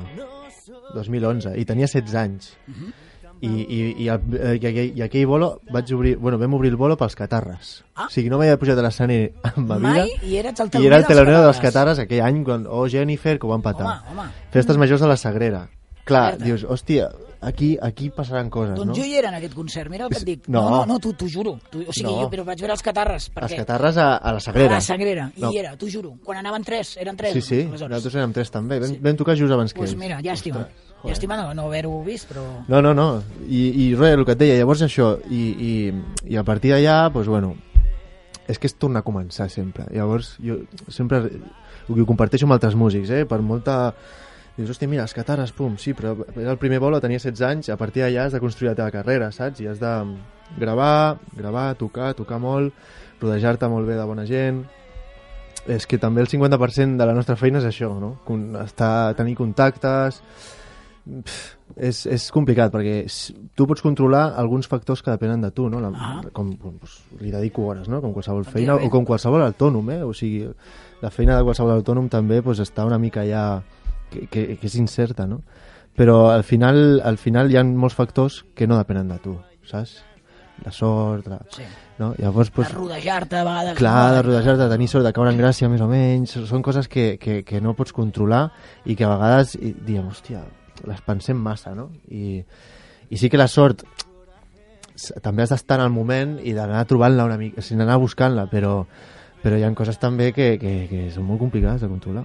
2011, 0.94 1.56
i 1.60 1.64
tenia 1.68 1.86
16 1.90 2.14
anys. 2.20 2.54
Mhm. 2.66 2.94
I, 3.36 3.48
i, 3.48 3.78
i, 4.00 4.06
el, 4.08 4.22
eh, 4.32 4.54
i, 4.56 4.64
aquell, 4.64 4.94
i 4.96 5.02
aquell 5.04 5.26
bolo 5.28 5.50
vaig 5.68 5.90
obrir, 5.92 6.14
bueno, 6.16 6.38
vam 6.40 6.54
obrir 6.56 6.70
el 6.72 6.78
bolo 6.80 6.96
pels 6.96 7.12
catarres. 7.14 7.84
Ah. 7.94 8.06
O 8.06 8.10
sigui, 8.10 8.30
no 8.32 8.38
m'havia 8.40 8.56
pujat 8.56 8.80
a 8.80 8.84
l'escenari 8.86 9.26
en 9.50 9.66
ma 9.68 9.76
vida. 9.76 9.90
Mai? 9.90 10.14
I 10.24 10.38
eres 10.40 10.62
el 10.64 10.70
I 10.72 10.86
era 10.88 10.96
el 11.02 11.04
teloner 11.04 11.34
dels 11.34 11.50
dels 11.50 11.60
catarres 11.60 12.00
aquell 12.00 12.24
any, 12.24 12.40
quan, 12.46 12.64
oh, 12.64 12.86
Jennifer, 12.88 13.36
que 13.38 13.44
ho 13.46 13.50
van 13.52 13.64
patar. 13.66 13.84
Home, 13.90 14.22
home. 14.22 14.46
Festes 14.56 14.80
majors 14.80 15.04
de 15.04 15.10
la 15.12 15.18
Sagrera. 15.20 15.66
Clar, 16.08 16.24
Merda. 16.32 16.44
dius, 16.46 16.64
hòstia, 16.64 17.10
aquí, 17.40 17.76
aquí 17.80 18.10
passaran 18.10 18.48
coses, 18.50 18.74
Doncs 18.76 18.88
no? 18.88 18.94
jo 18.94 19.04
hi 19.04 19.14
era 19.16 19.28
en 19.28 19.34
aquest 19.36 19.54
concert, 19.54 19.90
mira 19.90 20.04
el 20.06 20.10
que 20.10 20.18
et 20.18 20.24
dic. 20.24 20.48
No. 20.48 20.62
No, 20.62 20.86
no, 20.86 20.94
no 20.94 20.98
t'ho 21.00 21.28
juro. 21.28 21.58
Tu, 21.70 21.80
o 21.82 21.92
sigui, 21.92 22.10
No. 22.12 22.22
jo, 22.22 22.30
però 22.30 22.44
vaig 22.44 22.60
veure 22.60 22.72
els 22.72 22.82
catarres. 22.82 23.28
Per 23.30 23.42
Els 23.44 23.54
catarres 23.54 23.96
a, 23.96 24.16
a 24.16 24.32
la 24.32 24.40
Sagrera. 24.40 24.70
A 24.70 24.78
la 24.78 24.80
Sagrera, 24.80 25.30
i 25.36 25.40
No. 25.40 25.50
hi 25.52 25.58
era, 25.58 25.76
t'ho 25.76 25.88
juro. 25.90 26.16
Quan 26.24 26.38
anaven 26.38 26.64
tres, 26.64 26.96
eren 26.96 27.16
tres. 27.16 27.32
Sí, 27.34 27.40
sí, 27.42 27.60
aleshores. 27.66 27.80
nosaltres 27.80 28.14
érem 28.14 28.32
tres 28.32 28.50
també. 28.50 28.80
Vam, 28.80 28.96
vam 29.02 29.16
tocar 29.16 29.36
just 29.36 29.52
abans 29.52 29.72
que 29.72 29.78
Pues 29.80 29.90
ells. 29.90 30.00
mira, 30.00 30.20
llàstima. 30.20 30.66
Llàstima 31.04 31.36
no, 31.36 31.52
no 31.54 31.66
haver-ho 31.68 32.02
vist, 32.02 32.28
però... 32.32 32.42
No, 32.66 32.80
no, 32.82 32.92
no. 32.94 33.22
I, 33.46 33.68
i 33.86 33.94
res, 33.94 34.14
el 34.16 34.24
que 34.24 34.32
et 34.32 34.38
deia, 34.38 34.56
llavors 34.58 34.82
això, 34.82 35.18
i, 35.30 35.42
i, 35.52 36.32
i 36.32 36.36
a 36.36 36.42
partir 36.42 36.72
d'allà, 36.72 37.10
doncs, 37.12 37.28
bueno, 37.28 37.54
és 38.48 38.58
que 38.58 38.66
és 38.66 38.74
tornar 38.74 39.00
a 39.00 39.06
començar 39.06 39.48
sempre. 39.50 39.84
Llavors, 39.94 40.36
jo 40.42 40.56
sempre 40.88 41.20
ho 41.88 42.06
comparteixo 42.06 42.46
amb 42.46 42.56
altres 42.56 42.74
músics, 42.74 43.10
eh? 43.10 43.24
Per 43.26 43.38
molta... 43.42 43.94
Dius, 44.56 44.70
hòstia, 44.72 44.88
mira, 44.88 45.02
els 45.04 45.12
catarres, 45.12 45.52
pum, 45.52 45.74
sí, 45.76 45.92
però 45.92 46.14
era 46.34 46.50
el 46.54 46.58
primer 46.58 46.78
bolo, 46.80 47.00
tenia 47.00 47.20
16 47.20 47.42
anys, 47.44 47.68
a 47.68 47.76
partir 47.76 48.02
d'allà 48.02 48.24
has 48.26 48.32
de 48.32 48.40
construir 48.40 48.70
la 48.70 48.76
teva 48.78 48.90
carrera, 48.94 49.28
saps? 49.32 49.60
I 49.60 49.68
has 49.68 49.80
de 49.82 49.90
gravar, 50.58 51.18
gravar, 51.36 51.74
tocar, 51.76 52.14
tocar 52.16 52.38
molt, 52.40 52.72
rodejar-te 53.20 53.68
molt 53.68 53.86
bé 53.88 53.98
de 53.98 54.06
bona 54.08 54.24
gent, 54.24 54.62
és 55.68 55.84
que 55.86 55.98
també 55.98 56.22
el 56.22 56.28
50% 56.30 56.96
de 56.96 57.06
la 57.08 57.12
nostra 57.12 57.36
feina 57.36 57.58
és 57.58 57.66
això, 57.68 57.92
no? 58.00 58.14
Estar, 58.64 59.14
tenir 59.18 59.36
contactes... 59.36 60.22
Pff, 61.06 61.52
és, 61.76 62.00
és 62.10 62.24
complicat 62.34 62.72
perquè 62.74 63.04
tu 63.54 63.66
pots 63.70 63.82
controlar 63.84 64.32
alguns 64.40 64.66
factors 64.66 65.04
que 65.04 65.12
depenen 65.12 65.42
de 65.44 65.52
tu, 65.54 65.68
no? 65.70 65.78
La, 65.78 65.90
Ah. 65.94 66.20
com, 66.34 66.48
doncs, 66.58 66.96
li 67.20 67.30
dedico 67.30 67.62
hores, 67.68 67.86
no? 67.88 68.00
Com 68.02 68.12
qualsevol 68.14 68.42
feina 68.44 68.74
o 68.74 68.90
com 68.90 69.04
qualsevol 69.06 69.44
autònom, 69.44 69.90
eh? 69.94 70.00
O 70.02 70.10
sigui, 70.14 70.48
la 71.02 71.10
feina 71.14 71.36
de 71.36 71.44
qualsevol 71.46 71.76
autònom 71.76 72.08
també 72.10 72.40
doncs, 72.40 72.58
està 72.64 72.86
una 72.86 72.98
mica 72.98 73.22
ja 73.28 73.62
que, 74.16 74.26
que, 74.32 74.44
que 74.56 74.66
és 74.70 74.76
incerta, 74.80 75.26
no? 75.28 75.42
Però 75.96 76.26
al 76.32 76.42
final, 76.44 77.00
al 77.04 77.16
final 77.16 77.48
hi 77.52 77.56
ha 77.56 77.64
molts 77.64 77.96
factors 77.96 78.42
que 78.54 78.66
no 78.68 78.76
depenen 78.80 79.08
de 79.12 79.16
tu, 79.22 79.36
saps? 79.68 79.98
La 80.64 80.72
sort, 80.72 81.26
la, 81.28 81.38
Sí. 81.52 81.64
no? 81.98 82.14
Llavors, 82.16 82.48
De 82.50 82.62
doncs, 82.62 82.74
rodejar-te 82.74 83.36
a 83.36 83.44
vegades... 83.44 83.76
Clar, 83.76 84.10
de 84.14 84.16
no? 84.16 84.22
rodejar 84.30 84.56
de 84.56 84.68
tenir 84.70 84.88
sort, 84.88 85.04
de 85.04 85.12
caure 85.12 85.32
en 85.32 85.40
gràcia 85.40 85.68
més 85.68 85.82
o 85.84 85.88
menys, 85.88 86.32
són 86.48 86.62
coses 86.64 86.88
que, 86.88 87.18
que, 87.20 87.42
que 87.44 87.60
no 87.60 87.74
pots 87.76 87.92
controlar 87.92 88.46
i 88.84 88.96
que 88.96 89.04
a 89.04 89.10
vegades 89.12 89.52
diem, 89.60 90.08
hòstia, 90.08 90.40
les 90.88 91.00
pensem 91.04 91.36
massa, 91.36 91.74
no? 91.76 91.90
I, 92.08 92.40
i 93.08 93.20
sí 93.20 93.28
que 93.32 93.40
la 93.40 93.48
sort 93.52 93.84
també 95.22 95.44
has 95.44 95.52
d'estar 95.52 95.76
en 95.80 95.86
el 95.86 95.92
moment 95.92 96.38
i 96.40 96.54
d'anar 96.56 96.86
trobant-la 96.88 97.26
una 97.28 97.36
mica, 97.36 97.60
sin 97.60 97.80
anar 97.84 97.98
buscant-la, 98.00 98.46
però, 98.48 98.78
però 99.42 99.58
hi 99.60 99.64
ha 99.64 99.72
coses 99.76 100.00
també 100.00 100.30
que, 100.32 100.54
que, 100.60 100.74
que 100.88 101.02
són 101.12 101.28
molt 101.28 101.40
complicades 101.44 101.84
de 101.84 101.90
controlar. 101.92 102.24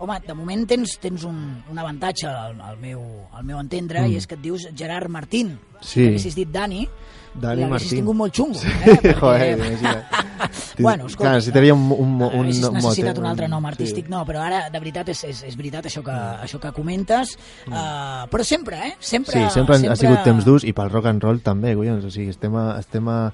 Home, 0.00 0.16
de 0.26 0.34
moment 0.34 0.66
tens, 0.66 0.96
tens 0.98 1.24
un, 1.28 1.36
un 1.70 1.78
avantatge 1.78 2.26
al, 2.26 2.58
al, 2.60 2.78
meu, 2.80 3.02
al 3.36 3.44
meu 3.44 3.58
entendre, 3.60 4.00
Mm. 4.00 4.12
i 4.12 4.16
és 4.16 4.26
que 4.26 4.34
et 4.34 4.40
dius 4.42 4.66
Gerard 4.74 5.08
Martín. 5.12 5.58
Sí. 5.80 5.88
Si 6.00 6.04
t'haguessis 6.06 6.34
dit 6.34 6.48
Dani, 6.48 6.86
Dani 7.34 7.66
Martín. 7.68 8.00
tingut 8.00 8.16
molt 8.16 8.34
xungo. 8.34 8.58
Eh? 8.58 8.96
Perquè- 8.96 9.14
Joder, 9.20 9.58
bueno, 10.80 11.06
escolta, 11.06 11.28
Clar, 11.28 11.34
necessitaria 11.36 11.74
un, 11.74 11.92
un, 11.92 12.14
un, 12.16 12.22
haguessis 12.22 12.64
un 12.64 12.74
necessitat 12.74 13.18
un 13.18 13.26
altre 13.26 13.48
nom 13.48 13.62
sí. 13.62 13.68
artístic, 13.68 14.08
no, 14.08 14.24
però 14.26 14.40
ara, 14.42 14.62
de 14.72 14.78
veritat, 14.80 15.08
és, 15.12 15.22
és, 15.24 15.42
és 15.52 15.56
veritat 15.56 15.86
això 15.86 16.02
que, 16.02 16.16
això 16.46 16.58
que 16.58 16.72
comentes, 16.72 17.36
uh, 17.68 18.24
però 18.32 18.44
sempre, 18.44 18.76
eh? 18.88 18.94
Sempre, 18.98 19.36
Mm. 19.40 19.48
Sí, 19.48 19.54
sempre, 19.54 19.76
han- 19.76 19.88
ha 19.92 19.96
sigut 19.96 20.22
temps 20.24 20.44
durs 20.44 20.64
i 20.64 20.72
pel 20.72 20.90
rock 20.90 21.06
and 21.06 21.22
roll 21.22 21.40
també, 21.44 21.74
collons. 21.76 22.04
O 22.04 22.10
sigui, 22.10 22.30
estem 22.32 22.56
a, 22.56 22.78
estem 22.80 23.06
a, 23.08 23.32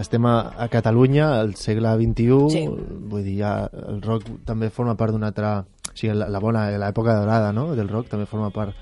estem 0.00 0.24
a, 0.26 0.52
a 0.58 0.68
Catalunya 0.68 1.40
al 1.40 1.54
segle 1.54 1.92
XXI, 2.00 2.50
Sí. 2.50 2.64
vull 3.10 3.22
dir, 3.24 3.38
ja 3.42 3.68
el 3.88 4.00
rock 4.02 4.24
també 4.44 4.70
forma 4.70 4.96
part 4.96 5.12
d'una 5.12 5.28
altra... 5.32 5.60
O 5.64 5.96
sigui, 5.96 6.14
la, 6.18 6.26
la 6.28 6.40
bona, 6.42 6.64
l'època 6.80 7.14
dorada 7.20 7.52
no? 7.54 7.68
del 7.76 7.88
rock 7.88 8.08
també 8.10 8.26
forma 8.26 8.50
part 8.50 8.74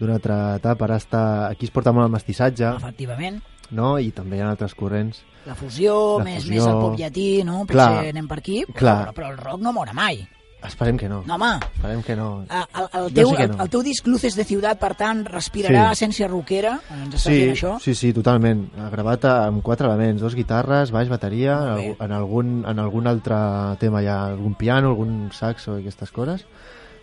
d'una 0.00 0.16
altra 0.18 0.56
etapa. 0.56 0.84
Ara 0.88 0.96
està, 0.98 1.20
aquí 1.50 1.66
es 1.68 1.70
porta 1.70 1.92
molt 1.92 2.06
el 2.08 2.12
mestissatge, 2.12 2.72
Efectivament. 2.76 3.38
no? 3.70 3.98
i 4.02 4.10
també 4.10 4.36
hi 4.36 4.40
ha 4.42 4.50
altres 4.50 4.74
corrents. 4.74 5.22
La 5.46 5.54
fusió, 5.54 6.18
La 6.18 6.24
més, 6.24 6.42
fusió. 6.42 6.54
més 6.56 6.66
el 6.66 6.80
pop 6.80 6.96
llatí, 6.98 7.28
no? 7.46 7.60
Potser 7.60 7.76
Clar, 7.76 8.06
anem 8.10 8.26
per 8.26 8.38
aquí, 8.42 8.64
però, 8.66 8.78
clar. 8.80 8.96
però, 9.04 9.14
però 9.14 9.30
el 9.30 9.38
rock 9.38 9.60
no 9.62 9.72
mora 9.72 9.92
mai. 9.94 10.26
Esperem 10.64 10.96
que 10.98 11.08
no. 11.08 11.22
No, 11.26 11.34
home, 11.36 11.60
Esperem 11.76 12.02
que 12.02 12.16
no. 12.16 12.42
el, 12.42 12.86
el, 13.00 13.12
teu, 13.14 13.34
el, 13.38 13.50
no. 13.52 13.62
el 13.62 13.68
teu 13.70 13.82
disc 13.82 14.06
Luces 14.08 14.34
de 14.34 14.42
Ciutat, 14.44 14.78
per 14.80 14.94
tant, 14.98 15.20
respirarà 15.28 15.90
Sí. 15.92 16.04
essència 16.04 16.26
rockera, 16.28 16.80
ens 16.90 17.14
estàs 17.14 17.22
Sí, 17.30 17.34
dient 17.36 17.52
això? 17.54 17.74
sí, 17.80 17.94
sí, 17.94 18.12
totalment. 18.12 18.64
Ha 18.78 18.88
gravat 18.90 19.24
amb 19.30 19.62
quatre 19.62 19.86
elements, 19.86 20.20
dos 20.20 20.34
guitarres, 20.34 20.90
baix, 20.90 21.08
bateria, 21.08 21.76
en, 21.78 21.94
en, 22.00 22.12
algun, 22.12 22.64
en 22.66 22.78
algun 22.82 23.06
altre 23.06 23.36
tema 23.78 24.02
hi 24.02 24.06
ha 24.08 24.24
algun 24.32 24.54
piano, 24.54 24.88
algun 24.90 25.30
saxo 25.32 25.76
i 25.78 25.82
aquestes 25.84 26.10
coses, 26.10 26.46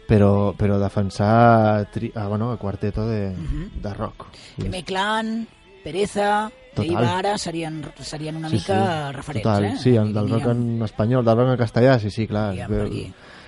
però, 0.09 0.53
però 0.57 0.77
defensar 0.81 1.87
tri, 1.93 2.11
ah, 2.15 2.27
bueno, 2.27 2.51
el 2.51 2.57
quarteto 2.57 3.07
de, 3.07 3.29
Mhm. 3.37 3.81
de 3.81 3.93
rock. 3.93 4.25
M 4.57 4.83
Clan, 4.83 5.47
Pereza, 5.83 6.51
Total. 6.73 6.91
Ibara 6.91 7.37
serien, 7.37 7.83
serien 8.01 8.37
una 8.39 8.49
Sí, 8.49 8.55
mica 8.55 8.77
sí, 8.79 9.15
referents, 9.15 9.43
total, 9.43 9.65
eh? 9.65 9.75
Sí, 9.77 9.95
el 9.95 10.13
del 10.13 10.29
rock 10.29 10.47
en 10.55 10.81
espanyol, 10.81 11.25
del 11.25 11.37
rock 11.37 11.51
en 11.53 11.57
castellà, 11.57 11.99
sí, 11.99 12.09
sí, 12.09 12.25
clar. 12.27 12.49
Diríem 12.51 12.73
per 12.73 12.87
aquí. 12.87 13.03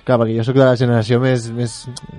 Clar, 0.05 0.19
perquè 0.21 0.35
jo 0.37 0.43
sóc 0.45 0.57
de 0.59 0.65
la 0.67 0.75
generació 0.77 1.17
més, 1.17 1.47
més, 1.49 1.71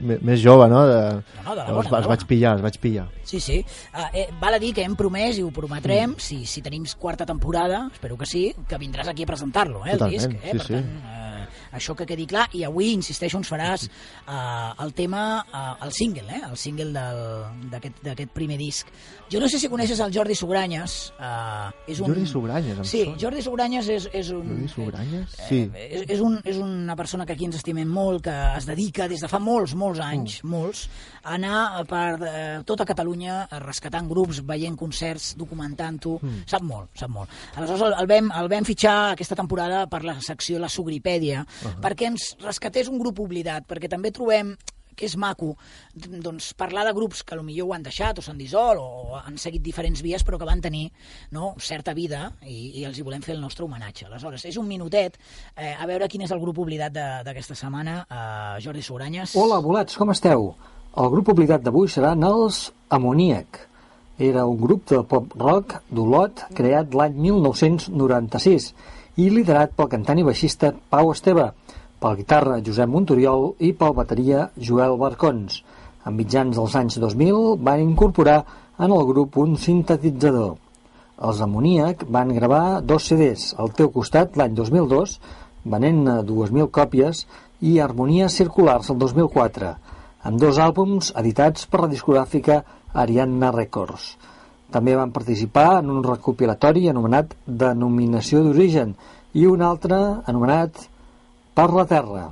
més, 0.02 0.40
jove, 0.42 0.66
no? 0.66 0.80
De, 0.90 0.96
No, 1.44 1.44
no, 1.44 1.54
de 1.54 1.60
la 1.62 1.70
bona, 1.76 1.86
de 1.86 1.92
la 1.94 1.98
els 2.00 2.08
vaig 2.10 2.24
pillar, 2.26 2.56
els 2.58 2.64
vaig 2.64 2.78
pillar. 2.82 3.04
Sí, 3.22 3.38
sí. 3.38 3.60
Uh, 3.94 4.08
eh, 4.12 4.24
val 4.40 4.56
a 4.56 4.58
dir 4.58 4.72
que 4.74 4.82
hem 4.82 4.96
promès 4.98 5.38
i 5.38 5.44
ho 5.46 5.52
prometrem, 5.54 6.16
si, 6.18 6.40
si 6.50 6.64
tenim 6.66 6.82
quarta 6.98 7.24
temporada, 7.24 7.84
espero 7.92 8.18
que 8.18 8.26
sí, 8.26 8.48
que 8.66 8.80
vindràs 8.82 9.06
aquí 9.06 9.22
a 9.22 9.30
presentar-lo, 9.30 9.84
eh, 9.86 9.92
el 9.94 10.02
Totalment, 10.02 10.34
disc. 10.34 10.42
Eh? 10.42 10.50
sí, 10.50 10.58
per 10.58 10.66
sí. 10.66 10.74
tant, 10.74 10.90
eh, 11.06 11.25
això 11.76 11.94
que 11.96 12.06
quedi 12.08 12.26
clar. 12.26 12.46
I 12.56 12.64
avui, 12.66 12.90
insisteixo, 12.96 13.38
ens 13.38 13.48
faràs 13.52 13.86
uh, 13.86 14.72
el 14.84 14.92
tema, 14.94 15.44
uh, 15.52 15.84
el 15.86 15.92
single, 15.92 16.26
eh? 16.30 16.42
el 16.50 16.56
single 16.56 16.90
del- 16.92 17.70
d'aquest 18.04 18.32
primer 18.34 18.58
disc. 18.58 18.88
Jo 19.30 19.40
no 19.42 19.48
sé 19.50 19.58
si 19.58 19.68
coneixes 19.68 19.98
el 20.00 20.12
Jordi 20.14 20.34
Sugranyes, 20.38 21.12
uh, 21.18 21.70
És 21.90 21.98
un... 22.00 22.06
Jordi 22.12 22.26
Sobranyes, 22.30 22.78
em 22.78 22.84
Sí, 22.86 23.00
sona. 23.04 23.16
Jordi 23.18 23.42
Sobranyes 23.42 23.88
és, 23.90 24.08
és 24.14 24.30
un... 24.30 24.46
Jordi 24.46 24.68
Sobranyes? 24.70 25.34
Sí. 25.48 25.60
És, 25.74 26.04
és, 26.14 26.20
un, 26.22 26.36
és 26.46 26.60
una 26.62 26.94
persona 26.96 27.26
que 27.26 27.34
aquí 27.34 27.46
ens 27.48 27.56
estimem 27.58 27.88
molt, 27.90 28.22
que 28.28 28.34
es 28.56 28.66
dedica 28.68 29.08
des 29.10 29.24
de 29.24 29.28
fa 29.30 29.40
molts, 29.42 29.74
molts 29.74 30.00
anys, 30.02 30.36
Mm. 30.46 30.50
molts, 30.52 30.84
a 31.26 31.34
anar 31.36 31.84
per 31.88 32.18
eh, 32.22 32.60
tota 32.66 32.84
Catalunya 32.86 33.46
eh, 33.50 33.58
rescatant 33.62 34.06
grups, 34.08 34.40
veient 34.46 34.76
concerts, 34.78 35.32
documentant-ho. 35.38 36.16
Mm. 36.22 36.44
Sap 36.46 36.62
molt, 36.62 36.90
sap 36.98 37.10
molt. 37.10 37.30
Aleshores 37.56 37.82
el, 37.88 37.96
el, 38.02 38.06
vam, 38.10 38.30
el 38.40 38.48
vam 38.52 38.66
fitxar 38.68 38.94
aquesta 39.16 39.34
temporada 39.38 39.84
per 39.90 40.02
la 40.06 40.14
secció 40.22 40.60
La 40.62 40.68
Sugripèdia, 40.70 41.44
perquè 41.82 42.06
ens 42.12 42.34
rescatés 42.42 42.88
un 42.88 42.98
grup 42.98 43.20
oblidat, 43.20 43.66
perquè 43.68 43.88
també 43.88 44.10
trobem 44.10 44.56
que 44.96 45.04
és 45.04 45.12
maco 45.20 45.50
doncs, 45.94 46.54
parlar 46.56 46.86
de 46.86 46.94
grups 46.96 47.20
que 47.22 47.36
millor 47.44 47.68
ho 47.68 47.74
han 47.76 47.82
deixat 47.84 48.16
o 48.18 48.22
s'han 48.24 48.38
dissolt 48.40 48.80
o 48.80 49.18
han 49.18 49.36
seguit 49.36 49.60
diferents 49.60 50.00
vies 50.00 50.24
però 50.24 50.38
que 50.40 50.46
van 50.48 50.62
tenir 50.64 50.86
no, 51.36 51.50
certa 51.60 51.92
vida 51.92 52.30
i, 52.48 52.80
i 52.80 52.84
els 52.88 52.96
hi 52.96 53.04
volem 53.04 53.20
fer 53.20 53.34
el 53.34 53.42
nostre 53.42 53.66
homenatge. 53.66 54.06
Aleshores, 54.08 54.46
és 54.48 54.56
un 54.56 54.66
minutet 54.66 55.18
eh, 55.54 55.74
a 55.76 55.84
veure 55.84 56.08
quin 56.08 56.22
és 56.24 56.32
el 56.32 56.40
grup 56.40 56.58
oblidat 56.64 56.92
de- 56.96 57.22
d'aquesta 57.28 57.54
setmana. 57.54 58.06
Eh, 58.08 58.62
Jordi 58.64 58.80
Sobranyes. 58.82 59.36
Hola, 59.36 59.60
bolets, 59.60 59.98
com 60.00 60.10
esteu? 60.16 60.54
El 60.96 61.10
grup 61.12 61.28
oblidat 61.28 61.60
d'avui 61.60 61.88
seran 61.92 62.24
els 62.24 62.72
Amoníac. 62.88 63.66
Era 64.16 64.46
un 64.48 64.56
grup 64.56 64.86
de 64.88 65.02
pop-rock 65.04 65.82
d'Olot 65.92 66.46
creat 66.56 66.94
l'any 66.96 67.18
1996 67.20 68.72
i 69.16 69.30
liderat 69.32 69.72
pel 69.72 69.88
cantant 69.88 70.18
i 70.20 70.24
baixista 70.26 70.74
Pau 70.92 71.08
Esteve, 71.14 71.46
pel 72.00 72.18
guitarra 72.18 72.58
Josep 72.64 72.90
Montoriol 72.92 73.46
i 73.64 73.70
pel 73.72 73.94
bateria 73.96 74.42
Joel 74.68 74.98
Barcons. 75.00 75.62
A 76.04 76.12
mitjans 76.12 76.58
dels 76.58 76.76
anys 76.76 76.98
2000 77.00 77.56
van 77.64 77.80
incorporar 77.80 78.42
en 78.76 78.92
el 78.92 79.06
grup 79.08 79.38
un 79.40 79.56
sintetitzador. 79.56 80.58
Els 81.16 81.40
Amoníac 81.40 82.04
van 82.12 82.34
gravar 82.36 82.82
dos 82.84 83.08
CDs 83.08 83.54
al 83.56 83.72
teu 83.78 83.88
costat 83.94 84.36
l'any 84.36 84.52
2002, 84.58 85.16
venent-ne 85.64 86.20
2.000 86.28 86.68
còpies, 86.68 87.24
i 87.64 87.78
Harmonies 87.80 88.36
Circulars 88.36 88.92
el 88.92 89.00
2004, 89.00 89.72
amb 90.28 90.40
dos 90.42 90.60
àlbums 90.60 91.14
editats 91.16 91.64
per 91.72 91.86
la 91.86 91.92
discogràfica 91.92 92.60
Ariadna 92.92 93.48
Records. 93.56 94.12
També 94.74 94.96
van 94.98 95.12
participar 95.14 95.78
en 95.80 95.90
un 95.94 96.02
recopilatori 96.04 96.88
anomenat 96.90 97.36
Denominació 97.46 98.42
d'Origen 98.42 98.96
i 99.38 99.46
un 99.46 99.62
altre 99.62 99.98
anomenat 100.26 100.88
Per 101.56 101.68
la 101.72 101.86
Terra. 101.88 102.24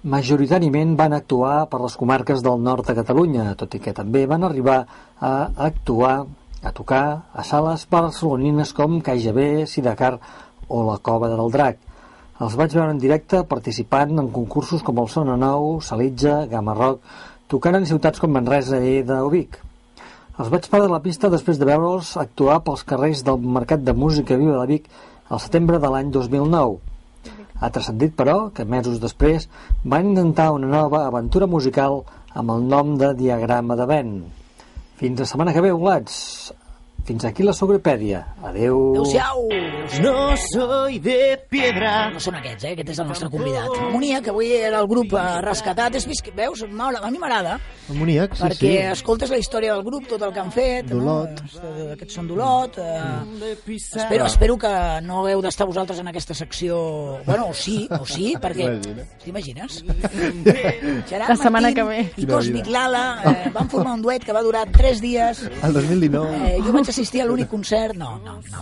Majoritàriament 0.00 0.94
van 0.96 1.12
actuar 1.12 1.66
per 1.68 1.80
les 1.82 1.96
comarques 2.00 2.40
del 2.40 2.62
nord 2.64 2.86
de 2.88 2.94
Catalunya, 2.96 3.50
tot 3.60 3.74
i 3.76 3.80
que 3.84 3.92
també 3.92 4.22
van 4.30 4.46
arribar 4.48 4.78
a 5.20 5.32
actuar, 5.66 6.14
a 6.64 6.72
tocar 6.72 7.04
a 7.32 7.44
sales 7.44 7.84
barcelonines 7.90 8.72
com 8.72 9.00
KGB, 9.04 9.66
Sidacar 9.68 10.14
o 10.68 10.84
la 10.86 10.96
Cova 11.04 11.28
del 11.28 11.52
Drac. 11.52 11.76
Els 12.40 12.56
vaig 12.56 12.72
veure 12.72 12.94
en 12.94 13.00
directe 13.02 13.42
participant 13.44 14.14
en 14.22 14.30
concursos 14.32 14.80
com 14.86 15.02
el 15.02 15.10
Sona 15.12 15.36
Nou, 15.36 15.74
Salitja, 15.84 16.46
Gamma 16.48 16.72
Rock, 16.78 17.02
tocant 17.52 17.76
en 17.76 17.88
ciutats 17.90 18.22
com 18.22 18.32
Manresa, 18.32 18.80
Lleida 18.80 19.20
o 19.26 19.28
Vic. 19.28 19.60
Els 20.40 20.48
vaig 20.48 20.64
perdre 20.72 20.88
la 20.88 21.02
pista 21.04 21.28
després 21.28 21.58
de 21.60 21.66
veure'ls 21.68 22.14
actuar 22.16 22.54
pels 22.64 22.80
carrers 22.88 23.20
del 23.26 23.42
Mercat 23.56 23.82
de 23.84 23.92
Música 23.92 24.38
Viva 24.40 24.54
de 24.62 24.68
Vic 24.70 24.86
al 25.28 25.42
setembre 25.44 25.76
de 25.82 25.90
l'any 25.92 26.08
2009. 26.14 26.78
Ha 27.60 27.68
transcendit, 27.74 28.14
però, 28.16 28.36
que 28.56 28.64
mesos 28.64 29.02
després 29.02 29.50
van 29.84 30.08
intentar 30.14 30.46
una 30.56 30.70
nova 30.70 31.02
aventura 31.10 31.50
musical 31.56 32.00
amb 32.32 32.54
el 32.54 32.64
nom 32.72 32.94
de 33.02 33.12
Diagrama 33.18 33.76
de 33.76 33.88
Vent. 33.90 34.14
Fins 35.02 35.20
la 35.20 35.28
setmana 35.28 35.52
que 35.52 35.66
ve, 35.66 35.74
Olats. 35.76 36.16
Fins 37.04 37.24
aquí 37.24 37.42
la 37.42 37.52
Sobrepèdia. 37.52 38.20
Adeu. 38.44 38.76
Adéu-siau! 38.92 39.48
No 40.02 40.36
soy 40.36 40.98
de 41.02 41.40
piedra. 41.50 42.10
No 42.12 42.20
són 42.22 42.36
aquests, 42.38 42.64
eh? 42.68 42.72
Aquest 42.76 42.92
és 42.92 43.00
el 43.02 43.08
nostre 43.08 43.30
convidat. 43.32 43.66
Harmonia, 43.74 44.20
que 44.22 44.30
avui 44.30 44.52
era 44.54 44.78
el 44.82 44.86
grup 44.90 45.14
rescatat. 45.42 45.96
És, 45.98 46.06
vist 46.06 46.22
que- 46.22 46.30
veus? 46.36 46.62
A 46.62 47.10
mi 47.10 47.18
m'agrada. 47.18 47.58
Amoníac, 47.90 48.36
sí, 48.36 48.42
perquè 48.44 48.70
sí. 48.70 48.76
escoltes 48.92 49.30
la 49.30 49.38
història 49.38 49.74
del 49.74 49.82
grup, 49.82 50.06
tot 50.06 50.22
el 50.22 50.32
que 50.32 50.40
han 50.40 50.52
fet. 50.52 50.86
D'Olot. 50.86 51.40
No? 51.40 51.70
Eh, 51.70 51.92
Aquests 51.96 52.14
són 52.14 52.28
d'Olot. 52.28 52.78
Eh, 52.78 53.56
espero, 53.66 54.26
espero 54.26 54.56
que 54.58 54.72
no 55.02 55.24
hagueu 55.24 55.42
d'estar 55.42 55.66
vosaltres 55.66 55.98
en 55.98 56.08
aquesta 56.08 56.34
secció... 56.34 57.18
Bueno, 57.26 57.48
o 57.48 57.54
sí, 57.54 57.88
o 57.90 58.04
sí, 58.06 58.34
perquè... 58.42 58.70
T'imagines? 59.24 59.82
Gerard 61.10 61.28
La 61.28 61.36
setmana 61.36 61.68
Martín 61.68 61.74
que 61.74 61.82
ve. 61.82 62.12
I 62.16 62.26
Cosmic 62.26 62.66
Lala 62.66 63.22
eh, 63.24 63.50
van 63.52 63.68
formar 63.68 63.94
un 63.94 64.02
duet 64.02 64.24
que 64.24 64.32
va 64.32 64.42
durar 64.42 64.68
3 64.70 65.00
dies. 65.00 65.42
El 65.62 65.72
2019. 65.72 66.54
Eh, 66.54 66.60
jo 66.62 66.72
vaig 66.72 66.88
assistir 67.00 67.22
a 67.22 67.26
l'únic 67.26 67.48
concert. 67.48 67.96
No, 67.96 68.18
no, 68.24 68.36
no. 68.52 68.60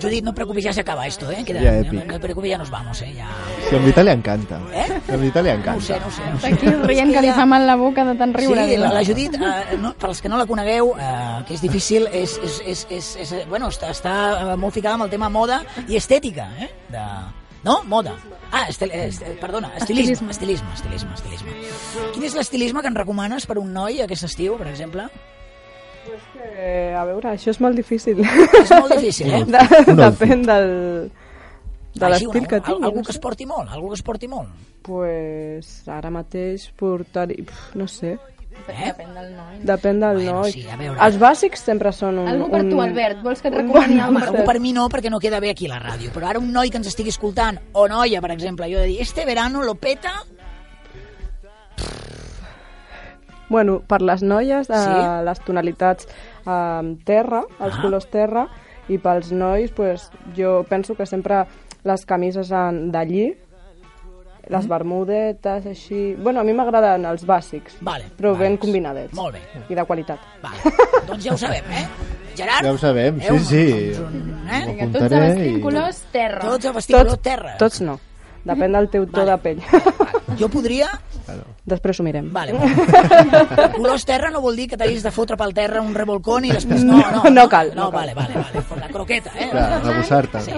Judit, 0.00 0.24
no 0.24 0.34
preocupes, 0.34 0.64
ya 0.64 0.72
se 0.72 0.80
acaba 0.80 1.06
esto, 1.06 1.30
¿eh? 1.30 1.44
Queda, 1.44 1.60
Ya, 1.60 1.72
no, 1.72 1.78
épic. 1.80 2.06
no 2.06 2.12
te 2.14 2.20
preocupes, 2.20 2.50
ya 2.50 2.58
nos 2.58 2.70
vamos, 2.70 3.00
¿eh? 3.02 3.12
Ya... 3.14 3.28
Si 3.68 3.74
a 3.74 3.78
en 3.78 3.84
Vita 3.84 4.02
li 4.02 4.10
encanta. 4.10 4.60
Eh? 4.72 5.00
Si 5.06 5.10
a 5.12 5.14
en 5.14 5.20
Vita 5.22 5.42
li 5.42 5.48
No 5.50 5.54
encanta. 5.56 5.80
sé, 5.84 6.00
no 6.00 6.06
ho 6.06 6.10
sé. 6.10 6.22
No 6.30 6.36
ho 6.36 6.40
sé. 6.40 6.46
Aquí 6.48 6.66
rient 6.66 7.12
que 7.12 7.22
li 7.22 7.30
fa 7.32 7.46
mal 7.46 7.66
la 7.66 7.76
boca 7.76 8.04
de 8.04 8.14
tant 8.16 8.34
riure. 8.34 8.66
Sí, 8.68 8.76
la, 8.76 8.92
la 8.92 9.04
Judit, 9.04 9.34
eh, 9.34 9.76
no, 9.78 9.92
per 9.94 10.08
als 10.10 10.22
que 10.22 10.28
no 10.28 10.36
la 10.38 10.46
conegueu, 10.46 10.94
eh, 10.98 11.44
que 11.46 11.54
és 11.54 11.60
difícil, 11.62 12.08
és, 12.12 12.38
és, 12.42 12.60
és, 12.66 12.86
és, 12.90 13.12
és, 13.26 13.32
eh, 13.32 13.44
bueno, 13.48 13.68
està, 13.68 13.90
està 13.92 14.14
eh, 14.52 14.56
molt 14.56 14.74
ficada 14.74 14.94
amb 14.98 15.04
el 15.04 15.10
tema 15.10 15.28
moda 15.28 15.62
i 15.88 15.96
estètica, 15.96 16.48
eh? 16.58 16.70
De, 16.90 17.04
no? 17.64 17.82
Moda. 17.86 18.16
Ah, 18.52 18.66
estel, 18.68 18.90
est, 18.92 19.22
perdona, 19.40 19.70
estilisme, 19.78 20.30
estilisme, 20.30 20.68
estilisme, 20.74 21.14
estilisme. 21.14 21.52
Quin 22.12 22.24
és 22.26 22.34
l'estilisme 22.36 22.82
que 22.82 22.88
ens 22.90 22.98
recomanes 22.98 23.46
per 23.48 23.56
un 23.58 23.70
noi 23.72 24.02
aquest 24.04 24.24
estiu, 24.28 24.58
per 24.60 24.66
exemple? 24.68 25.06
Eh, 26.56 26.94
a 26.98 27.04
veure, 27.08 27.30
això 27.36 27.50
és 27.54 27.60
molt 27.62 27.76
difícil. 27.78 28.20
És 28.24 28.70
molt 28.74 28.92
difícil, 28.98 29.30
eh? 29.32 29.44
De, 29.46 29.94
depèn 29.98 30.42
del, 30.48 30.68
de 31.94 32.08
l'estil 32.10 32.28
una- 32.32 32.48
que 32.50 32.60
tingui. 32.60 32.84
Algú 32.88 33.00
no 33.02 33.06
que 33.06 33.14
es 33.14 33.18
porti 33.22 33.46
molt, 33.46 33.70
algú 33.70 33.88
que 33.92 33.98
es 34.00 34.02
porti 34.06 34.28
molt. 34.28 34.50
Pues 34.82 35.72
ara 35.88 36.10
mateix 36.10 36.68
portaria... 36.76 37.44
pf, 37.46 37.74
No 37.78 37.86
sé. 37.88 38.16
Eh? 38.68 38.90
Depèn 38.92 39.14
del 39.16 39.30
noi. 39.32 39.54
Depèn 39.64 40.00
del 40.02 40.16
Bueno, 40.18 40.32
noi. 40.42 40.52
sí, 40.52 40.66
a 40.68 40.76
veure. 40.76 40.98
Els 41.06 41.16
bàsics 41.18 41.62
sempre 41.64 41.90
són 41.96 42.18
un... 42.20 42.28
Algú 42.28 42.50
per 42.52 42.60
un... 42.60 42.68
tu, 42.70 42.80
Albert. 42.84 43.22
Vols 43.24 43.40
que 43.40 43.48
et 43.48 43.54
un 43.56 43.62
recomani 43.62 43.96
bon 43.96 44.02
algú 44.04 44.18
per 44.20 44.28
algú 44.28 44.44
per 44.50 44.58
mi 44.60 44.72
no, 44.76 44.84
perquè 44.92 45.10
no 45.10 45.18
queda 45.22 45.40
bé 45.40 45.50
aquí 45.54 45.70
la 45.70 45.78
ràdio. 45.80 46.12
Però 46.14 46.28
ara 46.28 46.38
un 46.42 46.50
noi 46.52 46.68
que 46.70 46.76
ens 46.82 46.90
estigui 46.90 47.10
escoltant, 47.14 47.58
o 47.72 47.86
noia, 47.88 48.20
per 48.20 48.30
exemple, 48.34 48.68
jo 48.70 48.78
he 48.78 48.84
de 48.84 48.90
dir, 48.92 49.00
este 49.06 49.24
verano 49.24 49.62
lo 49.64 49.74
peta... 49.80 50.12
Bueno, 53.52 53.80
per 53.86 54.00
les 54.02 54.22
noies, 54.22 54.70
eh, 54.70 54.74
Sí? 54.80 55.24
les 55.26 55.40
tonalitats 55.44 56.08
eh, 56.46 56.96
terra, 57.04 57.42
els 57.60 57.74
Ah. 57.76 57.82
colors 57.82 58.06
terra, 58.10 58.46
i 58.88 58.96
pels 58.98 59.30
nois, 59.32 59.70
pues, 59.70 60.10
jo 60.36 60.64
penso 60.68 60.94
que 60.96 61.04
sempre 61.06 61.44
les 61.84 62.04
camises 62.06 62.50
en- 62.50 62.90
de 62.90 63.04
lli, 63.06 63.26
Mm. 63.28 64.52
les 64.52 64.66
bermudetes, 64.68 65.66
així... 65.66 66.14
Bueno, 66.18 66.40
a 66.40 66.44
mi 66.44 66.52
m'agraden 66.52 67.04
els 67.06 67.24
bàsics, 67.26 67.76
Vale, 67.80 68.04
però 68.18 68.32
vale. 68.32 68.38
ben 68.48 68.56
combinadets. 68.56 69.14
Molt 69.14 69.34
bé. 69.36 69.40
I 69.68 69.74
de 69.74 69.84
qualitat. 69.84 70.18
Vale. 70.42 70.56
doncs 71.06 71.24
ja 71.24 71.32
ho 71.34 71.38
sabem, 71.38 71.64
eh? 71.70 71.86
Gerard? 72.34 72.64
Ja 72.64 72.72
ho 72.72 72.78
sabem, 72.78 73.20
sí, 73.20 73.26
Eh, 73.26 73.32
un- 73.32 73.40
sí. 73.40 73.92
un- 73.98 74.04
un- 74.04 74.48
eh? 74.50 74.64
Vinga, 74.66 74.86
tots 74.98 75.12
a 75.12 75.20
vestir 75.20 75.46
i- 75.58 75.60
colors 75.60 76.02
terra. 76.10 76.40
Tots 76.40 76.64
a 76.66 76.72
vestir 76.72 76.96
color 76.96 77.16
terra. 77.18 77.56
Tots 77.58 77.80
no. 77.82 78.00
Depèn 78.44 78.72
del 78.72 78.88
teu 78.90 79.06
to 79.06 79.20
Vale. 79.20 79.30
de 79.30 79.38
pell. 79.38 79.60
Jo 80.38 80.48
podria... 80.52 80.88
Després 81.64 82.00
ho 82.00 82.04
mirem. 82.04 82.26
Vale, 82.34 82.52
vale. 82.58 83.68
Colors 83.76 84.04
terra 84.08 84.30
no 84.34 84.40
vol 84.42 84.56
dir 84.58 84.66
que 84.70 84.76
t'hagis 84.76 85.04
de 85.04 85.12
fotre 85.14 85.36
pel 85.38 85.52
terra 85.54 85.80
un 85.84 85.94
revolcón 85.94 86.44
i 86.48 86.50
després... 86.54 86.82
No, 86.84 86.98
no, 86.98 87.30
No 87.30 87.44
cal, 87.48 87.70
No, 87.74 87.84
no 87.84 87.90
cal. 87.90 88.12
vale, 88.12 88.14
vale, 88.14 88.34
vale. 88.42 88.64
La 88.80 88.88
croqueta, 88.88 89.30
eh? 89.38 89.48
Clar, 89.50 89.82
rebussar-te. 89.84 90.40
Sí. 90.42 90.50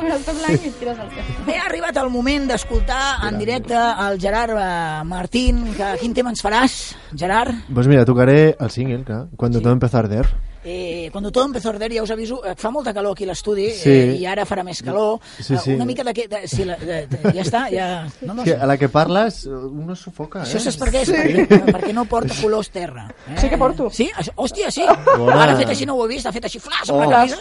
Terra. 0.81 1.05
Bé, 1.47 1.59
ha 1.59 1.67
arribat 1.69 1.97
el 2.01 2.09
moment 2.11 2.49
d'escoltar 2.49 3.03
en 3.29 3.39
directe 3.39 3.77
el 3.77 4.19
Gerard 4.21 4.57
eh, 4.57 5.05
Martín. 5.05 5.63
Que, 5.77 5.95
quin 6.01 6.15
tema 6.17 6.33
ens 6.33 6.43
faràs, 6.45 6.79
Gerard? 7.17 7.55
Pues 7.73 7.87
mira, 7.91 8.05
tocaré 8.09 8.57
el 8.59 8.71
single, 8.71 9.05
clar, 9.05 9.27
Cuando 9.37 9.61
todo 9.61 9.73
empezó 9.73 9.99
a 9.99 10.01
arder. 10.01 10.27
Eh, 10.67 11.11
quan 11.13 11.31
todo 11.31 11.45
empezó 11.45 11.69
a 11.69 11.73
arder, 11.73 11.93
ja 11.93 12.03
us 12.03 12.11
aviso, 12.11 12.43
eh, 12.45 12.55
fa 12.57 12.71
molta 12.71 12.95
calor 12.95 13.13
aquí 13.13 13.25
a 13.25 13.27
l'estudi 13.29 13.71
Sí. 13.71 13.91
eh, 13.91 14.17
i 14.17 14.25
ara 14.27 14.47
farà 14.47 14.65
més 14.65 14.83
calor. 14.83 15.21
Sí, 15.39 15.53
Eh, 15.55 15.59
sí. 15.63 15.71
Una 15.75 15.85
mica 15.85 16.03
de... 16.03 16.15
què- 16.15 16.27
de, 16.29 16.49
sí, 16.49 16.65
la, 16.65 16.77
de, 16.81 17.07
de, 17.07 17.19
ja 17.35 17.43
està, 17.43 17.67
ja... 17.71 18.09
No, 18.23 18.33
no, 18.35 18.45
Que 18.45 18.55
a 18.57 18.65
la 18.67 18.79
que 18.79 18.89
parles 18.89 19.45
uno 19.47 19.93
es 19.93 19.99
sufoca, 20.01 20.41
eh? 20.41 20.47
Això 20.49 20.59
saps 20.65 20.79
per 20.81 20.89
què? 20.91 21.03
És 21.03 21.11
perquè, 21.13 21.61
perquè 21.69 21.93
no 21.93 22.07
porta 22.07 22.35
colors 22.41 22.71
terra. 22.71 23.05
Eh? 23.29 23.37
Sí 23.43 23.49
que 23.51 23.59
porto. 23.59 23.91
Sí? 23.93 24.09
Això, 24.17 24.33
hòstia, 24.37 24.71
sí. 24.71 24.83
Bona. 25.19 25.43
Ara 25.43 25.53
ha 25.53 25.57
fet 25.61 25.69
així, 25.69 25.85
no 25.85 25.95
ho 25.99 26.07
he 26.07 26.15
vist, 26.15 26.27
ha 26.27 26.33
fet 26.33 26.45
així, 26.49 26.59
flash, 26.59 26.89
amb 26.89 26.99
Oh. 26.99 27.05
la 27.05 27.11
camisa. 27.11 27.37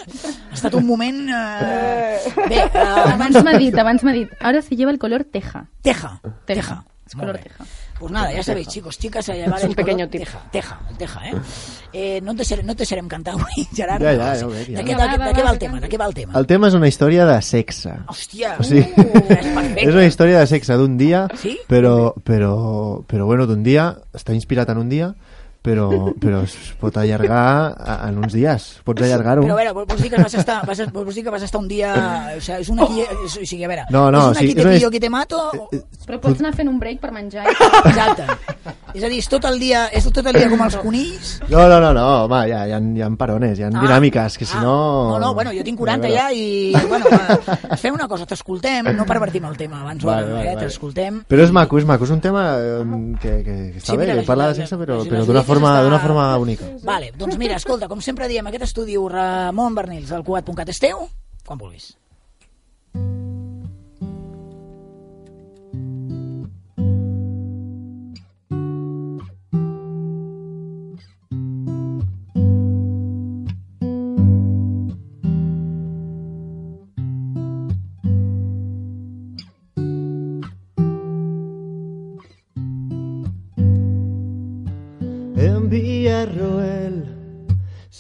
Ha 0.51 0.53
estat 0.59 0.73
un 0.75 0.85
moment... 0.85 1.23
Eh... 1.29 2.19
Bé, 2.49 2.59
eh, 2.59 3.13
Abans 3.13 3.39
m'ha 3.43 3.57
dit, 3.57 3.77
abans 3.79 4.03
m'ha 4.03 4.11
dit. 4.13 4.29
Ahora 4.41 4.61
se 4.61 4.75
lleva 4.75 4.91
el 4.91 4.99
color 4.99 5.23
teja. 5.31 5.63
teja. 5.81 6.19
Teja. 6.45 6.83
És 7.07 7.15
Molt 7.15 7.27
color 7.31 7.39
teja. 7.39 7.65
Pues 8.03 8.11
nada, 8.11 8.33
ya 8.33 8.43
sabéis, 8.43 8.67
chicos, 8.67 8.99
chicas, 8.99 9.29
a 9.29 9.33
llevar 9.33 9.59
Es 9.59 9.63
un 9.63 9.69
el 9.69 9.75
color 9.77 9.85
pequeño 9.85 10.09
tip. 10.09 10.23
Teja, 10.23 10.41
teja, 10.51 10.79
teja, 10.97 11.29
eh? 11.29 11.33
eh 11.93 12.19
no, 12.21 12.33
et 12.33 12.37
deixarem, 12.41 12.65
no 12.67 12.73
et 12.73 12.77
deixarem 12.81 13.07
cantar 13.07 13.37
avui, 13.37 13.63
Gerard. 13.77 14.03
Ja, 14.03 14.11
ja, 14.11 14.25
ja 14.35 14.41
ja. 14.43 14.49
De 14.49 14.83
què, 14.83 14.89
de, 14.89 14.97
Va, 14.99 15.05
què- 15.07 15.19
va, 15.21 15.29
de 15.29 15.33
què 15.37 15.45
va, 15.45 15.51
el 15.53 15.59
tema? 15.61 15.79
De 15.79 15.87
què 15.87 15.99
va 16.01 16.07
el 16.11 16.13
tema? 16.17 16.33
El 16.35 16.47
tema 16.49 16.67
és 16.67 16.75
una 16.75 16.89
història 16.91 17.23
de 17.29 17.37
sexe. 17.47 17.93
Hòstia, 18.11 18.57
O 18.59 18.65
sigui, 18.67 18.83
uh, 18.91 19.21
és 19.37 19.47
perfecte. 19.55 19.85
és 19.87 19.93
una 19.95 20.03
història 20.03 20.41
de 20.43 20.49
sexe 20.51 20.75
d'un 20.81 20.97
dia, 20.99 21.29
Sí? 21.39 21.55
però, 21.71 22.11
però, 22.27 22.51
però 23.07 23.29
bueno, 23.31 23.47
d'un 23.47 23.63
dia, 23.63 23.87
està 24.11 24.35
inspirat 24.35 24.75
en 24.75 24.83
un 24.83 24.91
dia, 24.91 25.13
però, 25.63 26.11
però 26.19 26.41
es 26.43 26.53
pot 26.79 26.97
allargar 26.99 27.73
a- 27.79 28.09
en 28.09 28.17
uns 28.19 28.33
dies. 28.35 28.65
Pots 28.83 29.01
allargar-ho. 29.05 29.45
Però 29.47 29.55
a 29.55 29.61
veure, 29.61 29.71
vols 29.73 30.01
dir 30.01 30.11
que 30.11 30.19
vas 30.21 30.33
estar, 30.35 30.59
vas, 30.67 30.81
vols 30.91 31.15
dir 31.15 31.23
que 31.23 31.31
vas 31.31 31.43
estar 31.47 31.61
un 31.61 31.67
dia... 31.71 31.93
O 32.37 32.41
sigui, 32.43 32.59
és 32.61 32.69
una 32.73 32.87
qui, 32.89 33.01
és, 33.05 33.37
o 33.39 33.45
sigui, 33.47 33.63
a 33.63 33.71
veure, 33.71 33.85
No, 33.89 34.09
no, 34.11 34.25
és 34.29 34.35
una 34.35 34.39
sí, 34.41 34.47
qui 34.51 34.55
te 34.59 34.67
pillo, 34.67 34.91
qui 34.91 34.99
te 34.99 35.09
mato... 35.09 35.39
O... 35.55 35.69
Però 36.03 36.19
pots 36.19 36.41
anar 36.43 36.51
fent 36.51 36.67
un 36.67 36.77
break 36.81 36.99
per 36.99 37.13
menjar. 37.15 37.45
I... 37.47 37.55
Exacte. 37.93 38.25
És 38.93 39.01
a 39.01 39.09
dir, 39.09 39.17
és 39.23 39.27
tot 39.31 39.45
el 39.49 39.55
dia, 39.57 39.85
és 39.95 40.03
tot 40.05 40.27
el 40.27 40.35
dia 40.35 40.49
com 40.51 40.59
els 40.67 40.75
conills... 40.83 41.29
No, 41.49 41.63
no, 41.71 41.79
no, 41.81 41.93
no, 41.95 42.03
home, 42.25 42.41
hi 42.49 42.51
ha, 42.53 42.65
hi 42.67 42.73
ha, 42.75 42.79
hi 42.83 43.01
ha 43.01 43.09
parones, 43.17 43.57
hi 43.57 43.63
ha 43.63 43.71
Ah, 43.73 43.79
dinàmiques, 43.81 44.35
que 44.37 44.45
si 44.45 44.57
ah, 44.59 44.61
no... 44.61 44.75
No, 45.13 45.19
no, 45.23 45.31
bueno, 45.33 45.53
jo 45.55 45.63
tinc 45.65 45.79
40 45.79 46.11
A 46.11 46.11
ja 46.13 46.27
i, 46.35 46.73
bueno, 46.91 47.07
va, 47.09 47.77
fem 47.79 47.95
una 47.95 48.05
cosa, 48.11 48.27
t'escoltem, 48.29 48.91
no 48.93 49.07
pervertim 49.09 49.47
el 49.49 49.55
tema 49.57 49.79
abans, 49.81 50.03
Vale, 50.05 50.27
vale, 50.29 50.43
eh, 50.43 50.53
vale. 50.53 50.67
t'escoltem. 50.67 51.23
Però 51.31 51.41
és 51.47 51.55
maco, 51.55 51.79
és 51.81 51.87
maco, 51.89 52.05
és 52.05 52.11
un 52.13 52.21
tema 52.21 52.43
eh, 52.59 52.83
que, 53.23 53.33
que, 53.47 53.55
que 53.73 53.81
està 53.81 53.93
Sí, 53.93 53.97
bé, 53.97 54.05
mira, 54.11 54.19
que 54.19 54.27
parla 54.27 54.51
de 54.51 54.59
sexe, 54.61 54.77
però, 54.77 54.99
però 55.07 55.23
d'una 55.25 55.39
la- 55.41 55.47
forma, 55.53 55.73
està- 55.73 55.83
d'una 55.87 55.99
forma 55.99 56.37
bonica. 56.37 56.69
Vale, 56.83 57.11
doncs 57.17 57.37
mira, 57.37 57.55
escolta, 57.55 57.87
com 57.87 58.01
sempre 58.01 58.27
diem, 58.27 58.45
aquest 58.47 58.63
estudi 58.69 58.97
Ramon 59.09 59.75
Bernils, 59.75 60.11
al 60.11 60.23
cuat.cat 60.23 60.69
és 60.69 60.79
teu, 60.79 61.07
quan 61.45 61.57
vulguis. 61.59 61.93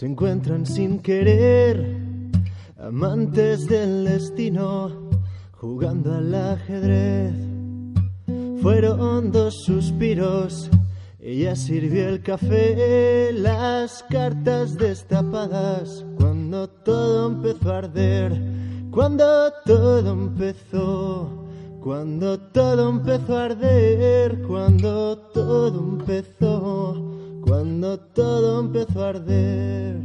Se 0.03 0.09
encuentran 0.09 0.65
sin 0.65 0.99
querer 0.99 1.95
amantes 2.77 3.67
del 3.67 4.03
destino 4.03 4.91
jugando 5.53 6.13
al 6.13 6.35
ajedrez. 6.35 7.33
Fueron 8.61 9.31
dos 9.31 9.63
suspiros, 9.63 10.69
ella 11.21 11.55
sirvió 11.55 12.09
el 12.09 12.21
café, 12.21 13.31
las 13.31 14.03
cartas 14.09 14.75
destapadas 14.75 16.03
cuando 16.17 16.67
todo 16.67 17.27
empezó 17.27 17.71
a 17.71 17.77
arder, 17.77 18.41
cuando 18.91 19.53
todo 19.63 20.11
empezó. 20.11 21.29
Cuando 21.81 22.39
todo 22.39 22.89
empezó 22.89 23.37
a 23.37 23.45
arder, 23.45 24.41
cuando 24.47 25.17
todo 25.33 25.79
empezó, 25.79 27.13
cuando 27.45 27.99
todo 27.99 28.61
empezó 28.61 29.03
a 29.03 29.09
arder. 29.09 29.95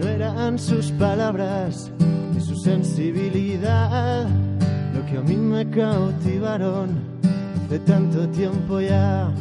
No 0.00 0.08
eran 0.08 0.58
sus 0.58 0.90
palabras 0.92 1.90
ni 2.32 2.40
su 2.40 2.56
sensibilidad 2.56 4.28
lo 4.94 5.04
que 5.06 5.18
a 5.18 5.22
mí 5.22 5.36
me 5.36 5.68
cautivaron 5.70 6.90
hace 7.66 7.78
tanto 7.80 8.28
tiempo 8.28 8.80
ya. 8.80 9.32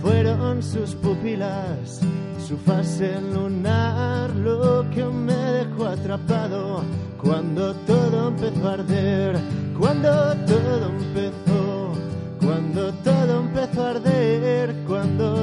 Fueron 0.00 0.62
sus 0.62 0.94
pupilas, 0.94 2.00
su 2.48 2.56
fase 2.56 3.20
lunar, 3.20 4.30
lo 4.30 4.88
que 4.88 5.04
me 5.04 5.34
dejó 5.34 5.84
atrapado 5.84 6.82
cuando 7.20 7.74
todo 7.86 8.28
empezó 8.28 8.68
a 8.70 8.72
arder, 8.72 9.36
cuando 9.78 10.08
todo 10.46 10.88
empezó, 10.98 11.92
cuando 12.40 12.90
todo 13.04 13.40
empezó 13.40 13.82
a 13.82 13.90
arder, 13.90 14.74
cuando 14.86 15.37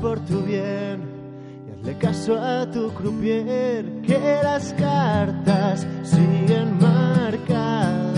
Por 0.00 0.20
tu 0.20 0.42
bien 0.42 1.00
y 1.66 1.72
hazle 1.72 1.98
caso 1.98 2.38
a 2.38 2.70
tu 2.70 2.88
croupier 2.94 3.84
que 4.02 4.38
las 4.44 4.72
cartas 4.74 5.84
siguen 6.04 6.78
marcadas. 6.78 8.09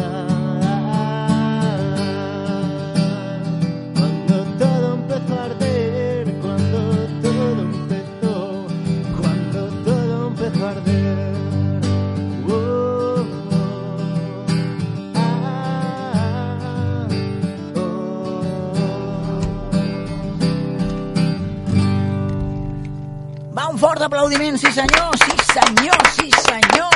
Fort 24.02 24.12
aplaudiment, 24.12 24.58
sí 24.58 24.66
senyor, 24.72 25.16
sí 25.16 25.32
senyor, 25.54 26.08
sí 26.16 26.30
senyor. 26.30 26.90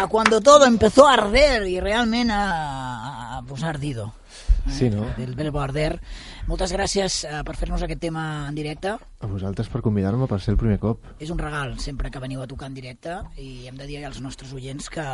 A 0.00 0.06
cuando 0.06 0.40
todo 0.40 0.66
empezó 0.66 1.08
a 1.08 1.14
arder 1.14 1.66
y 1.66 1.80
realment 1.80 2.30
a, 2.30 3.38
a 3.38 3.42
pues, 3.42 3.62
ha 3.62 3.70
ardido. 4.68 4.78
Sí, 4.78 4.90
no? 4.94 5.06
Del 5.16 5.34
verbo 5.34 5.60
arder. 5.60 6.00
Moltes 6.48 6.72
gràcies 6.72 7.24
eh, 7.28 7.40
per 7.44 7.54
fer-nos 7.60 7.82
aquest 7.84 8.00
tema 8.00 8.22
en 8.48 8.54
directe. 8.56 8.94
A 9.18 9.26
vosaltres 9.28 9.68
per 9.68 9.82
convidar-me 9.82 10.28
per 10.30 10.38
ser 10.40 10.54
el 10.54 10.58
primer 10.60 10.78
cop. 10.80 11.02
És 11.20 11.30
un 11.34 11.38
regal 11.40 11.74
sempre 11.82 12.10
que 12.10 12.20
veniu 12.22 12.40
a 12.40 12.46
tocar 12.48 12.68
en 12.70 12.76
directe 12.76 13.16
i 13.36 13.66
hem 13.68 13.76
de 13.76 13.88
dir 13.88 14.04
als 14.06 14.20
nostres 14.22 14.52
oients 14.54 14.88
que, 14.92 15.04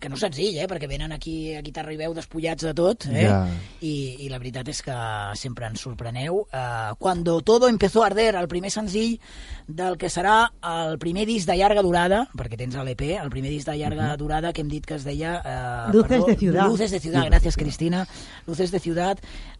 que 0.00 0.08
no 0.08 0.16
és 0.16 0.24
senzill, 0.24 0.56
eh? 0.62 0.66
perquè 0.70 0.88
venen 0.90 1.12
aquí 1.12 1.54
a 1.54 1.62
guitarra 1.62 1.92
i 1.92 2.00
veu 2.00 2.14
despullats 2.16 2.64
de 2.64 2.72
tot 2.74 3.06
eh? 3.10 3.26
Ja. 3.28 3.42
I, 3.84 4.24
i 4.24 4.30
la 4.32 4.40
veritat 4.40 4.72
és 4.72 4.80
que 4.82 4.96
sempre 5.38 5.68
ens 5.68 5.84
sorpreneu. 5.84 6.42
Uh, 6.48 6.96
Cuando 6.98 7.40
todo 7.42 7.68
empezó 7.68 8.02
a 8.02 8.08
arder, 8.08 8.34
el 8.40 8.48
primer 8.48 8.72
senzill 8.72 9.18
del 9.68 9.98
que 10.00 10.10
serà 10.10 10.48
el 10.88 10.98
primer 10.98 11.26
disc 11.28 11.46
de 11.46 11.58
llarga 11.60 11.84
durada, 11.84 12.24
perquè 12.38 12.58
tens 12.58 12.74
l'EP, 12.74 13.04
el 13.20 13.30
primer 13.30 13.52
disc 13.52 13.68
de 13.68 13.76
llarga 13.78 14.16
durada 14.16 14.52
que 14.52 14.64
hem 14.64 14.72
dit 14.72 14.86
que 14.86 14.96
es 14.96 15.04
deia... 15.04 15.36
Uh, 15.44 15.92
Luces 15.92 16.26
de 16.26 16.36
Ciudad. 16.40 16.66
Luces 16.66 16.90
de 16.90 17.00
Ciudad, 17.00 17.28
gràcies 17.28 17.60
Cristina. 17.60 18.06
Luces 18.46 18.72
de 18.72 18.80
Ciudad. 18.80 18.91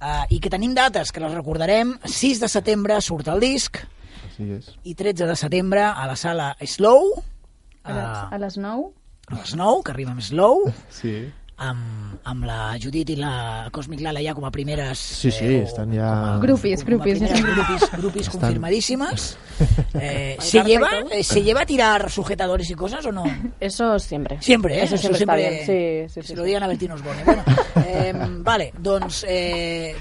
Uh, 0.02 0.24
I 0.30 0.40
que 0.40 0.50
tenim 0.50 0.74
dates, 0.74 1.12
que 1.12 1.20
les 1.20 1.32
recordarem. 1.34 1.96
6 2.04 2.40
de 2.42 2.48
setembre 2.48 3.00
surt 3.00 3.28
el 3.28 3.40
disc, 3.40 3.78
Així 4.28 4.50
és. 4.58 4.70
i 4.84 4.94
13 4.94 5.26
de 5.26 5.36
setembre 5.36 5.82
a 5.84 6.06
la 6.06 6.16
sala 6.16 6.56
Slow, 6.60 7.12
A 7.84 7.92
les, 7.92 8.04
a, 8.04 8.28
a 8.30 8.38
les 8.38 8.56
9? 8.58 8.90
a 9.28 9.34
les 9.40 9.54
9, 9.56 9.82
que 9.84 9.90
arriba 9.92 10.10
amb 10.12 10.20
Slow, 10.22 10.72
Sí. 10.90 11.32
Amb, 11.70 12.18
amb 12.24 12.44
la 12.46 12.76
Judit 12.80 13.10
i 13.10 13.16
la 13.18 13.68
Cosmic 13.74 14.00
Lala 14.04 14.22
ja 14.22 14.34
com 14.34 14.44
a 14.46 14.50
primeres... 14.54 14.98
Sí, 14.98 15.30
sí, 15.34 15.54
estan 15.62 15.92
ja... 15.94 16.38
Grupis, 16.42 16.82
com 16.84 16.94
a 16.94 16.96
grupis. 16.96 17.18
primeres 17.18 17.42
grupis, 17.42 17.88
grupis 17.98 18.26
Estan- 18.28 18.40
confirmadísimas. 18.40 19.30
Eh, 19.94 20.36
¿se, 20.40 20.62
lleva, 20.64 20.88
eh, 21.12 21.22
¿Se 21.22 21.42
lleva 21.42 21.60
a 21.62 21.66
tirar 21.66 22.10
sujetadores 22.10 22.68
y 22.70 22.74
cosas 22.74 23.04
o 23.06 23.12
no? 23.12 23.22
Eso 23.60 23.96
siempre. 23.98 24.38
Siempre, 24.40 24.80
¿eh? 24.80 24.84
Eso 24.84 24.96
siempre 24.96 25.20
está 25.20 25.36
bien. 25.36 25.58
Sí, 25.66 26.12
sí, 26.12 26.22
Se 26.22 26.28
sí. 26.28 26.34
lo 26.34 26.42
sí. 26.42 26.48
digan 26.48 26.62
a 26.64 26.66
Bertín 26.66 26.90
Osborne. 26.90 27.22
Bueno, 27.24 27.44
eh, 27.86 28.12
vale, 28.40 28.72
doncs... 28.78 29.24
Eh, 29.28 29.94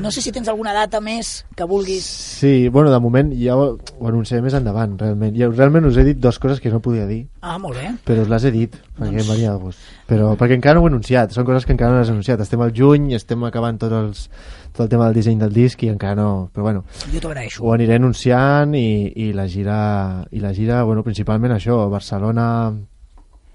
no 0.00 0.10
sé 0.10 0.20
si 0.22 0.32
tens 0.32 0.48
alguna 0.48 0.72
data 0.72 1.00
més 1.00 1.44
que 1.56 1.64
vulguis... 1.68 2.04
Sí, 2.04 2.68
bueno, 2.68 2.90
de 2.90 2.98
moment 3.00 3.32
ja 3.38 3.56
ho, 3.56 3.76
ho 3.98 4.08
anunciaré 4.08 4.42
més 4.42 4.54
endavant, 4.54 4.96
realment. 5.00 5.34
Jo 5.38 5.50
realment 5.52 5.86
us 5.88 5.96
he 6.00 6.04
dit 6.06 6.18
dues 6.22 6.38
coses 6.42 6.60
que 6.60 6.70
no 6.72 6.80
podia 6.80 7.06
dir, 7.06 7.26
Ah, 7.40 7.58
molt 7.58 7.76
bé. 7.78 7.90
però 8.06 8.22
us 8.22 8.28
les 8.30 8.44
he 8.44 8.52
dit, 8.54 8.76
perquè 8.98 9.10
Doncs- 9.12 9.22
em 9.26 9.32
venia 9.34 9.52
de 9.52 9.58
gust. 9.62 9.78
Però 10.08 10.32
perquè 10.36 10.54
encara 10.58 10.74
no 10.78 10.82
ho 10.84 10.88
he 10.88 10.92
anunciat, 10.92 11.32
són 11.32 11.44
coses 11.48 11.64
que 11.66 11.72
encara 11.76 11.92
no 11.94 12.00
les 12.00 12.08
he 12.08 12.12
anunciat. 12.12 12.40
Estem 12.40 12.60
al 12.62 12.72
juny, 12.76 13.12
estem 13.14 13.42
acabant 13.44 13.78
tots 13.78 13.92
els, 13.98 14.24
tot 14.72 14.84
el 14.86 14.90
tema 14.92 15.06
del 15.08 15.14
disseny 15.20 15.38
del 15.40 15.52
disc 15.52 15.82
i 15.82 15.88
encara 15.92 16.14
no... 16.18 16.50
Però 16.52 16.62
bueno, 16.68 16.84
Jo 17.12 17.20
t'ho 17.20 17.30
agraeixo. 17.32 17.62
ho 17.64 17.72
aniré 17.74 17.96
anunciant 18.00 18.74
i, 18.74 19.12
i 19.16 19.32
la 19.32 19.46
gira, 19.48 20.26
i 20.30 20.40
la 20.40 20.52
gira 20.54 20.82
bueno, 20.84 21.02
principalment 21.02 21.52
això, 21.56 21.82
Barcelona 21.90 22.72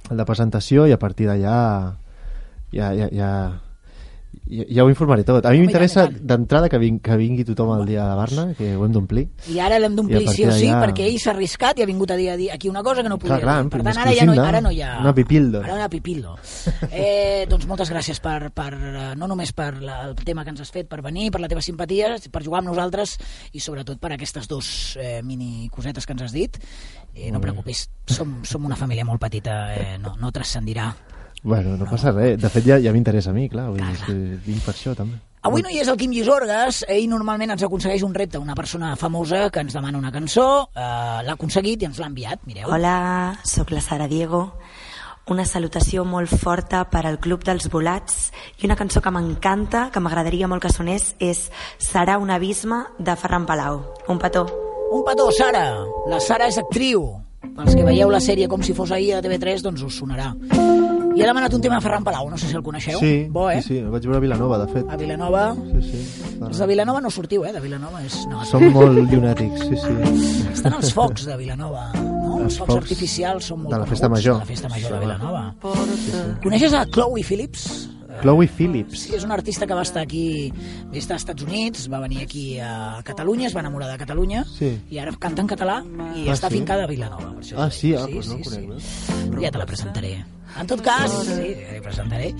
el 0.09 0.15
de 0.17 0.23
presentació 0.23 0.85
i 0.87 0.93
a 0.95 0.99
partir 0.99 1.25
d'allà 1.27 1.55
ja, 2.71 2.91
ja, 2.95 3.07
ja, 3.11 3.31
ja, 4.49 4.65
ja 4.69 4.83
ho 4.85 4.89
informaré 4.89 5.23
tot. 5.27 5.45
A 5.45 5.51
mi 5.51 5.59
m'interessa 5.61 6.07
d'entrada 6.09 6.69
que, 6.69 6.79
ving, 6.81 6.99
que 7.03 7.17
vingui 7.19 7.45
tothom 7.47 7.71
al 7.75 7.85
dia 7.85 8.05
de 8.07 8.15
Barna, 8.15 8.45
que 8.57 8.75
ho 8.75 8.85
hem 8.85 8.93
d'omplir. 8.95 9.27
I 9.51 9.59
ara 9.63 9.79
l'hem 9.79 9.95
d'omplir 9.97 10.23
sí 10.29 10.45
o 10.45 10.51
sí, 10.51 10.67
d'allà- 10.67 10.81
perquè 10.85 11.07
ell 11.07 11.19
s'ha 11.19 11.31
arriscat 11.35 11.79
i 11.79 11.85
ha 11.85 11.89
vingut 11.89 12.11
a 12.11 12.17
dir, 12.19 12.29
a 12.31 12.37
dir 12.37 12.51
aquí 12.51 12.69
una 12.69 12.83
cosa 12.83 13.03
que 13.03 13.09
no 13.09 13.17
podia 13.17 13.39
Clar, 13.39 13.41
clar, 13.43 13.63
dir. 13.63 13.71
Per 13.71 13.83
tant, 13.83 13.97
ara 14.05 14.13
ja 14.15 14.25
no, 14.25 14.35
ara 14.41 14.61
no 14.61 14.71
hi 14.71 14.81
ha... 14.81 14.99
una 15.01 15.13
pipildo. 15.13 15.61
Ara 15.63 15.75
una 15.75 15.89
pipildo. 15.89 16.37
Eh, 16.91 17.45
doncs 17.49 17.67
moltes 17.67 17.91
gràcies 17.91 18.19
per, 18.23 18.51
per, 18.51 18.71
eh, 18.73 19.15
no 19.17 19.27
només 19.27 19.53
per 19.53 19.81
la, 19.81 20.01
el 20.07 20.15
tema 20.15 20.43
que 20.43 20.51
ens 20.55 20.61
has 20.61 20.71
fet, 20.71 20.87
per 20.87 21.01
venir, 21.05 21.29
per 21.31 21.41
la 21.41 21.49
teva 21.51 21.61
simpatia, 21.61 22.15
per 22.31 22.43
jugar 22.43 22.61
amb 22.63 22.71
nosaltres 22.71 23.17
i 23.53 23.59
sobretot 23.59 23.99
per 23.99 24.13
aquestes 24.15 24.47
dos 24.47 24.97
eh, 24.99 25.21
mini 25.23 25.69
cosetes 25.73 26.05
que 26.05 26.13
ens 26.15 26.23
has 26.27 26.33
dit. 26.35 26.57
Eh, 27.17 27.31
no 27.33 27.41
preocupis, 27.41 27.87
som, 28.05 28.39
som 28.45 28.65
una 28.65 28.75
família 28.77 29.05
molt 29.05 29.19
petita, 29.21 29.73
eh, 29.73 29.97
no, 29.97 30.15
no 30.21 30.31
transcendirà. 30.31 30.91
Bueno, 31.43 31.77
no, 31.77 31.85
passa 31.89 32.11
res. 32.11 32.39
De 32.41 32.49
fet, 32.49 32.65
ja, 32.65 32.79
ja 32.81 32.93
m'interessa 32.93 33.31
a 33.31 33.35
mi, 33.35 33.47
clar. 33.49 33.69
Vull 33.71 33.81
dir, 33.81 33.93
és 33.93 34.05
que 34.07 34.15
vinc 34.47 34.63
per 34.65 34.73
això, 34.73 34.95
també. 34.97 35.19
Avui 35.47 35.61
no 35.63 35.69
hi 35.71 35.77
és 35.79 35.87
el 35.87 35.95
Quim 35.95 36.11
Llisorgues, 36.11 36.81
ell 36.91 37.05
normalment 37.07 37.53
ens 37.53 37.63
aconsegueix 37.63 38.01
un 38.03 38.15
repte, 38.15 38.39
una 38.41 38.55
persona 38.57 38.95
famosa 38.99 39.45
que 39.53 39.61
ens 39.63 39.77
demana 39.77 39.99
una 40.01 40.11
cançó, 40.11 40.67
eh, 40.75 40.81
l'ha 41.23 41.35
aconseguit 41.37 41.83
i 41.83 41.87
ens 41.87 42.01
l'ha 42.01 42.09
enviat, 42.09 42.41
mireu. 42.49 42.67
Hola, 42.73 43.37
sóc 43.47 43.71
la 43.71 43.79
Sara 43.79 44.09
Diego. 44.11 44.41
Una 45.31 45.45
salutació 45.45 46.03
molt 46.07 46.31
forta 46.41 46.85
per 46.89 47.05
al 47.05 47.19
Club 47.19 47.43
dels 47.47 47.69
Volats 47.71 48.31
i 48.59 48.67
una 48.67 48.75
cançó 48.79 49.01
que 49.03 49.11
m'encanta, 49.11 49.89
que 49.91 49.99
m'agradaria 50.03 50.47
molt 50.47 50.63
que 50.63 50.71
sonés, 50.71 51.13
és 51.19 51.49
Serà 51.79 52.17
un 52.17 52.31
abisme 52.31 52.83
de 52.97 53.15
Ferran 53.15 53.45
Palau. 53.45 53.83
Un 54.07 54.19
petó. 54.19 54.47
Un 54.91 55.03
petó, 55.03 55.29
Sara. 55.31 55.69
La 56.07 56.19
Sara 56.19 56.47
és 56.47 56.57
actriu. 56.57 57.05
Pels 57.43 57.75
que 57.75 57.83
veieu 57.83 58.11
la 58.11 58.23
sèrie 58.23 58.47
com 58.47 58.63
si 58.63 58.73
fos 58.73 58.91
ahir 58.91 59.13
a 59.15 59.21
TV3, 59.21 59.63
doncs 59.63 59.83
us 59.83 59.99
sonarà. 59.99 60.33
I 61.17 61.21
ha 61.23 61.27
demanat 61.31 61.53
un 61.57 61.61
tema 61.63 61.75
de 61.79 61.81
Ferran 61.81 62.03
Palau, 62.05 62.29
no 62.29 62.37
sé 62.37 62.47
si 62.47 62.55
el 62.55 62.61
coneixeu. 62.63 62.99
Sí, 62.99 63.25
Bo, 63.33 63.47
eh? 63.49 63.61
sí, 63.61 63.67
sí, 63.73 63.77
el 63.81 63.89
vaig 63.89 64.03
veure 64.05 64.17
a 64.19 64.21
Vilanova, 64.21 64.59
de 64.61 64.67
fet. 64.73 64.85
A 64.93 64.97
Vilanova... 64.99 65.47
Sí, 65.81 65.81
sí. 65.89 66.23
Els 66.37 66.59
de 66.61 66.67
Vilanova 66.69 67.01
no 67.01 67.09
sortiu, 67.09 67.43
eh? 67.47 67.51
De 67.55 67.59
Vilanova 67.63 68.03
és... 68.05 68.19
No, 68.29 68.43
Som 68.45 68.67
molt 68.75 68.99
llunàtics, 69.09 69.63
sí, 69.65 69.79
sí. 69.81 70.45
Estan 70.53 70.75
els 70.77 70.91
focs 70.93 71.25
de 71.25 71.37
Vilanova, 71.39 71.87
no? 71.97 72.37
Els, 72.37 72.43
Els 72.51 72.57
focs, 72.59 72.69
focs 72.75 72.83
artificials 72.83 73.49
són 73.49 73.63
molt 73.63 73.73
de 73.73 73.79
la 73.81 73.89
festa 73.89 74.09
major. 74.13 74.37
De 74.37 74.45
la 74.45 74.51
festa 74.53 74.69
major 74.69 74.91
de 74.93 74.97
Sí, 74.99 75.05
Vilanova. 75.07 75.43
Sí, 75.65 76.11
sí. 76.11 76.21
Coneixes 76.43 76.73
a 76.77 76.85
Chloe 76.85 77.23
Phillips? 77.25 77.65
Chloe 78.21 78.47
Phillips. 78.49 79.01
Sí, 79.07 79.11
és 79.17 79.25
una 79.25 79.35
artista 79.37 79.65
que 79.69 79.75
va 79.77 79.83
estar 79.85 80.01
aquí, 80.01 80.51
va 80.53 80.97
estar 80.97 81.17
als 81.17 81.21
Estats 81.25 81.43
Units, 81.45 81.83
va 81.91 81.99
venir 82.01 82.21
aquí 82.23 82.59
a 82.61 83.01
Catalunya, 83.05 83.45
es 83.49 83.53
va 83.57 83.61
enamorar 83.65 83.89
de 83.91 83.97
Catalunya 84.01 84.45
Sí. 84.45 84.71
i 84.89 84.97
ara 85.01 85.13
canta 85.21 85.41
en 85.41 85.49
català 85.49 85.81
i 86.15 86.27
Ah, 86.29 86.33
està 86.33 86.49
sí? 86.49 86.57
fincada 86.57 86.85
a 86.85 86.87
Vilanova. 86.89 87.33
Per 87.35 87.43
això 87.43 87.57
Ah, 87.61 87.69
sí? 87.69 87.93
Ah, 87.93 88.05
doncs 88.09 88.27
no 88.29 88.39
ho 88.39 88.41
conec, 88.45 88.69
veus? 88.69 88.89
Ja 89.41 89.51
te 89.51 89.57
la 89.61 89.65
presentaré. 89.69 90.15
En 90.59 90.65
tot 90.65 90.81
cas, 90.81 91.11
sí, 91.27 91.51
ja 91.53 91.73
la 91.75 91.81
presentaré. 91.85 92.31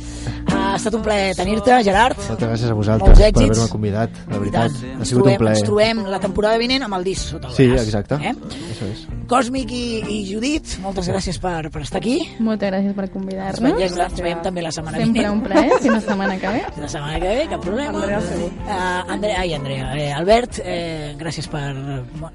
Ha 0.54 0.76
estat 0.78 0.96
un 0.98 1.04
plaer 1.06 1.36
tenir-te, 1.38 1.76
Gerard. 1.86 2.18
Moltes 2.18 2.48
gràcies 2.50 2.72
a 2.72 2.74
Molts 2.74 2.88
vosaltres 2.88 3.18
per 3.20 3.28
èxits. 3.28 3.44
haver-me 3.52 3.70
convidat, 3.70 4.10
la 4.32 4.38
veritat. 4.42 4.72
Tant. 4.72 4.84
Ha 4.88 4.98
Ens 4.98 5.10
sigut 5.10 5.22
un 5.22 5.28
trobem, 5.28 5.38
plaer. 5.44 5.58
ens 5.58 5.64
trobem 5.68 6.02
la 6.16 6.20
temporada 6.20 6.58
vinent 6.58 6.84
amb 6.88 6.96
el 6.98 7.04
disc 7.04 7.28
sota 7.30 7.48
el 7.50 7.54
Sí, 7.54 7.68
braç. 7.68 7.84
exacte. 7.84 8.16
Eh? 8.16 8.34
Això 8.72 8.88
és. 8.92 9.04
Còsmic 9.28 9.72
i, 9.72 9.84
i 10.08 10.18
Judit, 10.34 10.78
moltes 10.82 11.10
gràcies 11.10 11.38
per, 11.40 11.70
per 11.70 11.82
estar 11.84 12.00
aquí. 12.00 12.18
Moltes 12.40 12.72
gràcies 12.72 12.94
per 12.96 13.04
Ens 13.06 13.14
convidar-nos. 13.14 13.62
veiem, 13.62 14.00
ens 14.08 14.22
veiem 14.22 14.42
també 14.42 14.62
la 14.64 14.72
setmana 14.72 14.98
Sempre 14.98 15.20
vinent. 15.22 15.34
un 15.36 15.42
plaer, 15.44 15.72
fins 15.82 15.94
la 15.94 16.02
setmana 16.02 16.38
que 16.40 16.48
ve. 16.48 16.64
La 16.82 16.88
setmana 16.90 17.20
que 17.20 17.28
ve, 17.36 17.48
cap 17.50 17.62
problema. 17.62 18.00
Andrea 18.00 18.22
segur. 18.22 18.50
Uh, 18.66 19.12
Andrea, 19.12 19.40
ai, 19.42 19.54
Andrea. 19.54 19.94
Eh, 19.98 20.12
Albert, 20.14 20.60
eh, 20.64 21.16
gràcies 21.20 21.48
per... 21.48 21.76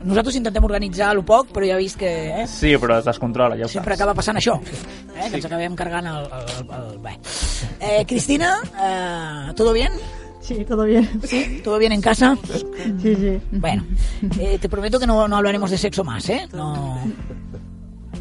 Nosaltres 0.04 0.36
intentem 0.36 0.64
organitzar 0.64 1.14
lo 1.16 1.24
poc, 1.24 1.48
però 1.52 1.66
ja 1.66 1.74
he 1.74 1.78
vist 1.82 1.96
que 1.98 2.12
eh, 2.42 2.46
Sí, 2.46 2.76
però 2.78 2.98
es 2.98 3.04
descontrola, 3.08 3.56
ja 3.56 3.64
ho 3.64 3.68
sempre 3.68 3.94
saps. 3.94 4.00
acaba 4.02 4.14
passant 4.14 4.36
això, 4.36 4.58
eh, 4.60 5.30
que 5.30 5.36
ens 5.36 5.44
acabem 5.46 5.71
cargant 5.76 6.06
el... 6.06 6.24
el, 6.24 6.66
el, 6.68 6.92
el 6.92 6.98
bé. 6.98 7.18
Eh, 7.80 8.04
Cristina, 8.06 8.58
eh, 8.80 9.52
¿todo 9.54 9.72
bien? 9.72 9.92
Sí, 10.40 10.64
todo 10.64 10.84
bien. 10.84 11.08
¿Sí? 11.24 11.60
¿Todo 11.62 11.78
bien 11.78 11.92
en 11.92 12.00
casa? 12.00 12.36
Sí, 13.00 13.14
sí. 13.14 13.40
Bueno, 13.52 13.84
eh, 14.40 14.58
te 14.60 14.68
prometo 14.68 14.98
que 14.98 15.06
no, 15.06 15.28
no 15.28 15.36
hablaremos 15.36 15.70
de 15.70 15.78
sexo 15.78 16.02
más, 16.04 16.28
¿eh? 16.28 16.48
No... 16.52 16.98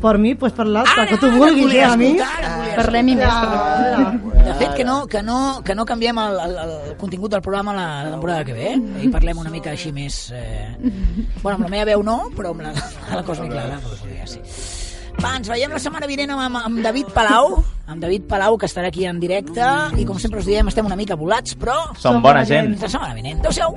Por 0.02 0.18
mi, 0.18 0.34
pues 0.34 0.52
per 0.58 0.66
l'altre, 0.66 1.04
que 1.06 1.18
tu 1.22 1.28
ara 1.28 1.38
vulguis, 1.38 1.76
eh, 1.76 1.84
a 1.86 1.92
mi. 1.94 2.08
volia 2.16 2.74
Parlem-hi 2.74 3.14
més. 3.20 3.28
Ja, 3.30 4.14
De 4.34 4.56
fet, 4.58 4.72
que 4.74 4.84
no, 4.84 5.06
que 5.06 5.22
no, 5.22 5.62
que 5.64 5.76
no 5.78 5.86
canviem 5.86 6.18
el, 6.18 6.40
el, 6.42 6.56
el 6.64 6.96
contingut 6.98 7.30
del 7.36 7.44
programa 7.46 7.76
la, 7.78 7.86
la 8.08 8.16
temporada 8.16 8.44
que 8.44 8.56
ve, 8.58 8.72
eh? 8.74 8.80
I 9.06 9.12
parlem 9.14 9.38
una 9.44 9.54
mica 9.54 9.70
així 9.76 9.92
més... 9.94 10.32
Eh... 10.34 10.74
Bueno, 11.44 11.60
amb 11.60 11.68
la 11.68 11.70
meva 11.76 11.86
veu 11.92 12.02
no, 12.02 12.18
però 12.34 12.56
amb 12.56 12.66
la, 12.66 12.74
la 13.14 13.22
Cosmic 13.28 13.54
Clara, 13.54 13.78
doncs, 13.78 14.02
podria 14.02 14.26
ser. 14.26 14.42
Va, 15.20 15.36
ens 15.38 15.50
veiem 15.52 15.74
la 15.74 15.80
setmana 15.82 16.08
vinent 16.10 16.32
amb, 16.34 16.58
amb, 16.62 16.80
David 16.84 17.12
Palau, 17.14 17.58
amb 17.92 18.02
David 18.02 18.28
Palau, 18.30 18.58
que 18.58 18.68
estarà 18.70 18.88
aquí 18.90 19.06
en 19.10 19.20
directe, 19.20 19.66
i 20.00 20.06
com 20.08 20.20
sempre 20.22 20.40
us 20.40 20.48
diem, 20.48 20.70
estem 20.72 20.88
una 20.88 20.98
mica 21.00 21.18
volats, 21.20 21.58
però... 21.60 21.76
Som 22.00 22.22
bona 22.24 22.46
gent. 22.48 22.72
La 22.82 22.90
setmana 22.90 23.18
vinent. 23.18 23.42
Adéu-siau. 23.42 23.76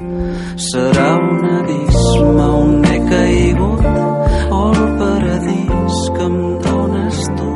Serà 0.71 1.09
un 1.19 1.45
abisme 1.59 2.47
on 2.61 2.87
he 2.89 2.99
caigut 3.11 3.85
o 4.55 4.61
el 4.71 4.83
paradís 5.03 6.01
que 6.17 6.29
em 6.31 6.39
dones 6.69 7.21
tu. 7.41 7.51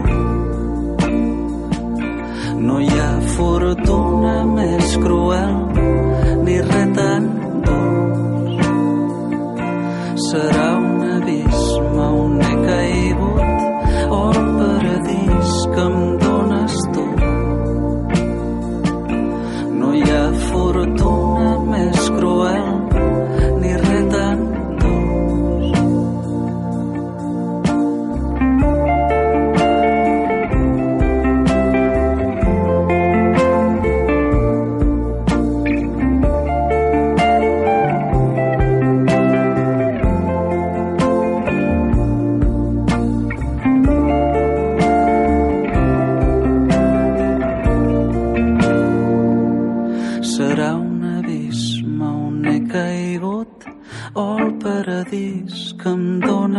No 2.66 2.80
hi 2.82 2.92
ha 2.98 3.10
fortuna 3.38 4.36
més 4.52 4.96
cruel 5.04 5.56
ni 6.44 6.60
res 6.66 6.94
tan 6.98 7.32
dolç. 7.70 8.70
Serà 10.28 10.70
un 10.76 11.10
abisme 11.16 12.08
on 12.24 12.40
he 12.42 12.54
caigut 12.66 13.37
orð 14.10 14.48
bara 14.58 14.96
því 15.04 15.18
skamn 15.54 16.17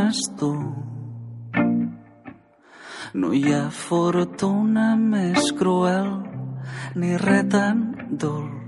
dones 0.10 0.30
tu. 0.40 0.54
No 3.14 3.34
hi 3.34 3.44
ha 3.54 3.70
fortuna 3.70 4.96
més 4.96 5.52
cruel 5.58 6.10
ni 6.96 7.18
res 7.18 7.46
tan 7.52 7.84
dolç. 8.10 8.59